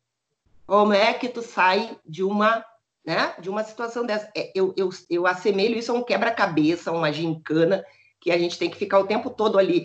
Como 0.71 0.93
é 0.93 1.13
que 1.15 1.29
tu 1.29 1.43
sai 1.43 1.99
de 2.07 2.23
uma, 2.23 2.65
né? 3.05 3.35
De 3.41 3.51
uma 3.51 3.65
situação 3.65 4.07
dessa? 4.07 4.31
É, 4.37 4.53
eu, 4.55 4.73
eu, 4.77 4.89
eu 5.11 5.27
assemelho 5.27 5.77
isso 5.77 5.91
a 5.91 5.97
um 5.97 6.05
quebra-cabeça, 6.05 6.93
uma 6.93 7.13
gincana, 7.13 7.85
que 8.21 8.31
a 8.31 8.39
gente 8.39 8.57
tem 8.57 8.71
que 8.71 8.77
ficar 8.77 9.01
o 9.01 9.07
tempo 9.09 9.31
todo 9.31 9.59
ali 9.59 9.85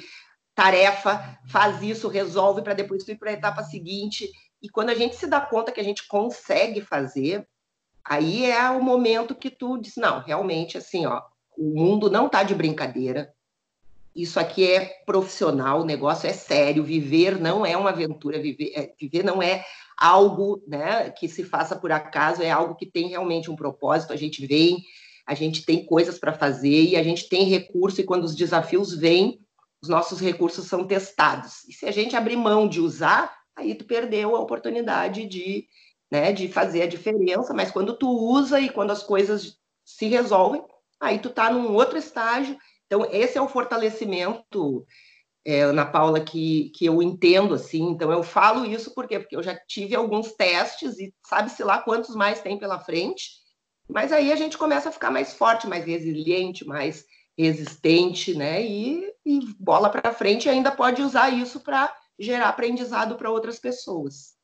tarefa, 0.53 1.39
faz 1.49 1.81
isso, 1.81 2.07
resolve 2.07 2.61
para 2.61 2.75
depois 2.75 3.07
ir 3.07 3.17
para 3.17 3.31
a 3.31 3.33
etapa 3.33 3.63
seguinte. 3.63 4.31
E 4.61 4.69
quando 4.69 4.91
a 4.91 4.93
gente 4.93 5.15
se 5.15 5.25
dá 5.25 5.41
conta 5.41 5.71
que 5.71 5.81
a 5.81 5.83
gente 5.83 6.07
consegue 6.07 6.81
fazer, 6.81 7.47
aí 8.03 8.45
é 8.45 8.69
o 8.69 8.79
momento 8.79 9.33
que 9.33 9.49
tu 9.49 9.79
diz, 9.79 9.95
não, 9.95 10.19
realmente 10.19 10.77
assim, 10.77 11.07
ó, 11.07 11.19
o 11.57 11.63
mundo 11.63 12.11
não 12.11 12.29
tá 12.29 12.43
de 12.43 12.53
brincadeira. 12.53 13.33
Isso 14.15 14.39
aqui 14.39 14.71
é 14.71 15.01
profissional, 15.03 15.81
o 15.81 15.85
negócio 15.85 16.29
é 16.29 16.33
sério, 16.33 16.83
viver 16.83 17.39
não 17.39 17.65
é 17.65 17.75
uma 17.75 17.89
aventura, 17.89 18.39
viver, 18.39 18.71
é, 18.75 18.93
viver 18.99 19.23
não 19.23 19.41
é 19.41 19.65
algo 19.97 20.61
né, 20.67 21.09
que 21.09 21.27
se 21.27 21.43
faça 21.43 21.75
por 21.75 21.91
acaso, 21.91 22.41
é 22.41 22.51
algo 22.51 22.75
que 22.75 22.85
tem 22.85 23.09
realmente 23.09 23.49
um 23.49 23.55
propósito, 23.55 24.13
a 24.13 24.15
gente 24.15 24.45
vem, 24.45 24.83
a 25.25 25.33
gente 25.33 25.65
tem 25.65 25.85
coisas 25.85 26.19
para 26.19 26.33
fazer 26.33 26.83
e 26.83 26.95
a 26.95 27.03
gente 27.03 27.27
tem 27.29 27.45
recurso, 27.45 28.01
e 28.01 28.03
quando 28.03 28.23
os 28.23 28.35
desafios 28.35 28.93
vêm, 28.93 29.39
os 29.81 29.89
nossos 29.89 30.19
recursos 30.19 30.67
são 30.67 30.85
testados. 30.85 31.63
E 31.67 31.73
se 31.73 31.85
a 31.85 31.91
gente 31.91 32.15
abrir 32.15 32.35
mão 32.35 32.67
de 32.67 32.79
usar, 32.79 33.33
aí 33.55 33.75
tu 33.75 33.85
perdeu 33.85 34.35
a 34.35 34.39
oportunidade 34.39 35.25
de, 35.25 35.67
né, 36.11 36.31
de 36.31 36.47
fazer 36.47 36.83
a 36.83 36.87
diferença, 36.87 37.53
mas 37.53 37.71
quando 37.71 37.97
tu 37.97 38.09
usa 38.09 38.59
e 38.59 38.69
quando 38.69 38.91
as 38.91 39.03
coisas 39.03 39.57
se 39.83 40.07
resolvem, 40.07 40.63
aí 40.99 41.19
tu 41.19 41.29
tá 41.29 41.51
num 41.51 41.73
outro 41.73 41.97
estágio. 41.97 42.57
Então, 42.85 43.07
esse 43.11 43.37
é 43.37 43.41
o 43.41 43.47
fortalecimento, 43.47 44.85
é, 45.45 45.61
Ana 45.61 45.85
Paula, 45.85 46.19
que, 46.19 46.71
que 46.75 46.85
eu 46.85 47.01
entendo, 47.03 47.53
assim. 47.53 47.83
Então, 47.83 48.11
eu 48.11 48.23
falo 48.23 48.65
isso 48.65 48.93
por 48.93 49.07
quê? 49.07 49.19
Porque 49.19 49.35
eu 49.35 49.43
já 49.43 49.55
tive 49.55 49.95
alguns 49.95 50.31
testes 50.31 50.97
e 50.97 51.13
sabe-se 51.23 51.63
lá 51.63 51.77
quantos 51.77 52.15
mais 52.15 52.41
tem 52.41 52.57
pela 52.57 52.79
frente, 52.79 53.29
mas 53.87 54.11
aí 54.11 54.31
a 54.31 54.35
gente 54.35 54.57
começa 54.57 54.89
a 54.89 54.91
ficar 54.91 55.11
mais 55.11 55.33
forte, 55.35 55.67
mais 55.67 55.85
resiliente, 55.85 56.65
mais 56.65 57.05
resistente, 57.37 58.33
né? 58.33 58.65
E, 58.65 59.13
e 59.23 59.39
bola 59.59 59.89
para 59.89 60.13
frente, 60.13 60.45
e 60.45 60.49
ainda 60.49 60.71
pode 60.71 61.01
usar 61.01 61.29
isso 61.29 61.59
para 61.59 61.95
gerar 62.17 62.49
aprendizado 62.49 63.15
para 63.15 63.29
outras 63.29 63.59
pessoas. 63.59 64.34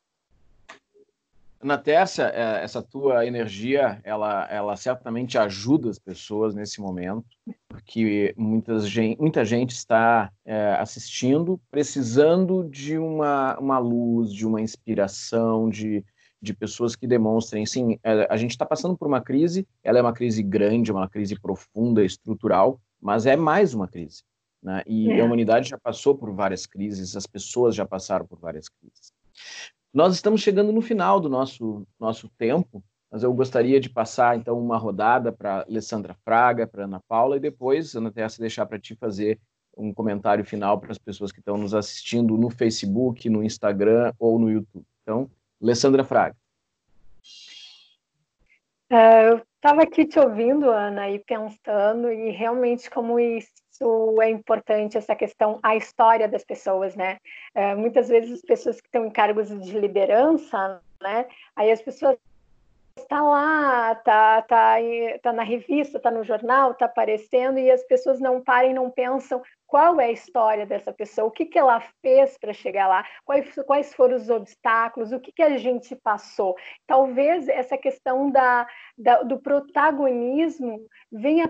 Na 1.63 1.77
Tessa, 1.77 2.23
é, 2.29 2.63
essa 2.63 2.81
tua 2.81 3.25
energia, 3.25 3.99
ela, 4.03 4.47
ela 4.49 4.75
certamente 4.75 5.37
ajuda 5.37 5.89
as 5.89 5.99
pessoas 5.99 6.55
nesse 6.55 6.81
momento, 6.81 7.25
porque 7.67 8.33
muitas 8.37 8.85
muita 9.19 9.45
gente 9.45 9.71
está 9.71 10.31
é, 10.43 10.73
assistindo, 10.79 11.59
precisando 11.69 12.67
de 12.69 12.97
uma, 12.97 13.57
uma 13.59 13.77
luz, 13.77 14.33
de 14.33 14.45
uma 14.45 14.59
inspiração, 14.59 15.69
de, 15.69 16.03
de 16.41 16.53
pessoas 16.53 16.95
que 16.95 17.05
demonstrem, 17.05 17.65
sim, 17.65 17.99
é, 18.03 18.27
a 18.29 18.37
gente 18.37 18.51
está 18.51 18.65
passando 18.65 18.97
por 18.97 19.07
uma 19.07 19.21
crise, 19.21 19.67
ela 19.83 19.99
é 19.99 20.01
uma 20.01 20.13
crise 20.13 20.41
grande, 20.41 20.91
uma 20.91 21.07
crise 21.07 21.39
profunda, 21.39 22.03
estrutural, 22.03 22.81
mas 22.99 23.25
é 23.25 23.35
mais 23.35 23.73
uma 23.73 23.87
crise. 23.87 24.23
Né? 24.61 24.81
E 24.85 25.11
é. 25.11 25.21
a 25.21 25.25
humanidade 25.25 25.69
já 25.69 25.77
passou 25.77 26.15
por 26.15 26.31
várias 26.33 26.65
crises, 26.65 27.15
as 27.15 27.27
pessoas 27.27 27.75
já 27.75 27.85
passaram 27.85 28.25
por 28.25 28.39
várias 28.39 28.67
crises. 28.67 29.11
Nós 29.93 30.15
estamos 30.15 30.41
chegando 30.41 30.71
no 30.71 30.81
final 30.81 31.19
do 31.19 31.27
nosso, 31.27 31.85
nosso 31.99 32.29
tempo, 32.37 32.81
mas 33.11 33.23
eu 33.23 33.33
gostaria 33.33 33.77
de 33.77 33.89
passar, 33.89 34.37
então, 34.37 34.57
uma 34.57 34.77
rodada 34.77 35.33
para 35.33 35.63
Alessandra 35.63 36.15
Fraga, 36.23 36.65
para 36.65 36.85
Ana 36.85 37.01
Paula, 37.09 37.35
e 37.35 37.41
depois, 37.41 37.93
Ana 37.93 38.09
Tessa, 38.09 38.39
deixar 38.39 38.65
para 38.65 38.79
ti 38.79 38.95
fazer 38.95 39.37
um 39.75 39.93
comentário 39.93 40.45
final 40.45 40.79
para 40.79 40.91
as 40.91 40.97
pessoas 40.97 41.31
que 41.31 41.39
estão 41.39 41.57
nos 41.57 41.73
assistindo 41.73 42.37
no 42.37 42.49
Facebook, 42.49 43.29
no 43.29 43.43
Instagram 43.43 44.13
ou 44.17 44.39
no 44.39 44.49
YouTube. 44.49 44.85
Então, 45.01 45.29
Alessandra 45.61 46.05
Fraga. 46.05 46.35
É, 48.89 49.29
eu 49.29 49.41
estava 49.55 49.83
aqui 49.83 50.05
te 50.05 50.19
ouvindo, 50.19 50.69
Ana, 50.69 51.09
e 51.09 51.19
pensando, 51.19 52.09
e 52.11 52.31
realmente 52.31 52.89
como 52.89 53.19
isso 53.81 54.21
é 54.21 54.29
importante, 54.29 54.97
essa 54.97 55.15
questão, 55.15 55.59
a 55.63 55.75
história 55.75 56.27
das 56.27 56.43
pessoas, 56.43 56.95
né? 56.95 57.17
É, 57.55 57.73
muitas 57.73 58.07
vezes 58.07 58.31
as 58.31 58.41
pessoas 58.41 58.79
que 58.79 58.87
estão 58.87 59.05
em 59.05 59.09
cargos 59.09 59.49
de 59.49 59.79
liderança, 59.79 60.79
né? 61.01 61.25
Aí 61.55 61.71
as 61.71 61.81
pessoas 61.81 62.17
está 62.97 63.21
lá, 63.23 63.95
tá, 63.95 64.41
tá, 64.43 64.75
tá 65.23 65.33
na 65.33 65.43
revista, 65.43 65.99
tá 65.99 66.11
no 66.11 66.23
jornal, 66.23 66.75
tá 66.75 66.85
aparecendo 66.85 67.57
e 67.57 67.71
as 67.71 67.83
pessoas 67.83 68.19
não 68.19 68.41
param, 68.41 68.73
não 68.73 68.91
pensam 68.91 69.41
qual 69.71 70.01
é 70.01 70.07
a 70.07 70.11
história 70.11 70.65
dessa 70.65 70.91
pessoa, 70.91 71.29
o 71.29 71.31
que, 71.31 71.45
que 71.45 71.57
ela 71.57 71.79
fez 72.01 72.37
para 72.37 72.51
chegar 72.51 72.89
lá, 72.89 73.05
quais, 73.23 73.55
quais 73.65 73.93
foram 73.93 74.17
os 74.17 74.29
obstáculos, 74.29 75.13
o 75.13 75.19
que, 75.19 75.31
que 75.31 75.41
a 75.41 75.57
gente 75.57 75.95
passou. 75.95 76.57
Talvez 76.85 77.47
essa 77.47 77.77
questão 77.77 78.29
da, 78.29 78.67
da 78.97 79.23
do 79.23 79.39
protagonismo 79.39 80.85
venha, 81.09 81.49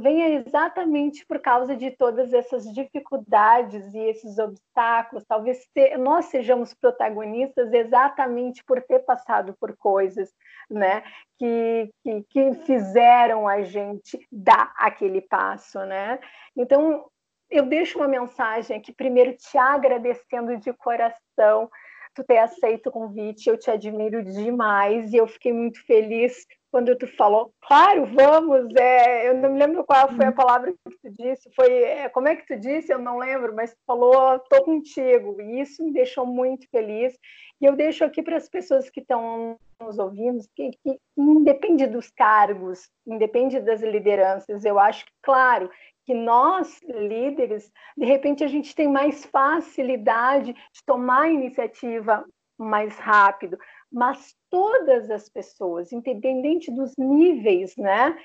venha 0.00 0.28
exatamente 0.30 1.26
por 1.26 1.40
causa 1.40 1.76
de 1.76 1.90
todas 1.90 2.32
essas 2.32 2.64
dificuldades 2.72 3.92
e 3.92 3.98
esses 3.98 4.38
obstáculos. 4.38 5.26
Talvez 5.28 5.68
nós 5.98 6.24
sejamos 6.24 6.72
protagonistas 6.72 7.70
exatamente 7.70 8.64
por 8.64 8.80
ter 8.80 9.00
passado 9.00 9.54
por 9.60 9.76
coisas 9.76 10.32
né, 10.70 11.02
que, 11.38 11.90
que, 12.02 12.22
que 12.30 12.54
fizeram 12.64 13.46
a 13.46 13.60
gente 13.60 14.26
dar 14.32 14.72
aquele 14.74 15.20
passo. 15.20 15.80
Né? 15.80 16.18
Então, 16.56 17.04
eu 17.50 17.64
deixo 17.64 17.98
uma 17.98 18.08
mensagem 18.08 18.76
aqui, 18.76 18.92
primeiro 18.92 19.36
te 19.36 19.56
agradecendo 19.56 20.56
de 20.58 20.72
coração 20.72 21.70
tu 22.14 22.24
ter 22.24 22.38
aceito 22.38 22.88
o 22.88 22.92
convite, 22.92 23.48
eu 23.48 23.56
te 23.56 23.70
admiro 23.70 24.24
demais 24.24 25.12
e 25.12 25.16
eu 25.16 25.26
fiquei 25.28 25.52
muito 25.52 25.84
feliz 25.86 26.44
quando 26.70 26.96
tu 26.96 27.06
falou, 27.16 27.52
claro, 27.62 28.04
vamos, 28.06 28.74
é, 28.76 29.30
eu 29.30 29.34
não 29.36 29.52
me 29.52 29.58
lembro 29.58 29.84
qual 29.84 30.12
foi 30.12 30.26
a 30.26 30.32
palavra 30.32 30.72
que 30.72 30.98
tu 31.00 31.10
disse, 31.16 31.48
foi, 31.54 31.72
é, 31.82 32.08
como 32.10 32.28
é 32.28 32.36
que 32.36 32.46
tu 32.46 32.60
disse, 32.60 32.92
eu 32.92 32.98
não 32.98 33.18
lembro, 33.18 33.54
mas 33.54 33.70
tu 33.70 33.78
falou, 33.86 34.38
tô 34.50 34.64
contigo, 34.64 35.40
e 35.40 35.60
isso 35.60 35.82
me 35.82 35.92
deixou 35.92 36.26
muito 36.26 36.68
feliz, 36.70 37.18
e 37.60 37.64
eu 37.64 37.74
deixo 37.74 38.04
aqui 38.04 38.22
para 38.22 38.36
as 38.36 38.48
pessoas 38.50 38.90
que 38.90 39.00
estão 39.00 39.56
nos 39.80 39.98
ouvindo, 39.98 40.44
que, 40.54 40.70
que 40.82 40.98
independe 41.16 41.86
dos 41.86 42.10
cargos, 42.10 42.90
independe 43.06 43.60
das 43.60 43.80
lideranças, 43.80 44.62
eu 44.64 44.78
acho 44.78 45.06
que, 45.06 45.12
claro, 45.22 45.70
que 46.08 46.14
nós, 46.14 46.80
líderes, 46.88 47.70
de 47.94 48.06
repente 48.06 48.42
a 48.42 48.48
gente 48.48 48.74
tem 48.74 48.88
mais 48.88 49.26
facilidade 49.26 50.54
de 50.54 50.82
tomar 50.86 51.24
a 51.24 51.30
iniciativa 51.30 52.24
mais 52.56 52.96
rápido, 52.96 53.58
mas 53.92 54.34
todas 54.48 55.10
as 55.10 55.28
pessoas, 55.28 55.92
independente 55.92 56.70
dos 56.70 56.96
níveis 56.96 57.76
né, 57.76 58.16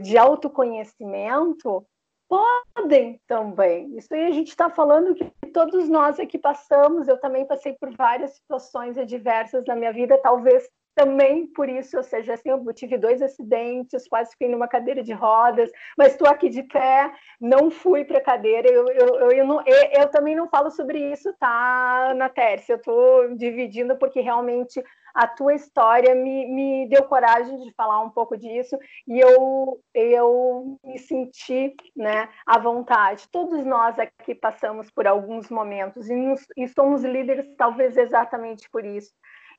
de 0.00 0.16
autoconhecimento, 0.16 1.86
podem 2.26 3.20
também. 3.26 3.94
Isso 3.98 4.14
aí 4.14 4.24
a 4.24 4.30
gente 4.30 4.48
está 4.48 4.70
falando 4.70 5.14
que 5.14 5.30
todos 5.52 5.90
nós 5.90 6.18
aqui 6.18 6.38
passamos, 6.38 7.06
eu 7.06 7.20
também 7.20 7.44
passei 7.44 7.74
por 7.74 7.94
várias 7.94 8.30
situações 8.30 8.96
adversas 8.96 9.62
na 9.66 9.76
minha 9.76 9.92
vida, 9.92 10.16
talvez 10.22 10.66
também 10.94 11.46
por 11.46 11.68
isso, 11.68 11.96
ou 11.96 12.02
seja, 12.02 12.34
assim, 12.34 12.50
eu 12.50 12.72
tive 12.72 12.98
dois 12.98 13.22
acidentes, 13.22 14.08
quase 14.08 14.32
fiquei 14.32 14.48
numa 14.48 14.68
cadeira 14.68 15.02
de 15.02 15.12
rodas, 15.12 15.70
mas 15.96 16.12
estou 16.12 16.28
aqui 16.28 16.48
de 16.48 16.62
pé, 16.62 17.12
não 17.40 17.70
fui 17.70 18.04
para 18.04 18.18
a 18.18 18.22
cadeira, 18.22 18.68
eu, 18.68 18.86
eu, 18.88 19.30
eu, 19.30 19.46
não, 19.46 19.62
eu, 19.66 19.90
eu, 19.92 20.08
também 20.08 20.34
não 20.34 20.48
falo 20.48 20.70
sobre 20.70 20.98
isso, 21.12 21.32
tá, 21.38 22.12
na 22.16 22.28
Tércia, 22.28 22.74
eu 22.74 22.76
estou 22.78 23.34
dividindo 23.36 23.96
porque 23.96 24.20
realmente 24.20 24.82
a 25.14 25.26
tua 25.26 25.54
história 25.54 26.14
me, 26.14 26.46
me 26.46 26.88
deu 26.88 27.04
coragem 27.04 27.56
de 27.58 27.72
falar 27.72 28.00
um 28.00 28.10
pouco 28.10 28.36
disso 28.36 28.78
e 29.06 29.18
eu, 29.18 29.80
eu 29.94 30.78
me 30.84 30.98
senti 30.98 31.74
né, 31.96 32.28
à 32.46 32.58
vontade. 32.58 33.28
Todos 33.30 33.64
nós 33.64 33.98
aqui 33.98 34.34
passamos 34.34 34.90
por 34.90 35.06
alguns 35.06 35.50
momentos 35.50 36.08
e, 36.08 36.14
nos, 36.14 36.46
e 36.56 36.68
somos 36.68 37.02
líderes 37.02 37.46
talvez 37.56 37.96
exatamente 37.96 38.68
por 38.70 38.84
isso. 38.84 39.12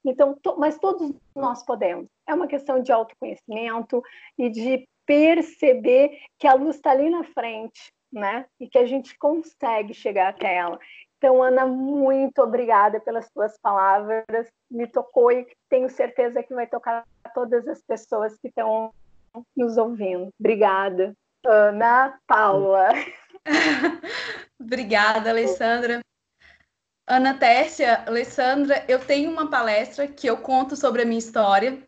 Então, 0.05 0.35
to, 0.41 0.55
mas 0.57 0.77
todos 0.77 1.11
nós 1.35 1.63
podemos. 1.63 2.07
É 2.27 2.33
uma 2.33 2.47
questão 2.47 2.81
de 2.81 2.91
autoconhecimento 2.91 4.01
e 4.37 4.49
de 4.49 4.87
perceber 5.05 6.17
que 6.39 6.47
a 6.47 6.53
luz 6.53 6.75
está 6.75 6.91
ali 6.91 7.09
na 7.09 7.23
frente, 7.23 7.91
né? 8.11 8.45
E 8.59 8.67
que 8.67 8.77
a 8.77 8.85
gente 8.85 9.17
consegue 9.17 9.93
chegar 9.93 10.29
até 10.29 10.55
ela. 10.55 10.79
Então, 11.17 11.41
Ana, 11.43 11.67
muito 11.67 12.41
obrigada 12.41 12.99
pelas 12.99 13.29
suas 13.31 13.55
palavras. 13.59 14.47
Me 14.69 14.87
tocou 14.87 15.31
e 15.31 15.47
tenho 15.69 15.87
certeza 15.87 16.41
que 16.41 16.53
vai 16.53 16.65
tocar 16.65 17.05
todas 17.35 17.67
as 17.67 17.81
pessoas 17.83 18.35
que 18.39 18.47
estão 18.47 18.91
nos 19.55 19.77
ouvindo. 19.77 20.29
Obrigada. 20.39 21.13
Ana 21.45 22.19
Paula. 22.27 22.89
obrigada, 24.59 25.29
Alessandra. 25.29 26.01
Ana 27.07 27.33
Tércia, 27.33 28.03
Alessandra, 28.07 28.85
eu 28.87 28.99
tenho 28.99 29.31
uma 29.31 29.49
palestra 29.49 30.07
que 30.07 30.27
eu 30.27 30.37
conto 30.37 30.75
sobre 30.75 31.01
a 31.01 31.05
minha 31.05 31.19
história, 31.19 31.81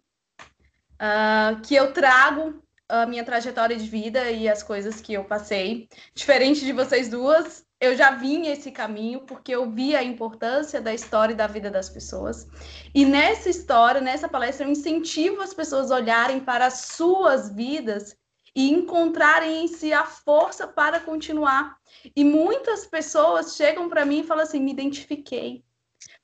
uh, 0.96 1.62
que 1.62 1.76
eu 1.76 1.94
trago 1.94 2.62
a 2.90 3.06
minha 3.06 3.24
trajetória 3.24 3.76
de 3.76 3.88
vida 3.88 4.30
e 4.32 4.48
as 4.50 4.62
coisas 4.62 5.02
que 5.02 5.14
eu 5.14 5.24
passei. 5.24 5.88
Diferente 6.14 6.66
de 6.66 6.74
vocês 6.74 7.10
duas, 7.10 7.66
eu 7.80 7.96
já 7.96 8.12
vim 8.12 8.48
esse 8.48 8.72
caminho 8.72 9.22
porque 9.22 9.54
eu 9.54 9.70
vi 9.70 9.96
a 9.96 10.04
importância 10.04 10.80
da 10.80 10.94
história 10.94 11.34
e 11.34 11.36
da 11.36 11.48
vida 11.48 11.72
das 11.72 11.90
pessoas. 11.90 12.48
E 12.94 13.06
nessa 13.06 13.50
história, 13.50 14.00
nessa 14.00 14.30
palestra, 14.30 14.66
eu 14.66 14.72
incentivo 14.72 15.42
as 15.42 15.54
pessoas 15.54 15.92
a 15.92 15.96
olharem 15.96 16.40
para 16.40 16.68
as 16.68 16.74
suas 16.74 17.50
vidas 17.50 18.16
e 18.56 18.72
encontrarem 18.72 19.66
em 19.66 19.68
si 19.68 19.92
a 19.92 20.06
força 20.06 20.68
para 20.68 21.00
continuar. 21.00 21.78
E 22.16 22.24
muitas 22.24 22.86
pessoas 22.86 23.56
chegam 23.56 23.90
para 23.90 24.06
mim 24.06 24.20
e 24.20 24.28
falam 24.28 24.44
assim: 24.44 24.60
me 24.60 24.72
identifiquei. 24.72 25.64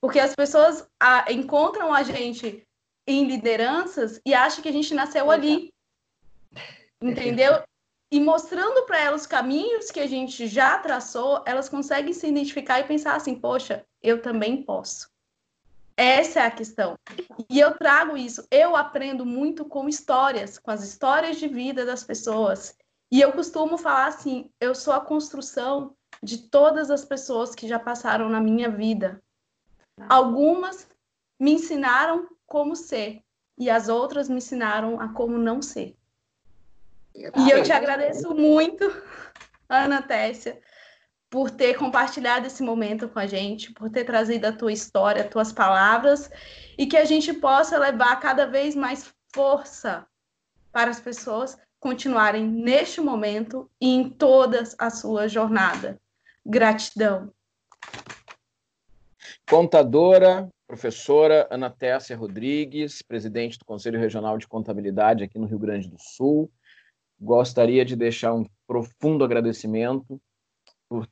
Porque 0.01 0.19
as 0.19 0.35
pessoas 0.35 0.87
a, 0.99 1.31
encontram 1.31 1.93
a 1.93 2.03
gente 2.03 2.65
em 3.07 3.25
lideranças 3.25 4.21
e 4.25 4.33
acham 4.33 4.61
que 4.61 4.69
a 4.69 4.73
gente 4.73 4.93
nasceu 4.93 5.31
ali. 5.31 5.73
Entendeu? 7.01 7.63
E 8.11 8.19
mostrando 8.19 8.85
para 8.85 8.99
elas 8.99 9.21
os 9.21 9.27
caminhos 9.27 9.91
que 9.91 9.99
a 9.99 10.07
gente 10.07 10.47
já 10.47 10.77
traçou, 10.79 11.43
elas 11.45 11.69
conseguem 11.69 12.13
se 12.13 12.27
identificar 12.27 12.79
e 12.79 12.87
pensar 12.87 13.15
assim: 13.15 13.35
poxa, 13.35 13.85
eu 14.01 14.21
também 14.21 14.63
posso. 14.63 15.09
Essa 15.99 16.39
é 16.39 16.45
a 16.45 16.51
questão. 16.51 16.97
E 17.49 17.59
eu 17.59 17.77
trago 17.77 18.15
isso. 18.15 18.47
Eu 18.49 18.73
aprendo 18.73 19.25
muito 19.25 19.65
com 19.65 19.89
histórias, 19.89 20.57
com 20.57 20.71
as 20.71 20.81
histórias 20.81 21.37
de 21.37 21.45
vida 21.49 21.85
das 21.85 22.05
pessoas. 22.05 22.73
E 23.11 23.19
eu 23.19 23.33
costumo 23.33 23.77
falar 23.77 24.07
assim: 24.07 24.49
eu 24.61 24.73
sou 24.73 24.93
a 24.93 25.01
construção 25.01 25.93
de 26.23 26.47
todas 26.47 26.89
as 26.89 27.03
pessoas 27.03 27.53
que 27.53 27.67
já 27.67 27.77
passaram 27.77 28.29
na 28.29 28.39
minha 28.39 28.69
vida. 28.69 29.21
Algumas 30.07 30.87
me 31.37 31.55
ensinaram 31.55 32.29
como 32.47 32.77
ser, 32.77 33.21
e 33.57 33.69
as 33.69 33.89
outras 33.89 34.29
me 34.29 34.37
ensinaram 34.37 35.01
a 35.01 35.09
como 35.09 35.37
não 35.37 35.61
ser. 35.61 35.97
E 37.13 37.49
eu 37.51 37.61
te 37.61 37.73
agradeço 37.73 38.33
muito, 38.33 38.85
Ana 39.67 40.01
Tessia, 40.01 40.61
por 41.29 41.51
ter 41.51 41.77
compartilhado 41.77 42.47
esse 42.47 42.63
momento 42.63 43.07
com 43.07 43.19
a 43.19 43.27
gente, 43.27 43.71
por 43.73 43.89
ter 43.89 44.03
trazido 44.03 44.47
a 44.47 44.51
tua 44.51 44.73
história, 44.73 45.23
as 45.23 45.29
tuas 45.29 45.51
palavras, 45.51 46.29
e 46.77 46.87
que 46.87 46.97
a 46.97 47.05
gente 47.05 47.31
possa 47.33 47.77
levar 47.77 48.19
cada 48.19 48.47
vez 48.47 48.75
mais 48.75 49.13
força 49.33 50.07
para 50.71 50.89
as 50.89 50.99
pessoas 50.99 51.57
continuarem 51.79 52.45
neste 52.45 52.99
momento 52.99 53.69
e 53.79 53.89
em 53.89 54.09
todas 54.09 54.75
a 54.79 54.89
sua 54.89 55.27
jornada. 55.27 55.99
Gratidão. 56.45 57.31
Contadora, 59.47 60.49
professora 60.67 61.47
Ana 61.49 61.69
Tessia 61.69 62.17
Rodrigues, 62.17 63.01
presidente 63.01 63.57
do 63.57 63.65
Conselho 63.65 63.99
Regional 63.99 64.37
de 64.37 64.47
Contabilidade 64.47 65.23
aqui 65.23 65.37
no 65.37 65.47
Rio 65.47 65.59
Grande 65.59 65.87
do 65.87 65.97
Sul. 65.99 66.51
Gostaria 67.19 67.85
de 67.85 67.95
deixar 67.95 68.33
um 68.33 68.45
profundo 68.67 69.23
agradecimento 69.23 70.19
por, 70.89 71.07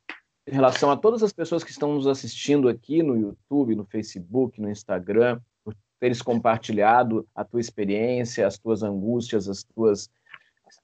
em 0.48 0.52
relação 0.52 0.90
a 0.90 0.98
todas 0.98 1.22
as 1.22 1.32
pessoas 1.32 1.64
que 1.64 1.72
estão 1.72 1.94
nos 1.94 2.08
assistindo 2.08 2.68
aqui 2.68 3.04
no 3.04 3.16
YouTube, 3.16 3.76
no 3.76 3.86
Facebook, 3.86 4.60
no 4.60 4.70
Instagram, 4.70 5.40
por 5.64 5.76
teres 6.00 6.22
compartilhado 6.22 7.28
a 7.36 7.46
tua 7.46 7.62
experiência, 7.62 8.48
as 8.48 8.58
tuas 8.58 8.82
angústias, 8.82 9.48
as 9.48 9.64
tuas, 9.64 10.10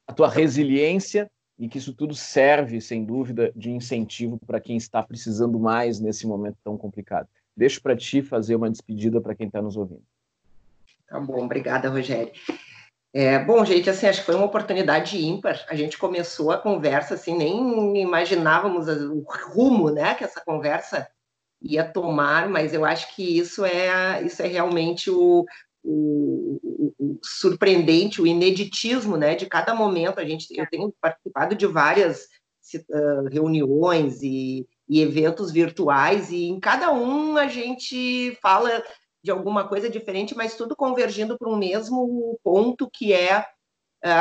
a 0.07 0.13
tua 0.13 0.29
resiliência 0.29 1.29
e 1.57 1.67
que 1.67 1.77
isso 1.77 1.93
tudo 1.93 2.13
serve, 2.13 2.79
sem 2.79 3.03
dúvida, 3.03 3.51
de 3.55 3.71
incentivo 3.71 4.39
para 4.45 4.59
quem 4.59 4.77
está 4.77 5.01
precisando 5.01 5.59
mais 5.59 5.99
nesse 5.99 6.27
momento 6.27 6.57
tão 6.63 6.77
complicado. 6.77 7.27
Deixo 7.55 7.81
para 7.81 7.95
ti 7.95 8.21
fazer 8.21 8.55
uma 8.55 8.69
despedida 8.69 9.21
para 9.21 9.35
quem 9.35 9.47
está 9.47 9.61
nos 9.61 9.77
ouvindo. 9.77 10.03
Tá 11.07 11.19
bom, 11.19 11.45
obrigada, 11.45 11.89
Rogério. 11.89 12.33
É, 13.15 13.37
bom, 13.37 13.63
gente, 13.63 13.87
assim, 13.87 14.07
acho 14.07 14.21
que 14.21 14.25
foi 14.25 14.33
uma 14.33 14.47
oportunidade 14.47 15.23
ímpar. 15.23 15.63
A 15.69 15.75
gente 15.75 15.99
começou 15.99 16.49
a 16.49 16.57
conversa, 16.57 17.13
assim, 17.13 17.37
nem 17.37 18.01
imaginávamos 18.01 18.87
o 18.87 19.23
rumo, 19.53 19.91
né, 19.91 20.15
que 20.15 20.23
essa 20.23 20.41
conversa 20.43 21.07
ia 21.61 21.83
tomar, 21.83 22.49
mas 22.49 22.73
eu 22.73 22.83
acho 22.83 23.15
que 23.15 23.37
isso 23.37 23.63
é, 23.63 24.23
isso 24.23 24.41
é 24.41 24.47
realmente 24.47 25.11
o, 25.11 25.45
o, 25.83 26.59
o, 26.99 27.19
surpreendente, 27.23 28.19
o 28.19 28.25
ineditismo, 28.25 29.15
né, 29.15 29.35
de 29.35 29.45
cada 29.45 29.75
momento. 29.75 30.19
A 30.19 30.25
gente, 30.25 30.47
eu 30.57 30.67
tenho 30.67 30.91
participado 30.99 31.53
de 31.53 31.67
várias 31.67 32.23
uh, 32.75 33.29
reuniões 33.31 34.23
e, 34.23 34.67
e 34.89 35.01
eventos 35.01 35.51
virtuais, 35.51 36.31
e 36.31 36.45
em 36.45 36.59
cada 36.59 36.91
um 36.91 37.37
a 37.37 37.47
gente 37.47 38.35
fala 38.41 38.83
de 39.23 39.31
alguma 39.31 39.67
coisa 39.67 39.89
diferente, 39.89 40.35
mas 40.35 40.55
tudo 40.55 40.75
convergindo 40.75 41.37
para 41.37 41.49
um 41.49 41.55
mesmo 41.55 42.37
ponto 42.43 42.89
que 42.91 43.13
é 43.13 43.45
a, 44.03 44.13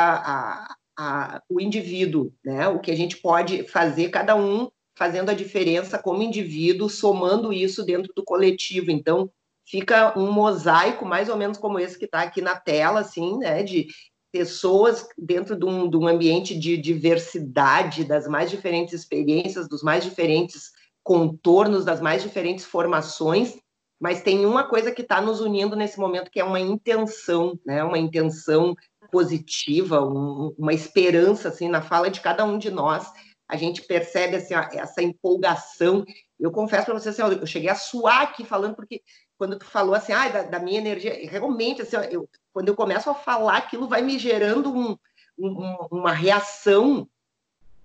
a, 0.63 0.75
a, 0.97 1.41
o 1.49 1.59
indivíduo, 1.59 2.33
né? 2.43 2.67
O 2.69 2.79
que 2.79 2.89
a 2.89 2.95
gente 2.95 3.17
pode 3.17 3.67
fazer, 3.67 4.09
cada 4.09 4.35
um 4.35 4.71
fazendo 4.97 5.29
a 5.29 5.33
diferença 5.33 5.97
como 5.97 6.23
indivíduo, 6.23 6.87
somando 6.87 7.51
isso 7.51 7.83
dentro 7.83 8.13
do 8.15 8.23
coletivo. 8.23 8.91
Então, 8.91 9.29
fica 9.65 10.17
um 10.17 10.31
mosaico 10.31 11.05
mais 11.05 11.27
ou 11.27 11.35
menos 11.35 11.57
como 11.57 11.79
esse 11.79 11.97
que 11.99 12.05
está 12.05 12.21
aqui 12.21 12.41
na 12.41 12.55
tela, 12.55 13.01
assim, 13.01 13.37
né? 13.39 13.61
De 13.61 13.87
pessoas 14.31 15.07
dentro 15.17 15.55
de 15.57 15.65
um, 15.65 15.89
de 15.89 15.97
um 15.97 16.07
ambiente 16.07 16.57
de 16.57 16.77
diversidade, 16.77 18.05
das 18.05 18.25
mais 18.27 18.49
diferentes 18.49 18.93
experiências, 18.93 19.67
dos 19.67 19.83
mais 19.83 20.03
diferentes 20.03 20.71
contornos, 21.03 21.83
das 21.83 21.99
mais 21.99 22.23
diferentes 22.23 22.63
formações, 22.63 23.57
mas 24.03 24.21
tem 24.21 24.45
uma 24.45 24.65
coisa 24.65 24.91
que 24.91 25.01
está 25.01 25.21
nos 25.21 25.39
unindo 25.39 25.77
nesse 25.77 25.97
momento 25.97 26.29
que 26.29 26.37
é 26.37 26.43
uma 26.43 26.59
intenção, 26.59 27.57
né? 27.65 27.81
Uma 27.85 27.97
intenção 27.97 28.75
positiva, 29.09 30.05
um, 30.05 30.53
uma 30.57 30.73
esperança 30.73 31.47
assim 31.47 31.69
na 31.69 31.81
fala 31.81 32.09
de 32.09 32.19
cada 32.19 32.43
um 32.43 32.57
de 32.57 32.69
nós. 32.69 33.09
A 33.47 33.55
gente 33.55 33.81
percebe 33.81 34.35
assim, 34.35 34.55
essa 34.73 35.01
empolgação. 35.01 36.03
Eu 36.37 36.51
confesso 36.51 36.83
para 36.83 36.99
você 36.99 37.07
assim, 37.07 37.21
eu 37.21 37.47
cheguei 37.47 37.69
a 37.69 37.75
suar 37.75 38.23
aqui 38.23 38.43
falando 38.43 38.75
porque 38.75 39.01
quando 39.37 39.57
tu 39.57 39.63
falou 39.63 39.95
assim, 39.95 40.11
ah, 40.11 40.27
da, 40.27 40.43
da 40.43 40.59
minha 40.59 40.79
energia, 40.79 41.17
realmente 41.23 41.81
assim, 41.81 41.95
eu, 42.11 42.29
quando 42.51 42.67
eu 42.67 42.75
começo 42.75 43.09
a 43.09 43.15
falar, 43.15 43.55
aquilo 43.55 43.87
vai 43.87 44.01
me 44.01 44.19
gerando 44.19 44.69
um, 44.69 44.97
um, 45.39 45.77
uma 45.89 46.11
reação 46.11 47.07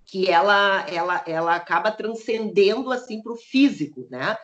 que 0.04 0.28
ela, 0.28 0.84
ela, 0.88 1.22
ela 1.28 1.54
acaba 1.54 1.92
transcendendo 1.92 2.90
assim 2.90 3.22
para 3.22 3.34
o 3.34 3.36
físico, 3.36 4.04
né? 4.10 4.36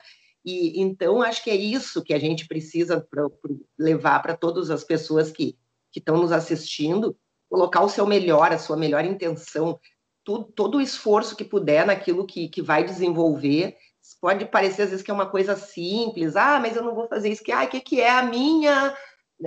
E 0.44 0.80
então 0.80 1.22
acho 1.22 1.42
que 1.42 1.50
é 1.50 1.56
isso 1.56 2.02
que 2.02 2.12
a 2.12 2.18
gente 2.18 2.46
precisa 2.46 3.00
pra, 3.00 3.28
pra 3.30 3.54
levar 3.78 4.20
para 4.20 4.36
todas 4.36 4.70
as 4.70 4.84
pessoas 4.84 5.30
que 5.30 5.56
que 5.94 6.00
estão 6.00 6.16
nos 6.16 6.32
assistindo, 6.32 7.16
colocar 7.48 7.80
o 7.80 7.88
seu 7.88 8.04
melhor, 8.04 8.52
a 8.52 8.58
sua 8.58 8.76
melhor 8.76 9.04
intenção, 9.04 9.78
tudo, 10.24 10.50
todo 10.52 10.78
o 10.78 10.80
esforço 10.80 11.36
que 11.36 11.44
puder 11.44 11.86
naquilo 11.86 12.26
que, 12.26 12.48
que 12.48 12.60
vai 12.60 12.82
desenvolver. 12.82 13.76
Pode 14.20 14.44
parecer 14.46 14.82
às 14.82 14.90
vezes 14.90 15.04
que 15.04 15.10
é 15.12 15.14
uma 15.14 15.30
coisa 15.30 15.54
simples, 15.54 16.34
ah, 16.34 16.58
mas 16.58 16.74
eu 16.74 16.82
não 16.82 16.96
vou 16.96 17.06
fazer 17.06 17.28
isso, 17.28 17.44
que, 17.44 17.52
ah, 17.52 17.64
que, 17.64 17.80
que 17.80 18.00
é 18.00 18.10
a 18.10 18.24
minha 18.24 18.92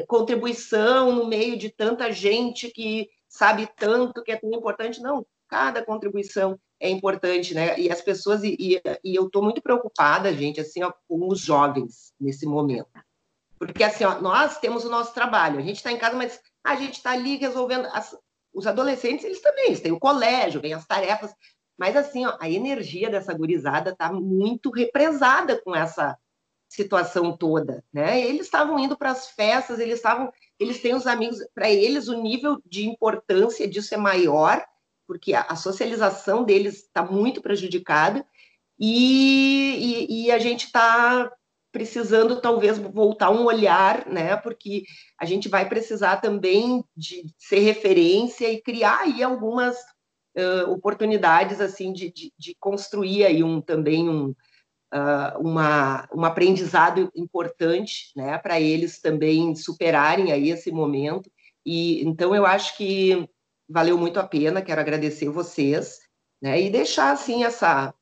contribuição 0.07 1.11
no 1.11 1.27
meio 1.27 1.57
de 1.57 1.69
tanta 1.69 2.13
gente 2.13 2.69
que 2.69 3.09
sabe 3.27 3.69
tanto, 3.75 4.23
que 4.23 4.31
é 4.31 4.37
tão 4.37 4.49
importante. 4.53 5.01
Não, 5.01 5.25
cada 5.49 5.83
contribuição 5.83 6.57
é 6.79 6.89
importante, 6.89 7.53
né? 7.53 7.79
E 7.79 7.91
as 7.91 8.01
pessoas, 8.01 8.43
e, 8.43 8.55
e, 8.59 8.81
eu 9.15 9.25
estou 9.25 9.43
muito 9.43 9.61
preocupada, 9.61 10.33
gente, 10.33 10.59
assim, 10.59 10.83
ó, 10.83 10.93
com 11.07 11.27
os 11.27 11.39
jovens 11.39 12.13
nesse 12.19 12.45
momento. 12.45 12.89
Porque, 13.57 13.83
assim, 13.83 14.03
ó, 14.03 14.21
nós 14.21 14.59
temos 14.59 14.85
o 14.85 14.89
nosso 14.89 15.13
trabalho, 15.13 15.59
a 15.59 15.63
gente 15.63 15.77
está 15.77 15.91
em 15.91 15.97
casa, 15.97 16.15
mas 16.15 16.39
a 16.63 16.75
gente 16.75 16.97
está 16.97 17.11
ali 17.11 17.37
resolvendo. 17.37 17.87
As, 17.87 18.15
os 18.53 18.65
adolescentes, 18.65 19.25
eles 19.25 19.41
também, 19.41 19.67
eles 19.67 19.81
têm 19.81 19.91
o 19.91 19.99
colégio, 19.99 20.61
vem 20.61 20.73
as 20.73 20.85
tarefas, 20.85 21.33
mas, 21.77 21.95
assim, 21.95 22.25
ó, 22.25 22.37
a 22.39 22.49
energia 22.49 23.09
dessa 23.09 23.33
gurizada 23.33 23.91
está 23.91 24.11
muito 24.11 24.71
represada 24.71 25.61
com 25.61 25.75
essa 25.75 26.17
situação 26.67 27.35
toda, 27.35 27.83
né? 27.93 28.19
Eles 28.19 28.41
estavam 28.41 28.77
indo 28.77 28.97
para 28.97 29.11
as 29.11 29.29
festas, 29.29 29.79
eles 29.79 29.95
estavam, 29.95 30.31
eles 30.59 30.81
têm 30.81 30.95
os 30.95 31.07
amigos, 31.07 31.39
para 31.53 31.69
eles 31.69 32.07
o 32.07 32.21
nível 32.21 32.61
de 32.65 32.87
importância 32.87 33.67
disso 33.67 33.93
é 33.93 33.97
maior 33.97 34.63
porque 35.07 35.33
a, 35.33 35.55
socialização 35.55 36.43
deles 36.43 36.83
está 36.83 37.03
muito 37.03 37.41
prejudicada 37.41 38.25
e, 38.79 40.05
e, 40.09 40.25
e 40.25 40.31
a 40.31 40.37
gente 40.37 40.65
está 40.65 41.31
precisando 41.71 42.41
talvez 42.41 42.77
voltar 42.77 43.29
um 43.29 43.45
olhar, 43.45 44.07
né? 44.07 44.35
Porque 44.35 44.83
a 45.19 45.25
gente 45.25 45.47
vai 45.47 45.67
precisar 45.67 46.17
também 46.17 46.83
de 46.95 47.25
ser 47.37 47.59
referência 47.59 48.51
e 48.51 48.61
criar 48.61 49.01
aí 49.01 49.21
algumas 49.21 49.75
uh, 50.35 50.71
oportunidades 50.71 51.61
assim 51.61 51.93
de, 51.93 52.11
de, 52.11 52.33
de, 52.37 52.55
construir 52.59 53.25
aí 53.25 53.43
um 53.43 53.61
também 53.61 54.09
um, 54.09 54.29
uh, 54.93 55.39
uma, 55.39 56.07
um 56.13 56.23
aprendizado 56.23 57.11
importante, 57.15 58.11
né, 58.15 58.37
para 58.37 58.59
eles 58.59 58.99
também 58.99 59.55
superarem 59.55 60.31
aí 60.31 60.49
esse 60.49 60.71
momento. 60.71 61.31
E 61.65 62.03
então 62.03 62.33
eu 62.33 62.45
acho 62.45 62.77
que 62.77 63.27
valeu 63.67 63.97
muito 63.97 64.19
a 64.19 64.27
pena. 64.27 64.61
Quero 64.61 64.81
agradecer 64.81 65.29
vocês, 65.29 65.99
né, 66.41 66.61
e 66.61 66.69
deixar 66.69 67.11
assim 67.11 67.43
essa 67.43 67.93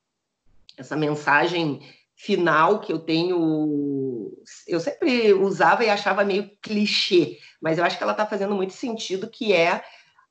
essa 0.77 0.95
mensagem 0.95 1.81
final 2.15 2.79
que 2.79 2.91
eu 2.91 2.99
tenho, 2.99 4.31
eu 4.67 4.79
sempre 4.79 5.33
usava 5.33 5.83
e 5.83 5.89
achava 5.89 6.23
meio 6.23 6.49
clichê, 6.61 7.37
mas 7.61 7.77
eu 7.77 7.83
acho 7.83 7.97
que 7.97 8.03
ela 8.03 8.13
está 8.13 8.25
fazendo 8.25 8.55
muito 8.55 8.73
sentido, 8.73 9.29
que 9.29 9.53
é 9.53 9.83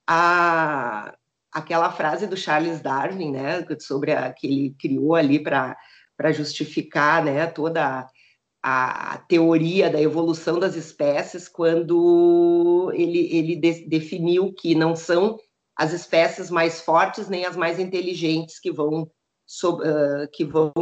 a, 0.07 1.14
aquela 1.53 1.91
frase 1.93 2.26
do 2.26 2.37
Charles 2.37 2.80
Darwin, 2.80 3.32
né, 3.32 3.66
sobre 3.80 4.12
a, 4.12 4.32
que 4.32 4.47
ele 4.47 4.76
criou 4.78 5.14
ali 5.14 5.43
para 5.43 5.76
justificar, 6.32 7.24
né, 7.24 7.47
toda 7.47 8.07
a, 8.67 9.19
teoria 9.29 9.91
da 9.91 10.01
evolução 10.01 10.59
das 10.59 10.75
espécies, 10.75 11.47
quando 11.47 12.91
ele, 12.95 13.29
ele 13.37 13.57
de, 13.57 13.87
definiu 13.87 14.55
que 14.55 14.75
não 14.75 14.97
são 14.97 15.39
as 15.77 15.93
espécies 15.93 16.51
mais 16.51 16.81
fortes 16.81 17.29
nem 17.29 17.45
as 17.45 17.57
mais 17.57 17.79
inteligentes 17.79 18.59
que 18.59 18.73
vão 18.73 19.03
uh, 19.03 20.29
que 20.33 20.47
vão 20.47 20.73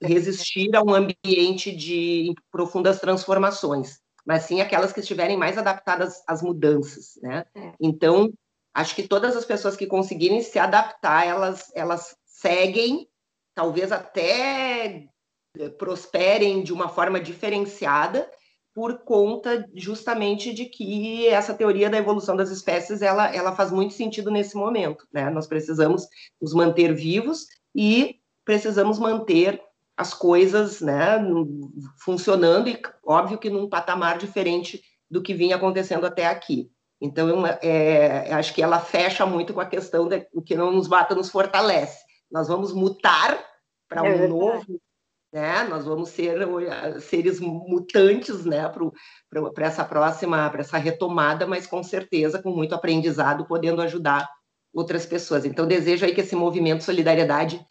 resistir 0.00 0.74
a 0.74 0.82
um 0.82 0.94
ambiente 0.94 1.76
de 1.76 2.32
profundas 2.50 3.00
transformações, 3.00 3.98
mas 4.26 4.44
sim 4.44 4.62
aquelas 4.62 4.90
que 4.90 5.00
estiverem 5.00 5.36
mais 5.36 5.58
adaptadas 5.58 6.22
às 6.26 6.40
mudanças, 6.40 7.18
né? 7.22 7.44
É. 7.54 7.72
Então, 7.78 8.32
acho 8.72 8.94
que 8.94 9.06
todas 9.06 9.36
as 9.36 9.44
pessoas 9.44 9.76
que 9.76 9.86
conseguirem 9.86 10.40
se 10.40 10.58
adaptar, 10.58 11.26
elas, 11.26 11.70
elas 11.74 12.16
seguem, 12.24 13.06
talvez 13.54 13.92
até 13.92 15.09
prosperem 15.78 16.62
de 16.62 16.72
uma 16.72 16.88
forma 16.88 17.20
diferenciada, 17.20 18.30
por 18.72 19.00
conta 19.00 19.68
justamente 19.74 20.54
de 20.54 20.66
que 20.66 21.26
essa 21.26 21.52
teoria 21.52 21.90
da 21.90 21.98
evolução 21.98 22.36
das 22.36 22.50
espécies 22.50 23.02
ela, 23.02 23.34
ela 23.34 23.54
faz 23.54 23.70
muito 23.70 23.94
sentido 23.94 24.30
nesse 24.30 24.56
momento, 24.56 25.06
né? 25.12 25.28
Nós 25.28 25.46
precisamos 25.46 26.06
nos 26.40 26.54
manter 26.54 26.94
vivos 26.94 27.46
e 27.74 28.20
precisamos 28.44 28.98
manter 28.98 29.60
as 29.96 30.14
coisas 30.14 30.80
né, 30.80 31.18
funcionando 31.98 32.68
e, 32.68 32.80
óbvio, 33.04 33.38
que 33.38 33.50
num 33.50 33.68
patamar 33.68 34.16
diferente 34.16 34.82
do 35.10 35.20
que 35.20 35.34
vinha 35.34 35.56
acontecendo 35.56 36.06
até 36.06 36.26
aqui. 36.26 36.70
Então, 37.00 37.44
é, 37.46 38.32
acho 38.32 38.54
que 38.54 38.62
ela 38.62 38.78
fecha 38.78 39.26
muito 39.26 39.52
com 39.52 39.60
a 39.60 39.66
questão 39.66 40.08
de 40.08 40.26
o 40.32 40.40
que 40.40 40.54
não 40.54 40.70
nos 40.72 40.88
mata 40.88 41.14
nos 41.14 41.28
fortalece. 41.28 42.02
Nós 42.30 42.48
vamos 42.48 42.72
mutar 42.72 43.38
para 43.88 44.06
é 44.06 44.10
um 44.10 44.24
é 44.24 44.28
novo, 44.28 44.80
né? 45.32 45.64
Nós 45.64 45.84
vamos 45.84 46.08
ser 46.10 46.38
seres 47.00 47.40
mutantes, 47.40 48.44
né? 48.44 48.70
Para 49.54 49.66
essa 49.66 49.84
próxima, 49.84 50.50
para 50.50 50.60
essa 50.60 50.78
retomada, 50.78 51.46
mas 51.46 51.66
com 51.66 51.82
certeza 51.82 52.42
com 52.42 52.50
muito 52.50 52.74
aprendizado, 52.74 53.46
podendo 53.46 53.80
ajudar 53.82 54.28
outras 54.72 55.06
pessoas. 55.06 55.44
Então, 55.44 55.66
desejo 55.66 56.04
aí 56.04 56.14
que 56.14 56.20
esse 56.20 56.36
movimento 56.36 56.84
Solidariedade 56.84 57.64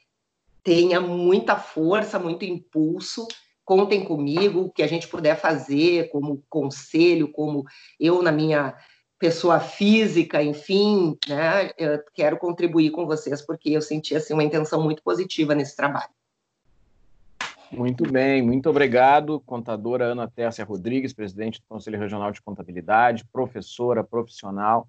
tenha 0.64 1.00
muita 1.00 1.56
força, 1.56 2.20
muito 2.20 2.46
impulso. 2.46 3.28
Contem 3.64 4.04
comigo, 4.04 4.62
o 4.62 4.72
que 4.72 4.82
a 4.82 4.88
gente 4.88 5.08
puder 5.08 5.36
fazer 5.40 6.10
como 6.10 6.44
conselho, 6.50 7.32
como 7.32 7.64
eu 8.00 8.22
na 8.22 8.32
minha 8.32 8.76
pessoa 9.20 9.60
física, 9.60 10.42
enfim, 10.42 11.18
né? 11.28 11.72
Eu 11.78 12.02
quero 12.14 12.38
contribuir 12.38 12.92
com 12.92 13.06
vocês 13.06 13.42
porque 13.42 13.70
eu 13.70 13.82
senti 13.82 14.16
assim 14.16 14.34
uma 14.34 14.44
intenção 14.44 14.82
muito 14.82 15.04
positiva 15.04 15.54
nesse 15.54 15.76
trabalho. 15.76 16.10
Muito 17.72 18.12
bem, 18.12 18.42
muito 18.42 18.70
obrigado, 18.70 19.40
contadora 19.42 20.06
Ana 20.06 20.28
Tércia 20.28 20.66
Rodrigues, 20.66 21.14
presidente 21.14 21.60
do 21.60 21.68
Conselho 21.68 22.00
Regional 22.00 22.32
de 22.32 22.42
Contabilidade, 22.42 23.26
professora 23.32 24.04
profissional. 24.04 24.88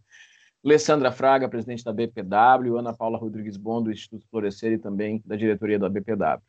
Alessandra 0.65 1.11
Fraga, 1.11 1.49
presidente 1.49 1.85
da 1.85 1.93
BPW, 1.93 2.79
Ana 2.79 2.95
Paula 2.95 3.19
Rodrigues 3.19 3.57
Bom, 3.57 3.83
do 3.83 3.91
Instituto 3.91 4.27
Florescer 4.31 4.73
e 4.73 4.79
também 4.79 5.23
da 5.25 5.37
diretoria 5.37 5.79
da 5.79 5.89
BPW. 5.89 6.43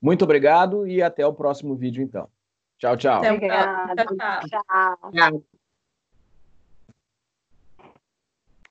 Muito 0.00 0.22
obrigado 0.24 0.86
e 0.86 1.02
até 1.02 1.26
o 1.26 1.34
próximo 1.34 1.74
vídeo, 1.74 2.02
então. 2.02 2.28
Tchau, 2.78 2.96
tchau. 2.96 3.20
Obrigada. 3.20 3.94
Tchau, 4.04 4.16
tchau. 4.16 5.10
tchau. 5.12 5.42